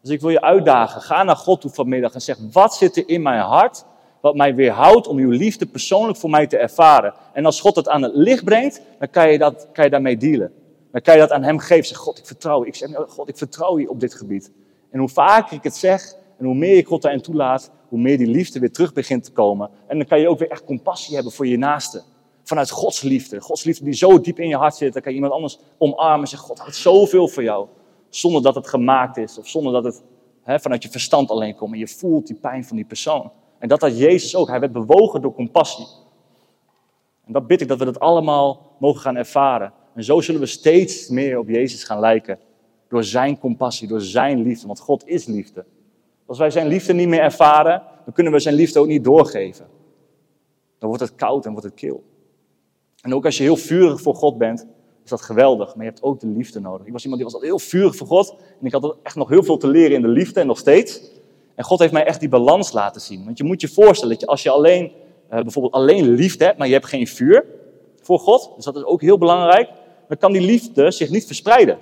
Dus 0.00 0.10
ik 0.10 0.20
wil 0.20 0.30
je 0.30 0.40
uitdagen. 0.40 1.00
Ga 1.00 1.22
naar 1.22 1.36
God 1.36 1.60
toe 1.60 1.70
vanmiddag 1.70 2.14
en 2.14 2.20
zeg: 2.20 2.38
Wat 2.52 2.74
zit 2.74 2.96
er 2.96 3.08
in 3.08 3.22
mijn 3.22 3.40
hart 3.40 3.84
wat 4.20 4.34
mij 4.34 4.54
weerhoudt 4.54 5.06
om 5.06 5.18
uw 5.18 5.30
liefde 5.30 5.66
persoonlijk 5.66 6.18
voor 6.18 6.30
mij 6.30 6.46
te 6.46 6.56
ervaren? 6.56 7.14
En 7.32 7.44
als 7.44 7.60
God 7.60 7.76
het 7.76 7.88
aan 7.88 8.02
het 8.02 8.14
licht 8.14 8.44
brengt, 8.44 8.82
dan 8.98 9.10
kan 9.10 9.32
je, 9.32 9.38
dat, 9.38 9.68
kan 9.72 9.84
je 9.84 9.90
daarmee 9.90 10.16
dealen. 10.16 10.52
Dan 10.96 11.04
kan 11.04 11.14
je 11.14 11.20
dat 11.20 11.30
aan 11.30 11.42
Hem 11.42 11.58
geven. 11.58 11.84
Zeg: 11.84 11.96
God, 11.96 12.18
ik 12.18 12.26
vertrouw 12.26 12.60
je. 12.60 12.66
Ik 12.66 12.74
zeg: 12.74 12.90
God, 13.08 13.28
ik 13.28 13.36
vertrouw 13.36 13.78
je 13.78 13.90
op 13.90 14.00
dit 14.00 14.14
gebied. 14.14 14.52
En 14.90 14.98
hoe 14.98 15.08
vaker 15.08 15.56
ik 15.56 15.62
het 15.62 15.76
zeg 15.76 16.14
en 16.38 16.44
hoe 16.44 16.54
meer 16.54 16.76
je 16.76 16.84
God 16.84 17.02
daarin 17.02 17.22
toelaat, 17.22 17.70
hoe 17.88 17.98
meer 17.98 18.18
die 18.18 18.26
liefde 18.26 18.58
weer 18.58 18.72
terug 18.72 18.92
begint 18.92 19.24
te 19.24 19.32
komen. 19.32 19.70
En 19.86 19.98
dan 19.98 20.06
kan 20.06 20.20
je 20.20 20.28
ook 20.28 20.38
weer 20.38 20.50
echt 20.50 20.64
compassie 20.64 21.14
hebben 21.14 21.32
voor 21.32 21.46
je 21.46 21.56
naaste. 21.56 22.02
Vanuit 22.42 22.70
Gods 22.70 23.02
liefde. 23.02 23.40
Gods 23.40 23.64
liefde 23.64 23.84
die 23.84 23.94
zo 23.94 24.20
diep 24.20 24.38
in 24.38 24.48
je 24.48 24.56
hart 24.56 24.74
zit. 24.74 24.92
Dan 24.92 25.02
kan 25.02 25.10
je 25.10 25.16
iemand 25.16 25.34
anders 25.34 25.58
omarmen 25.78 26.20
en 26.20 26.26
zeggen: 26.26 26.48
God 26.48 26.58
houdt 26.58 26.76
zoveel 26.76 27.28
voor 27.28 27.42
jou 27.42 27.68
zonder 28.08 28.42
dat 28.42 28.54
het 28.54 28.68
gemaakt 28.68 29.16
is 29.16 29.38
of 29.38 29.48
zonder 29.48 29.72
dat 29.72 29.84
het 29.84 30.02
hè, 30.42 30.60
vanuit 30.60 30.82
je 30.82 30.90
verstand 30.90 31.30
alleen 31.30 31.56
komt. 31.56 31.72
En 31.72 31.78
je 31.78 31.88
voelt 31.88 32.26
die 32.26 32.36
pijn 32.36 32.64
van 32.64 32.76
die 32.76 32.86
persoon. 32.86 33.32
En 33.58 33.68
dat 33.68 33.80
had 33.80 33.98
Jezus 33.98 34.36
ook. 34.36 34.48
Hij 34.48 34.60
werd 34.60 34.72
bewogen 34.72 35.22
door 35.22 35.34
compassie. 35.34 35.86
En 37.26 37.32
dat 37.32 37.46
bid 37.46 37.60
ik 37.60 37.68
dat 37.68 37.78
we 37.78 37.84
dat 37.84 38.00
allemaal 38.00 38.76
mogen 38.78 39.00
gaan 39.00 39.16
ervaren. 39.16 39.72
En 39.96 40.04
zo 40.04 40.20
zullen 40.20 40.40
we 40.40 40.46
steeds 40.46 41.08
meer 41.08 41.38
op 41.38 41.48
Jezus 41.48 41.84
gaan 41.84 42.00
lijken. 42.00 42.38
Door 42.88 43.04
zijn 43.04 43.38
compassie, 43.38 43.88
door 43.88 44.00
zijn 44.00 44.42
liefde. 44.42 44.66
Want 44.66 44.80
God 44.80 45.08
is 45.08 45.26
liefde. 45.26 45.64
Als 46.26 46.38
wij 46.38 46.50
zijn 46.50 46.66
liefde 46.66 46.92
niet 46.92 47.08
meer 47.08 47.20
ervaren, 47.20 47.82
dan 48.04 48.14
kunnen 48.14 48.32
we 48.32 48.38
zijn 48.38 48.54
liefde 48.54 48.78
ook 48.78 48.86
niet 48.86 49.04
doorgeven. 49.04 49.66
Dan 50.78 50.88
wordt 50.88 51.04
het 51.04 51.14
koud 51.14 51.44
en 51.44 51.50
wordt 51.50 51.66
het 51.66 51.74
kil. 51.74 52.04
En 53.00 53.14
ook 53.14 53.24
als 53.24 53.36
je 53.36 53.42
heel 53.42 53.56
vurig 53.56 54.00
voor 54.00 54.14
God 54.14 54.38
bent, 54.38 54.66
is 55.04 55.10
dat 55.10 55.20
geweldig. 55.20 55.74
Maar 55.74 55.84
je 55.84 55.90
hebt 55.90 56.02
ook 56.02 56.20
de 56.20 56.26
liefde 56.26 56.60
nodig. 56.60 56.86
Ik 56.86 56.92
was 56.92 57.02
iemand 57.02 57.22
die 57.22 57.32
was 57.32 57.42
altijd 57.42 57.52
heel 57.52 57.68
vurig 57.68 57.96
voor 57.96 58.06
God. 58.06 58.36
En 58.60 58.66
ik 58.66 58.72
had 58.72 58.96
echt 59.02 59.16
nog 59.16 59.28
heel 59.28 59.42
veel 59.42 59.56
te 59.56 59.68
leren 59.68 59.96
in 59.96 60.02
de 60.02 60.08
liefde 60.08 60.40
en 60.40 60.46
nog 60.46 60.58
steeds. 60.58 61.00
En 61.54 61.64
God 61.64 61.78
heeft 61.78 61.92
mij 61.92 62.04
echt 62.04 62.20
die 62.20 62.28
balans 62.28 62.72
laten 62.72 63.00
zien. 63.00 63.24
Want 63.24 63.38
je 63.38 63.44
moet 63.44 63.60
je 63.60 63.68
voorstellen 63.68 64.12
dat 64.12 64.20
je 64.20 64.26
als 64.26 64.42
je 64.42 64.50
alleen, 64.50 64.84
uh, 64.84 65.40
bijvoorbeeld 65.40 65.74
alleen 65.74 66.08
liefde 66.08 66.44
hebt, 66.44 66.58
maar 66.58 66.66
je 66.66 66.72
hebt 66.72 66.86
geen 66.86 67.06
vuur 67.06 67.44
voor 68.00 68.18
God. 68.18 68.52
Dus 68.56 68.64
dat 68.64 68.76
is 68.76 68.84
ook 68.84 69.00
heel 69.00 69.18
belangrijk. 69.18 69.70
Dan 70.08 70.18
kan 70.18 70.32
die 70.32 70.40
liefde 70.40 70.90
zich 70.90 71.10
niet 71.10 71.26
verspreiden. 71.26 71.78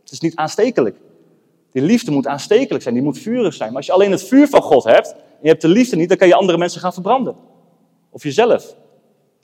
Het 0.00 0.12
is 0.12 0.20
niet 0.20 0.36
aanstekelijk. 0.36 0.96
Die 1.70 1.82
liefde 1.82 2.10
moet 2.10 2.26
aanstekelijk 2.26 2.82
zijn, 2.82 2.94
die 2.94 3.02
moet 3.02 3.18
vurig 3.18 3.54
zijn. 3.54 3.68
Maar 3.68 3.76
als 3.76 3.86
je 3.86 3.92
alleen 3.92 4.10
het 4.10 4.22
vuur 4.22 4.48
van 4.48 4.62
God 4.62 4.84
hebt 4.84 5.12
en 5.12 5.38
je 5.40 5.48
hebt 5.48 5.62
de 5.62 5.68
liefde 5.68 5.96
niet, 5.96 6.08
dan 6.08 6.18
kan 6.18 6.28
je 6.28 6.34
andere 6.34 6.58
mensen 6.58 6.80
gaan 6.80 6.92
verbranden. 6.92 7.36
Of 8.10 8.22
jezelf. 8.22 8.76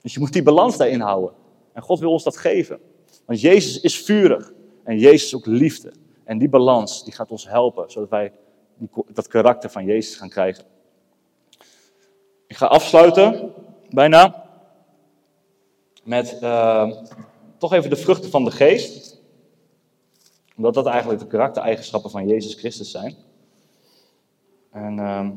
Dus 0.01 0.13
je 0.13 0.19
moet 0.19 0.33
die 0.33 0.43
balans 0.43 0.77
daarin 0.77 0.99
houden. 0.99 1.31
En 1.73 1.81
God 1.81 1.99
wil 1.99 2.11
ons 2.11 2.23
dat 2.23 2.37
geven. 2.37 2.79
Want 3.25 3.41
Jezus 3.41 3.79
is 3.79 3.97
vurig 3.97 4.51
en 4.83 4.99
Jezus 4.99 5.25
is 5.25 5.35
ook 5.35 5.45
liefde. 5.45 5.91
En 6.23 6.37
die 6.37 6.49
balans 6.49 7.03
die 7.03 7.13
gaat 7.13 7.31
ons 7.31 7.47
helpen, 7.47 7.91
zodat 7.91 8.09
wij 8.09 8.31
dat 9.13 9.27
karakter 9.27 9.69
van 9.69 9.85
Jezus 9.85 10.15
gaan 10.15 10.29
krijgen. 10.29 10.63
Ik 12.47 12.57
ga 12.57 12.65
afsluiten, 12.65 13.53
bijna, 13.89 14.45
met 16.03 16.37
uh, 16.43 16.91
toch 17.57 17.73
even 17.73 17.89
de 17.89 17.95
vruchten 17.95 18.29
van 18.29 18.43
de 18.43 18.51
geest. 18.51 19.21
Omdat 20.55 20.73
dat 20.73 20.85
eigenlijk 20.85 21.19
de 21.19 21.27
karaktereigenschappen 21.27 22.11
van 22.11 22.27
Jezus 22.27 22.53
Christus 22.53 22.91
zijn. 22.91 23.15
En 24.71 24.97
uh, 24.97 25.29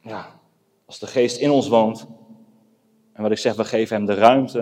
ja, 0.00 0.40
als 0.86 0.98
de 0.98 1.06
geest 1.06 1.36
in 1.36 1.50
ons 1.50 1.68
woont, 1.68 2.06
en 3.12 3.22
wat 3.22 3.30
ik 3.30 3.38
zeg, 3.38 3.54
we 3.54 3.64
geven 3.64 3.96
hem 3.96 4.06
de 4.06 4.14
ruimte 4.14 4.60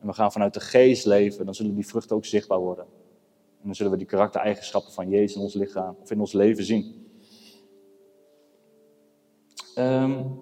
en 0.00 0.06
we 0.06 0.12
gaan 0.12 0.32
vanuit 0.32 0.54
de 0.54 0.60
geest 0.60 1.04
leven, 1.04 1.44
dan 1.44 1.54
zullen 1.54 1.74
die 1.74 1.86
vruchten 1.86 2.16
ook 2.16 2.24
zichtbaar 2.24 2.58
worden. 2.58 2.84
En 3.60 3.62
dan 3.64 3.74
zullen 3.74 3.92
we 3.92 3.98
die 3.98 4.06
karaktereigenschappen 4.06 4.92
van 4.92 5.08
Jezus 5.08 5.36
in 5.36 5.42
ons 5.42 5.54
lichaam 5.54 5.96
of 6.00 6.10
in 6.10 6.20
ons 6.20 6.32
leven 6.32 6.64
zien. 6.64 7.06
Um, 9.78 10.40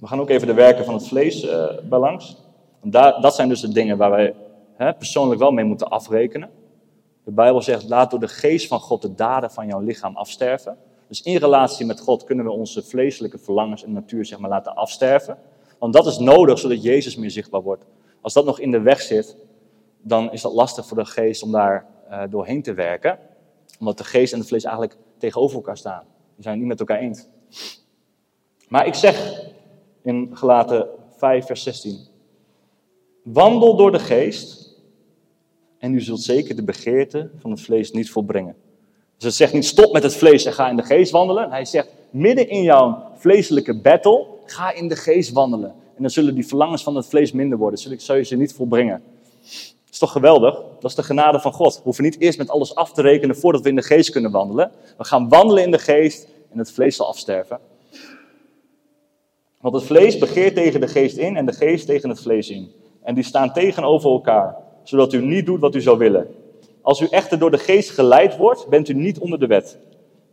we 0.00 0.06
gaan 0.06 0.20
ook 0.20 0.30
even 0.30 0.46
de 0.46 0.54
werken 0.54 0.84
van 0.84 0.94
het 0.94 1.06
vlees 1.06 1.44
uh, 1.44 1.78
bij 1.88 1.98
langs. 1.98 2.45
Dat 2.90 3.34
zijn 3.34 3.48
dus 3.48 3.60
de 3.60 3.72
dingen 3.72 3.96
waar 3.96 4.10
wij 4.10 4.34
hè, 4.74 4.94
persoonlijk 4.94 5.40
wel 5.40 5.50
mee 5.50 5.64
moeten 5.64 5.88
afrekenen. 5.88 6.50
De 7.24 7.30
Bijbel 7.32 7.62
zegt, 7.62 7.88
laat 7.88 8.10
door 8.10 8.20
de 8.20 8.28
geest 8.28 8.66
van 8.66 8.80
God 8.80 9.02
de 9.02 9.14
daden 9.14 9.50
van 9.50 9.66
jouw 9.66 9.80
lichaam 9.80 10.16
afsterven. 10.16 10.78
Dus 11.08 11.22
in 11.22 11.36
relatie 11.36 11.86
met 11.86 12.00
God 12.00 12.24
kunnen 12.24 12.44
we 12.44 12.50
onze 12.50 12.82
vleeselijke 12.82 13.38
verlangens 13.38 13.84
en 13.84 13.92
natuur 13.92 14.24
zeg 14.24 14.38
maar, 14.38 14.50
laten 14.50 14.74
afsterven. 14.74 15.38
Want 15.78 15.92
dat 15.92 16.06
is 16.06 16.18
nodig 16.18 16.58
zodat 16.58 16.82
Jezus 16.82 17.16
meer 17.16 17.30
zichtbaar 17.30 17.62
wordt. 17.62 17.84
Als 18.20 18.32
dat 18.32 18.44
nog 18.44 18.60
in 18.60 18.70
de 18.70 18.80
weg 18.80 19.00
zit, 19.00 19.36
dan 20.02 20.32
is 20.32 20.42
dat 20.42 20.52
lastig 20.52 20.86
voor 20.86 20.96
de 20.96 21.04
geest 21.04 21.42
om 21.42 21.52
daar 21.52 21.86
uh, 22.10 22.22
doorheen 22.30 22.62
te 22.62 22.74
werken. 22.74 23.18
Omdat 23.78 23.98
de 23.98 24.04
geest 24.04 24.32
en 24.32 24.38
het 24.38 24.48
vlees 24.48 24.64
eigenlijk 24.64 24.96
tegenover 25.18 25.56
elkaar 25.56 25.76
staan. 25.76 26.02
Die 26.34 26.42
zijn 26.42 26.54
het 26.54 26.58
niet 26.58 26.78
met 26.78 26.80
elkaar 26.80 26.98
eens. 26.98 27.28
Maar 28.68 28.86
ik 28.86 28.94
zeg 28.94 29.42
in 30.02 30.30
Gelaten 30.32 30.88
5, 31.16 31.46
vers 31.46 31.62
16. 31.62 32.14
Wandel 33.32 33.76
door 33.76 33.92
de 33.92 33.98
geest 33.98 34.74
en 35.78 35.94
u 35.94 36.00
zult 36.00 36.20
zeker 36.20 36.56
de 36.56 36.64
begeerte 36.64 37.30
van 37.38 37.50
het 37.50 37.60
vlees 37.60 37.90
niet 37.90 38.10
volbrengen. 38.10 38.56
Dus 39.16 39.24
het 39.24 39.34
zegt 39.34 39.52
niet 39.52 39.64
stop 39.64 39.92
met 39.92 40.02
het 40.02 40.16
vlees 40.16 40.44
en 40.44 40.52
ga 40.52 40.68
in 40.68 40.76
de 40.76 40.82
geest 40.82 41.10
wandelen. 41.10 41.50
Hij 41.50 41.64
zegt 41.64 41.88
midden 42.10 42.48
in 42.48 42.62
jouw 42.62 43.02
vleeselijke 43.16 43.80
battle 43.80 44.26
Ga 44.46 44.72
in 44.72 44.88
de 44.88 44.96
geest 44.96 45.32
wandelen. 45.32 45.70
En 45.70 46.02
dan 46.02 46.10
zullen 46.10 46.34
die 46.34 46.46
verlangens 46.46 46.82
van 46.82 46.96
het 46.96 47.06
vlees 47.06 47.32
minder 47.32 47.58
worden. 47.58 47.78
Zul, 47.98 48.16
je 48.16 48.24
ze 48.24 48.36
niet 48.36 48.52
volbrengen. 48.52 49.02
Dat 49.42 49.92
is 49.94 49.98
toch 49.98 50.12
geweldig? 50.12 50.54
Dat 50.54 50.90
is 50.90 50.96
de 50.96 51.02
genade 51.02 51.40
van 51.40 51.52
God. 51.52 51.74
We 51.74 51.80
hoeven 51.82 52.04
niet 52.04 52.20
eerst 52.20 52.38
met 52.38 52.50
alles 52.50 52.74
af 52.74 52.92
te 52.92 53.02
rekenen 53.02 53.36
voordat 53.36 53.62
we 53.62 53.68
in 53.68 53.76
de 53.76 53.82
geest 53.82 54.10
kunnen 54.10 54.30
wandelen. 54.30 54.70
We 54.96 55.04
gaan 55.04 55.28
wandelen 55.28 55.62
in 55.62 55.70
de 55.70 55.78
geest 55.78 56.28
en 56.50 56.58
het 56.58 56.72
vlees 56.72 56.96
zal 56.96 57.06
afsterven. 57.06 57.58
Want 59.60 59.74
het 59.74 59.84
vlees 59.84 60.18
begeert 60.18 60.54
tegen 60.54 60.80
de 60.80 60.88
geest 60.88 61.16
in 61.16 61.36
en 61.36 61.46
de 61.46 61.52
geest 61.52 61.86
tegen 61.86 62.08
het 62.08 62.20
vlees 62.20 62.50
in. 62.50 62.70
En 63.06 63.14
die 63.14 63.24
staan 63.24 63.52
tegenover 63.52 64.10
elkaar, 64.10 64.56
zodat 64.82 65.12
u 65.12 65.24
niet 65.24 65.46
doet 65.46 65.60
wat 65.60 65.74
u 65.74 65.80
zou 65.80 65.98
willen. 65.98 66.26
Als 66.82 67.00
u 67.00 67.06
echter 67.10 67.38
door 67.38 67.50
de 67.50 67.58
geest 67.58 67.90
geleid 67.90 68.36
wordt, 68.36 68.68
bent 68.68 68.88
u 68.88 68.94
niet 68.94 69.18
onder 69.18 69.38
de 69.38 69.46
wet. 69.46 69.78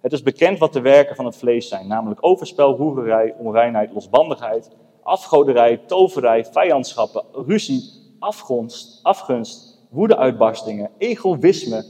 Het 0.01 0.11
is 0.11 0.23
bekend 0.23 0.59
wat 0.59 0.73
de 0.73 0.81
werken 0.81 1.15
van 1.15 1.25
het 1.25 1.35
vlees 1.35 1.67
zijn, 1.67 1.87
namelijk 1.87 2.25
overspel, 2.25 2.75
hoererij, 2.75 3.35
onreinheid, 3.37 3.93
losbandigheid, 3.93 4.69
afgoderij, 5.03 5.77
toverij, 5.77 6.45
vijandschappen, 6.45 7.23
ruzie, 7.31 7.81
afgunst, 8.19 8.99
afgunst 9.03 9.87
woedeuitbarstingen, 9.89 10.89
egoïsme, 10.97 11.85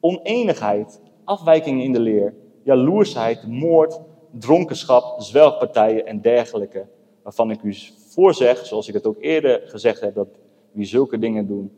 oneenigheid, 0.00 1.00
afwijkingen 1.24 1.84
in 1.84 1.92
de 1.92 2.00
leer, 2.00 2.34
jaloersheid, 2.64 3.46
moord, 3.46 4.00
dronkenschap, 4.30 5.20
zwelgpartijen 5.20 6.06
en 6.06 6.20
dergelijke, 6.20 6.86
waarvan 7.22 7.50
ik 7.50 7.62
u 7.62 7.76
voorzeg, 8.12 8.66
zoals 8.66 8.88
ik 8.88 8.94
het 8.94 9.06
ook 9.06 9.16
eerder 9.20 9.62
gezegd 9.64 10.00
heb, 10.00 10.14
dat 10.14 10.28
wie 10.72 10.86
zulke 10.86 11.18
dingen 11.18 11.46
doen, 11.46 11.72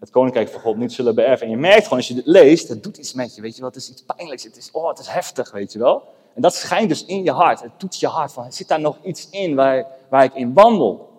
het 0.00 0.10
koninkrijk 0.10 0.48
van 0.48 0.60
God 0.60 0.76
niet 0.76 0.92
zullen 0.92 1.14
beërven. 1.14 1.46
En 1.46 1.52
je 1.52 1.58
merkt 1.58 1.82
gewoon 1.82 1.98
als 1.98 2.08
je 2.08 2.14
dit 2.14 2.26
leest, 2.26 2.68
het 2.68 2.82
doet 2.82 2.96
iets 2.96 3.14
met 3.14 3.34
je, 3.34 3.42
weet 3.42 3.54
je 3.54 3.60
wel. 3.60 3.70
Het 3.70 3.78
is 3.78 3.90
iets 3.90 4.02
pijnlijks, 4.02 4.44
het 4.44 4.56
is, 4.56 4.70
oh, 4.70 4.88
het 4.88 4.98
is 4.98 5.06
heftig, 5.06 5.50
weet 5.50 5.72
je 5.72 5.78
wel. 5.78 6.02
En 6.34 6.42
dat 6.42 6.54
schijnt 6.54 6.88
dus 6.88 7.04
in 7.04 7.22
je 7.22 7.30
hart. 7.30 7.60
Het 7.60 7.70
doet 7.78 8.00
je 8.00 8.06
hart 8.06 8.32
van, 8.32 8.52
zit 8.52 8.68
daar 8.68 8.80
nog 8.80 8.98
iets 9.04 9.28
in 9.30 9.54
waar, 9.54 9.86
waar 10.08 10.24
ik 10.24 10.34
in 10.34 10.52
wandel? 10.52 11.12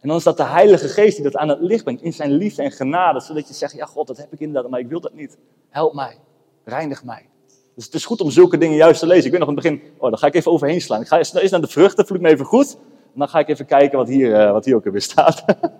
En 0.00 0.08
dan 0.08 0.16
is 0.16 0.22
dat 0.22 0.36
de 0.36 0.44
Heilige 0.44 0.88
Geest 0.88 1.14
die 1.14 1.24
dat 1.24 1.36
aan 1.36 1.48
het 1.48 1.60
licht 1.60 1.84
brengt 1.84 2.02
in 2.02 2.12
zijn 2.12 2.30
liefde 2.30 2.62
en 2.62 2.70
genade. 2.70 3.20
Zodat 3.20 3.48
je 3.48 3.54
zegt, 3.54 3.72
ja 3.72 3.86
God, 3.86 4.06
dat 4.06 4.16
heb 4.16 4.32
ik 4.32 4.40
inderdaad, 4.40 4.70
maar 4.70 4.80
ik 4.80 4.88
wil 4.88 5.00
dat 5.00 5.14
niet. 5.14 5.36
Help 5.68 5.94
mij, 5.94 6.16
reinig 6.64 7.04
mij. 7.04 7.28
Dus 7.74 7.84
het 7.84 7.94
is 7.94 8.04
goed 8.04 8.20
om 8.20 8.30
zulke 8.30 8.58
dingen 8.58 8.76
juist 8.76 9.00
te 9.00 9.06
lezen. 9.06 9.24
Ik 9.24 9.30
weet 9.30 9.40
nog 9.40 9.48
in 9.48 9.54
het 9.54 9.64
begin, 9.64 9.82
oh, 9.98 10.08
daar 10.08 10.18
ga 10.18 10.26
ik 10.26 10.34
even 10.34 10.52
overheen 10.52 10.80
slaan. 10.80 11.00
Ik 11.00 11.06
ga 11.06 11.18
eerst 11.18 11.50
naar 11.50 11.60
de 11.60 11.66
vruchten, 11.66 12.06
vloek 12.06 12.20
me 12.20 12.28
even 12.28 12.44
goed. 12.44 12.76
Dan 13.14 13.28
ga 13.28 13.38
ik 13.38 13.48
even 13.48 13.66
kijken 13.66 13.98
wat 13.98 14.08
hier, 14.08 14.30
uh, 14.30 14.52
wat 14.52 14.64
hier 14.64 14.74
ook 14.74 14.84
weer 14.84 15.00
staat. 15.00 15.44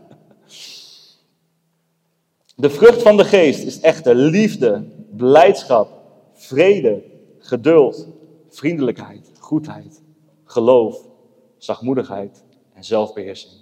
De 2.56 2.70
vrucht 2.70 3.02
van 3.02 3.16
de 3.16 3.24
geest 3.24 3.64
is 3.64 3.80
echter 3.80 4.14
liefde, 4.14 4.84
blijdschap, 5.10 5.88
vrede, 6.32 7.02
geduld, 7.38 8.08
vriendelijkheid, 8.48 9.30
goedheid, 9.38 10.02
geloof, 10.44 11.08
zachtmoedigheid 11.56 12.44
en 12.74 12.84
zelfbeheersing. 12.84 13.52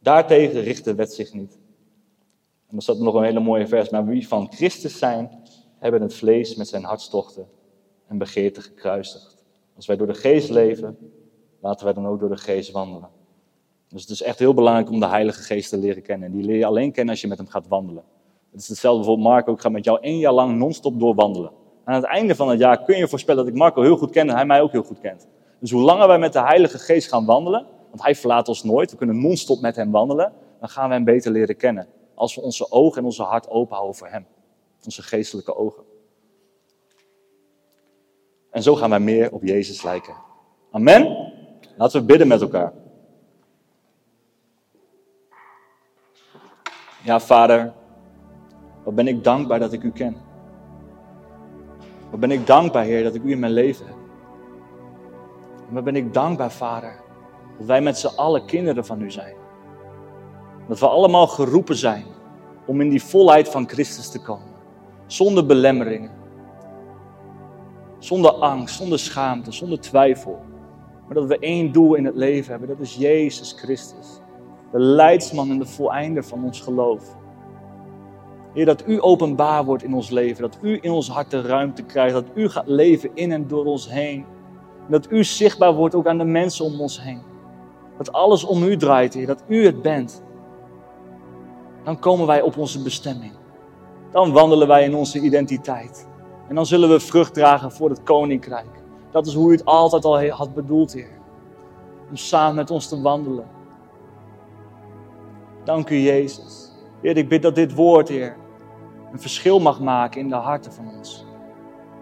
Daartegen 0.00 0.60
richt 0.60 0.84
de 0.84 0.94
wet 0.94 1.12
zich 1.12 1.32
niet. 1.32 1.52
En 2.68 2.74
dan 2.74 2.80
staat 2.80 2.96
er 2.96 3.02
nog 3.02 3.14
een 3.14 3.24
hele 3.24 3.40
mooie 3.40 3.66
vers. 3.66 3.88
Maar 3.88 4.06
wie 4.06 4.28
van 4.28 4.52
Christus 4.52 4.98
zijn, 4.98 5.42
hebben 5.78 6.02
het 6.02 6.14
vlees 6.14 6.54
met 6.54 6.68
zijn 6.68 6.84
hartstochten 6.84 7.48
en 8.06 8.18
begeerten 8.18 8.62
gekruisigd. 8.62 9.36
Als 9.76 9.86
wij 9.86 9.96
door 9.96 10.06
de 10.06 10.14
geest 10.14 10.50
leven, 10.50 10.98
laten 11.60 11.84
wij 11.84 11.94
dan 11.94 12.06
ook 12.06 12.20
door 12.20 12.28
de 12.28 12.36
geest 12.36 12.70
wandelen. 12.70 13.08
Dus 13.88 14.00
het 14.00 14.10
is 14.10 14.22
echt 14.22 14.38
heel 14.38 14.54
belangrijk 14.54 14.90
om 14.90 15.00
de 15.00 15.06
Heilige 15.06 15.42
Geest 15.42 15.70
te 15.70 15.78
leren 15.78 16.02
kennen. 16.02 16.28
En 16.28 16.34
die 16.34 16.44
leer 16.44 16.56
je 16.56 16.66
alleen 16.66 16.92
kennen 16.92 17.12
als 17.12 17.20
je 17.20 17.28
met 17.28 17.38
hem 17.38 17.48
gaat 17.48 17.68
wandelen. 17.68 18.04
Het 18.50 18.60
is 18.60 18.68
hetzelfde 18.68 18.98
bijvoorbeeld 18.98 19.28
Marco. 19.28 19.52
Ik 19.52 19.60
ga 19.60 19.68
met 19.68 19.84
jou 19.84 19.98
één 20.00 20.18
jaar 20.18 20.32
lang 20.32 20.58
non-stop 20.58 21.00
doorwandelen. 21.00 21.50
Aan 21.84 21.94
het 21.94 22.04
einde 22.04 22.34
van 22.34 22.48
het 22.48 22.58
jaar 22.58 22.82
kun 22.84 22.96
je 22.96 23.08
voorspellen 23.08 23.44
dat 23.44 23.52
ik 23.52 23.58
Marco 23.58 23.82
heel 23.82 23.96
goed 23.96 24.10
ken 24.10 24.28
en 24.28 24.34
hij 24.34 24.46
mij 24.46 24.60
ook 24.60 24.72
heel 24.72 24.82
goed 24.82 25.00
kent. 25.00 25.28
Dus 25.60 25.70
hoe 25.70 25.82
langer 25.82 26.06
wij 26.06 26.18
met 26.18 26.32
de 26.32 26.40
Heilige 26.40 26.78
Geest 26.78 27.08
gaan 27.08 27.24
wandelen, 27.24 27.66
want 27.90 28.02
hij 28.02 28.14
verlaat 28.14 28.48
ons 28.48 28.62
nooit, 28.62 28.90
we 28.90 28.96
kunnen 28.96 29.20
non-stop 29.20 29.60
met 29.60 29.76
hem 29.76 29.90
wandelen, 29.90 30.32
dan 30.60 30.68
gaan 30.68 30.88
we 30.88 30.94
hem 30.94 31.04
beter 31.04 31.32
leren 31.32 31.56
kennen. 31.56 31.86
Als 32.14 32.34
we 32.34 32.40
onze 32.40 32.70
ogen 32.70 32.98
en 32.98 33.04
onze 33.04 33.22
hart 33.22 33.48
open 33.48 33.74
houden 33.74 33.96
voor 33.96 34.08
hem. 34.08 34.26
Onze 34.84 35.02
geestelijke 35.02 35.56
ogen. 35.56 35.82
En 38.50 38.62
zo 38.62 38.74
gaan 38.74 38.90
wij 38.90 39.00
meer 39.00 39.32
op 39.32 39.42
Jezus 39.42 39.82
lijken. 39.82 40.14
Amen. 40.70 41.32
Laten 41.78 42.00
we 42.00 42.06
bidden 42.06 42.28
met 42.28 42.40
elkaar. 42.40 42.72
Ja, 47.04 47.20
Vader, 47.20 47.72
wat 48.84 48.94
ben 48.94 49.08
ik 49.08 49.24
dankbaar 49.24 49.58
dat 49.58 49.72
ik 49.72 49.82
u 49.82 49.90
ken. 49.90 50.16
Wat 52.10 52.20
ben 52.20 52.30
ik 52.30 52.46
dankbaar, 52.46 52.84
Heer, 52.84 53.02
dat 53.02 53.14
ik 53.14 53.22
u 53.22 53.30
in 53.30 53.38
mijn 53.38 53.52
leven 53.52 53.86
heb. 53.86 53.96
En 55.68 55.74
wat 55.74 55.84
ben 55.84 55.96
ik 55.96 56.14
dankbaar, 56.14 56.50
Vader, 56.50 57.00
dat 57.58 57.66
wij 57.66 57.80
met 57.80 57.98
z'n 57.98 58.16
allen 58.16 58.46
kinderen 58.46 58.84
van 58.84 59.00
u 59.00 59.10
zijn. 59.10 59.36
Dat 60.68 60.78
we 60.78 60.88
allemaal 60.88 61.26
geroepen 61.26 61.76
zijn 61.76 62.04
om 62.66 62.80
in 62.80 62.88
die 62.88 63.02
volheid 63.02 63.48
van 63.48 63.68
Christus 63.68 64.10
te 64.10 64.22
komen. 64.22 64.54
Zonder 65.06 65.46
belemmeringen. 65.46 66.10
Zonder 67.98 68.30
angst, 68.30 68.76
zonder 68.76 68.98
schaamte, 68.98 69.52
zonder 69.52 69.80
twijfel. 69.80 70.40
Maar 71.08 71.16
dat 71.16 71.26
we 71.26 71.38
één 71.38 71.72
doel 71.72 71.94
in 71.94 72.04
het 72.04 72.16
leven 72.16 72.50
hebben, 72.50 72.68
dat 72.68 72.80
is 72.80 72.94
Jezus 72.94 73.52
Christus. 73.52 74.20
De 74.72 74.80
leidsman 74.80 75.50
en 75.50 75.58
de 75.58 75.66
voleinder 75.66 76.24
van 76.24 76.44
ons 76.44 76.60
geloof. 76.60 77.16
Heer, 78.54 78.66
dat 78.66 78.86
u 78.86 79.02
openbaar 79.02 79.64
wordt 79.64 79.82
in 79.82 79.94
ons 79.94 80.10
leven. 80.10 80.42
Dat 80.42 80.58
u 80.60 80.78
in 80.80 80.90
ons 80.90 81.10
hart 81.10 81.30
de 81.30 81.40
ruimte 81.40 81.82
krijgt. 81.82 82.14
Dat 82.14 82.30
u 82.34 82.48
gaat 82.48 82.66
leven 82.66 83.10
in 83.14 83.32
en 83.32 83.46
door 83.46 83.64
ons 83.64 83.90
heen. 83.90 84.24
En 84.84 84.90
dat 84.90 85.10
u 85.10 85.24
zichtbaar 85.24 85.74
wordt 85.74 85.94
ook 85.94 86.06
aan 86.06 86.18
de 86.18 86.24
mensen 86.24 86.64
om 86.64 86.80
ons 86.80 87.02
heen. 87.02 87.22
Dat 87.96 88.12
alles 88.12 88.44
om 88.44 88.62
u 88.62 88.76
draait, 88.76 89.14
Heer. 89.14 89.26
Dat 89.26 89.44
u 89.46 89.64
het 89.64 89.82
bent. 89.82 90.22
Dan 91.84 91.98
komen 91.98 92.26
wij 92.26 92.42
op 92.42 92.56
onze 92.56 92.82
bestemming. 92.82 93.32
Dan 94.10 94.32
wandelen 94.32 94.68
wij 94.68 94.84
in 94.84 94.94
onze 94.94 95.20
identiteit. 95.20 96.08
En 96.48 96.54
dan 96.54 96.66
zullen 96.66 96.88
we 96.88 97.00
vrucht 97.00 97.34
dragen 97.34 97.72
voor 97.72 97.88
het 97.90 98.02
koninkrijk. 98.02 98.86
Dat 99.10 99.26
is 99.26 99.34
hoe 99.34 99.48
u 99.48 99.52
het 99.52 99.64
altijd 99.64 100.04
al 100.04 100.28
had 100.28 100.54
bedoeld, 100.54 100.92
Heer. 100.92 101.18
Om 102.08 102.16
samen 102.16 102.54
met 102.54 102.70
ons 102.70 102.88
te 102.88 103.00
wandelen. 103.00 103.48
Dank 105.64 105.90
u, 105.90 105.96
Jezus. 105.96 106.72
Heer, 107.00 107.16
ik 107.16 107.28
bid 107.28 107.42
dat 107.42 107.54
dit 107.54 107.74
woord, 107.74 108.08
Heer, 108.08 108.36
een 109.12 109.20
verschil 109.20 109.60
mag 109.60 109.80
maken 109.80 110.20
in 110.20 110.28
de 110.28 110.34
harten 110.34 110.72
van 110.72 110.88
ons. 110.96 111.26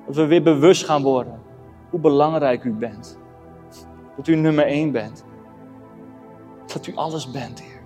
Dat 0.07 0.17
we 0.17 0.27
weer 0.27 0.43
bewust 0.43 0.85
gaan 0.85 1.03
worden 1.03 1.41
hoe 1.91 2.01
belangrijk 2.01 2.65
u 2.65 2.73
bent. 2.73 3.19
Dat 4.17 4.27
u 4.27 4.35
nummer 4.35 4.67
één 4.67 4.93
bent. 4.93 5.25
Dat 6.67 6.87
u 6.87 6.97
alles 6.97 7.31
bent, 7.31 7.61
Heer. 7.61 7.81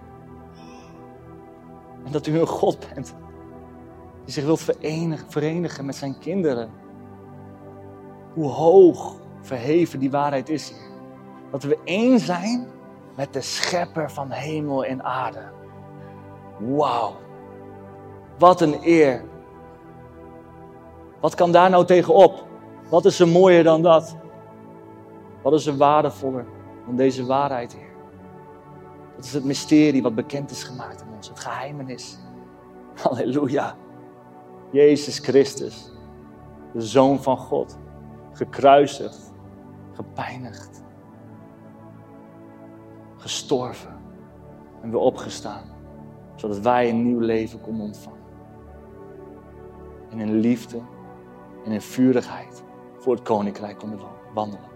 En 2.04 2.12
dat 2.12 2.26
u 2.26 2.38
een 2.40 2.46
God 2.46 2.78
bent 2.94 3.14
die 4.24 4.32
zich 4.32 4.44
wilt 4.44 4.60
verenigen, 4.60 5.30
verenigen 5.30 5.84
met 5.84 5.96
zijn 5.96 6.18
kinderen. 6.18 6.70
Hoe 8.34 8.48
hoog 8.48 9.16
verheven 9.40 9.98
die 9.98 10.10
waarheid 10.10 10.48
is, 10.48 10.70
Heer. 10.70 10.90
Dat 11.50 11.62
we 11.62 11.78
één 11.84 12.18
zijn 12.18 12.66
met 13.16 13.32
de 13.32 13.40
schepper 13.40 14.10
van 14.10 14.30
hemel 14.30 14.84
en 14.84 15.04
aarde. 15.04 15.42
Wauw. 16.58 17.16
Wat 18.38 18.60
een 18.60 18.78
eer. 18.82 19.24
Wat 21.20 21.34
kan 21.34 21.52
daar 21.52 21.70
nou 21.70 21.84
tegenop? 21.84 22.46
Wat 22.88 23.04
is 23.04 23.20
er 23.20 23.28
mooier 23.28 23.64
dan 23.64 23.82
dat? 23.82 24.16
Wat 25.42 25.52
is 25.52 25.66
er 25.66 25.76
waardevoller 25.76 26.46
dan 26.86 26.96
deze 26.96 27.26
waarheid, 27.26 27.72
Heer? 27.72 27.92
Dat 29.16 29.24
is 29.24 29.32
het 29.32 29.44
mysterie 29.44 30.02
wat 30.02 30.14
bekend 30.14 30.50
is 30.50 30.62
gemaakt 30.62 31.02
aan 31.02 31.14
ons, 31.16 31.28
het 31.28 31.40
geheimenis. 31.40 32.18
Halleluja. 33.02 33.76
Jezus 34.70 35.18
Christus, 35.18 35.92
de 36.72 36.80
Zoon 36.80 37.22
van 37.22 37.36
God, 37.36 37.78
gekruisigd, 38.32 39.32
gepijnigd, 39.92 40.82
gestorven 43.16 43.96
en 44.82 44.90
weer 44.90 45.00
opgestaan, 45.00 45.64
zodat 46.34 46.58
wij 46.58 46.88
een 46.88 47.02
nieuw 47.02 47.18
leven 47.18 47.60
konden 47.60 47.84
ontvangen. 47.86 48.18
En 50.10 50.18
in 50.18 50.34
liefde 50.34 50.80
en 51.64 51.72
in 51.72 51.80
vurigheid 51.80 52.62
voor 52.98 53.14
het 53.14 53.22
koninkrijk 53.22 53.78
konden 53.78 53.98
wandelen. 54.34 54.68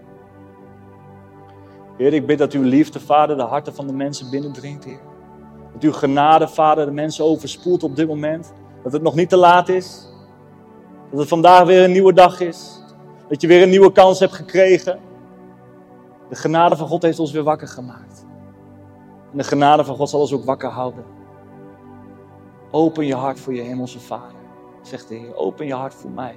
Heer, 1.97 2.13
ik 2.13 2.25
bid 2.25 2.37
dat 2.37 2.53
uw 2.53 2.63
liefde, 2.63 2.99
Vader, 2.99 3.37
de 3.37 3.43
harten 3.43 3.75
van 3.75 3.87
de 3.87 3.93
mensen 3.93 4.29
binnendringt, 4.29 4.83
Heer. 4.83 4.99
Dat 5.73 5.83
uw 5.83 5.91
genade, 5.91 6.47
Vader, 6.47 6.85
de 6.85 6.91
mensen 6.91 7.25
overspoelt 7.25 7.83
op 7.83 7.95
dit 7.95 8.07
moment. 8.07 8.53
Dat 8.83 8.93
het 8.93 9.01
nog 9.01 9.15
niet 9.15 9.29
te 9.29 9.37
laat 9.37 9.69
is. 9.69 10.07
Dat 11.09 11.19
het 11.19 11.29
vandaag 11.29 11.65
weer 11.65 11.83
een 11.83 11.91
nieuwe 11.91 12.13
dag 12.13 12.39
is. 12.39 12.83
Dat 13.27 13.41
je 13.41 13.47
weer 13.47 13.61
een 13.61 13.69
nieuwe 13.69 13.91
kans 13.91 14.19
hebt 14.19 14.33
gekregen. 14.33 14.99
De 16.29 16.35
genade 16.35 16.75
van 16.75 16.87
God 16.87 17.01
heeft 17.01 17.19
ons 17.19 17.31
weer 17.31 17.43
wakker 17.43 17.67
gemaakt. 17.67 18.25
En 19.31 19.37
de 19.37 19.43
genade 19.43 19.83
van 19.83 19.95
God 19.95 20.09
zal 20.09 20.19
ons 20.19 20.33
ook 20.33 20.45
wakker 20.45 20.69
houden. 20.69 21.03
Open 22.71 23.05
je 23.05 23.15
hart 23.15 23.39
voor 23.39 23.53
je 23.53 23.61
hemelse 23.61 23.99
Vader, 23.99 24.35
zegt 24.81 25.07
de 25.07 25.15
Heer. 25.15 25.35
Open 25.35 25.65
je 25.65 25.73
hart 25.73 25.93
voor 25.93 26.11
mij. 26.11 26.35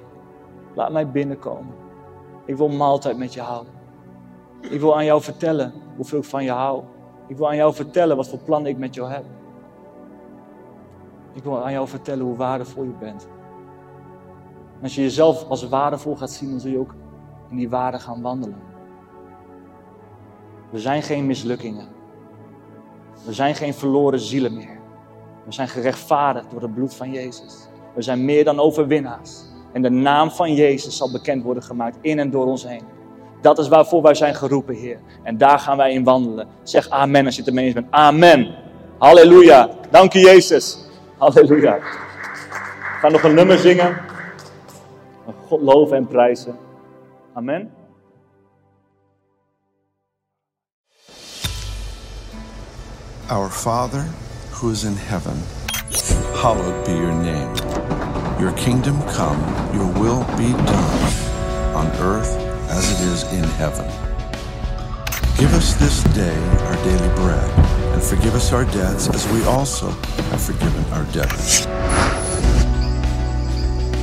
Laat 0.74 0.92
mij 0.92 1.10
binnenkomen. 1.10 1.74
Ik 2.44 2.56
wil 2.56 2.68
maaltijd 2.68 3.18
met 3.18 3.34
je 3.34 3.40
houden. 3.40 3.72
Ik 4.60 4.80
wil 4.80 4.96
aan 4.96 5.04
jou 5.04 5.22
vertellen 5.22 5.72
hoeveel 5.96 6.18
ik 6.18 6.24
van 6.24 6.44
je 6.44 6.50
hou. 6.50 6.82
Ik 7.26 7.36
wil 7.36 7.48
aan 7.48 7.56
jou 7.56 7.74
vertellen 7.74 8.16
wat 8.16 8.28
voor 8.28 8.38
plannen 8.38 8.70
ik 8.70 8.78
met 8.78 8.94
jou 8.94 9.10
heb. 9.10 9.24
Ik 11.32 11.42
wil 11.42 11.64
aan 11.64 11.72
jou 11.72 11.88
vertellen 11.88 12.24
hoe 12.24 12.36
waardevol 12.36 12.82
je 12.82 12.94
bent. 13.00 13.28
Als 14.82 14.94
je 14.94 15.02
jezelf 15.02 15.48
als 15.48 15.68
waardevol 15.68 16.16
gaat 16.16 16.30
zien, 16.30 16.50
dan 16.50 16.60
zul 16.60 16.70
je 16.70 16.78
ook 16.78 16.94
in 17.50 17.56
die 17.56 17.68
waarde 17.68 17.98
gaan 17.98 18.22
wandelen. 18.22 18.56
We 20.70 20.78
zijn 20.78 21.02
geen 21.02 21.26
mislukkingen. 21.26 21.88
We 23.26 23.32
zijn 23.32 23.54
geen 23.54 23.74
verloren 23.74 24.20
zielen 24.20 24.54
meer. 24.54 24.78
We 25.44 25.52
zijn 25.52 25.68
gerechtvaardigd 25.68 26.50
door 26.50 26.62
het 26.62 26.74
bloed 26.74 26.94
van 26.94 27.10
Jezus. 27.10 27.68
We 27.94 28.02
zijn 28.02 28.24
meer 28.24 28.44
dan 28.44 28.60
overwinnaars. 28.60 29.42
En 29.72 29.82
de 29.82 29.90
naam 29.90 30.30
van 30.30 30.54
Jezus 30.54 30.96
zal 30.96 31.12
bekend 31.12 31.42
worden 31.42 31.62
gemaakt 31.62 31.96
in 32.00 32.18
en 32.18 32.30
door 32.30 32.46
ons 32.46 32.66
heen. 32.66 32.82
Dat 33.40 33.58
is 33.58 33.68
waarvoor 33.68 34.02
wij 34.02 34.14
zijn 34.14 34.34
geroepen, 34.34 34.74
Heer. 34.74 34.98
En 35.22 35.38
daar 35.38 35.58
gaan 35.58 35.76
wij 35.76 35.92
in 35.92 36.04
wandelen. 36.04 36.48
Zeg 36.62 36.88
amen 36.90 37.24
als 37.24 37.34
je 37.34 37.40
het 37.40 37.48
ermee 37.48 37.64
eens 37.64 37.74
bent. 37.74 37.90
Amen. 37.90 38.54
Halleluja. 38.98 39.70
Dank 39.90 40.14
u, 40.14 40.18
Jezus. 40.18 40.78
Halleluja. 41.16 41.78
We 41.78 42.98
gaan 43.00 43.12
nog 43.12 43.22
een 43.22 43.34
nummer 43.34 43.58
zingen. 43.58 43.96
God 45.48 45.60
loven 45.62 45.96
en 45.96 46.06
prijzen. 46.06 46.58
Amen. 47.34 47.70
Our 53.30 53.50
Father 53.50 54.04
who 54.50 54.70
is 54.70 54.84
in 54.84 54.96
heaven 54.96 55.42
hallowed 56.40 56.86
be 56.86 56.92
your 56.92 57.12
name. 57.12 57.52
Your 58.38 58.52
kingdom 58.52 59.02
come, 59.08 59.40
your 59.74 59.86
will 59.98 60.22
be 60.36 60.52
done, 60.52 61.12
on 61.74 61.86
earth 61.98 62.32
as 62.70 62.92
it 62.92 63.08
is 63.08 63.22
in 63.32 63.42
heaven. 63.58 63.86
Give 65.36 65.52
us 65.54 65.74
this 65.74 66.04
day 66.14 66.36
our 66.66 66.76
daily 66.84 67.14
bread, 67.16 67.50
and 67.92 68.02
forgive 68.02 68.36
us 68.36 68.52
our 68.52 68.64
debts 68.66 69.08
as 69.08 69.26
we 69.32 69.42
also 69.46 69.90
have 70.30 70.40
forgiven 70.40 70.84
our 70.92 71.04
debtors. 71.06 71.66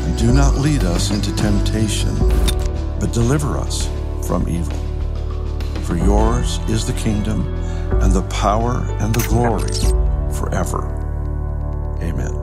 And 0.06 0.18
do 0.18 0.32
not 0.32 0.56
lead 0.56 0.84
us 0.84 1.12
into 1.12 1.36
temptation, 1.36 2.16
but 3.00 3.12
deliver 3.12 3.58
us 3.58 3.90
from 4.28 4.48
evil. 4.48 4.78
For 5.82 5.98
yours 5.98 6.60
is 6.70 6.86
the 6.86 6.94
kingdom, 6.94 7.42
and 8.02 8.14
the 8.14 8.24
power, 8.24 8.86
and 9.00 9.14
the 9.14 9.28
glory 9.28 9.74
forever. 10.32 10.86
Amen. 12.02 12.35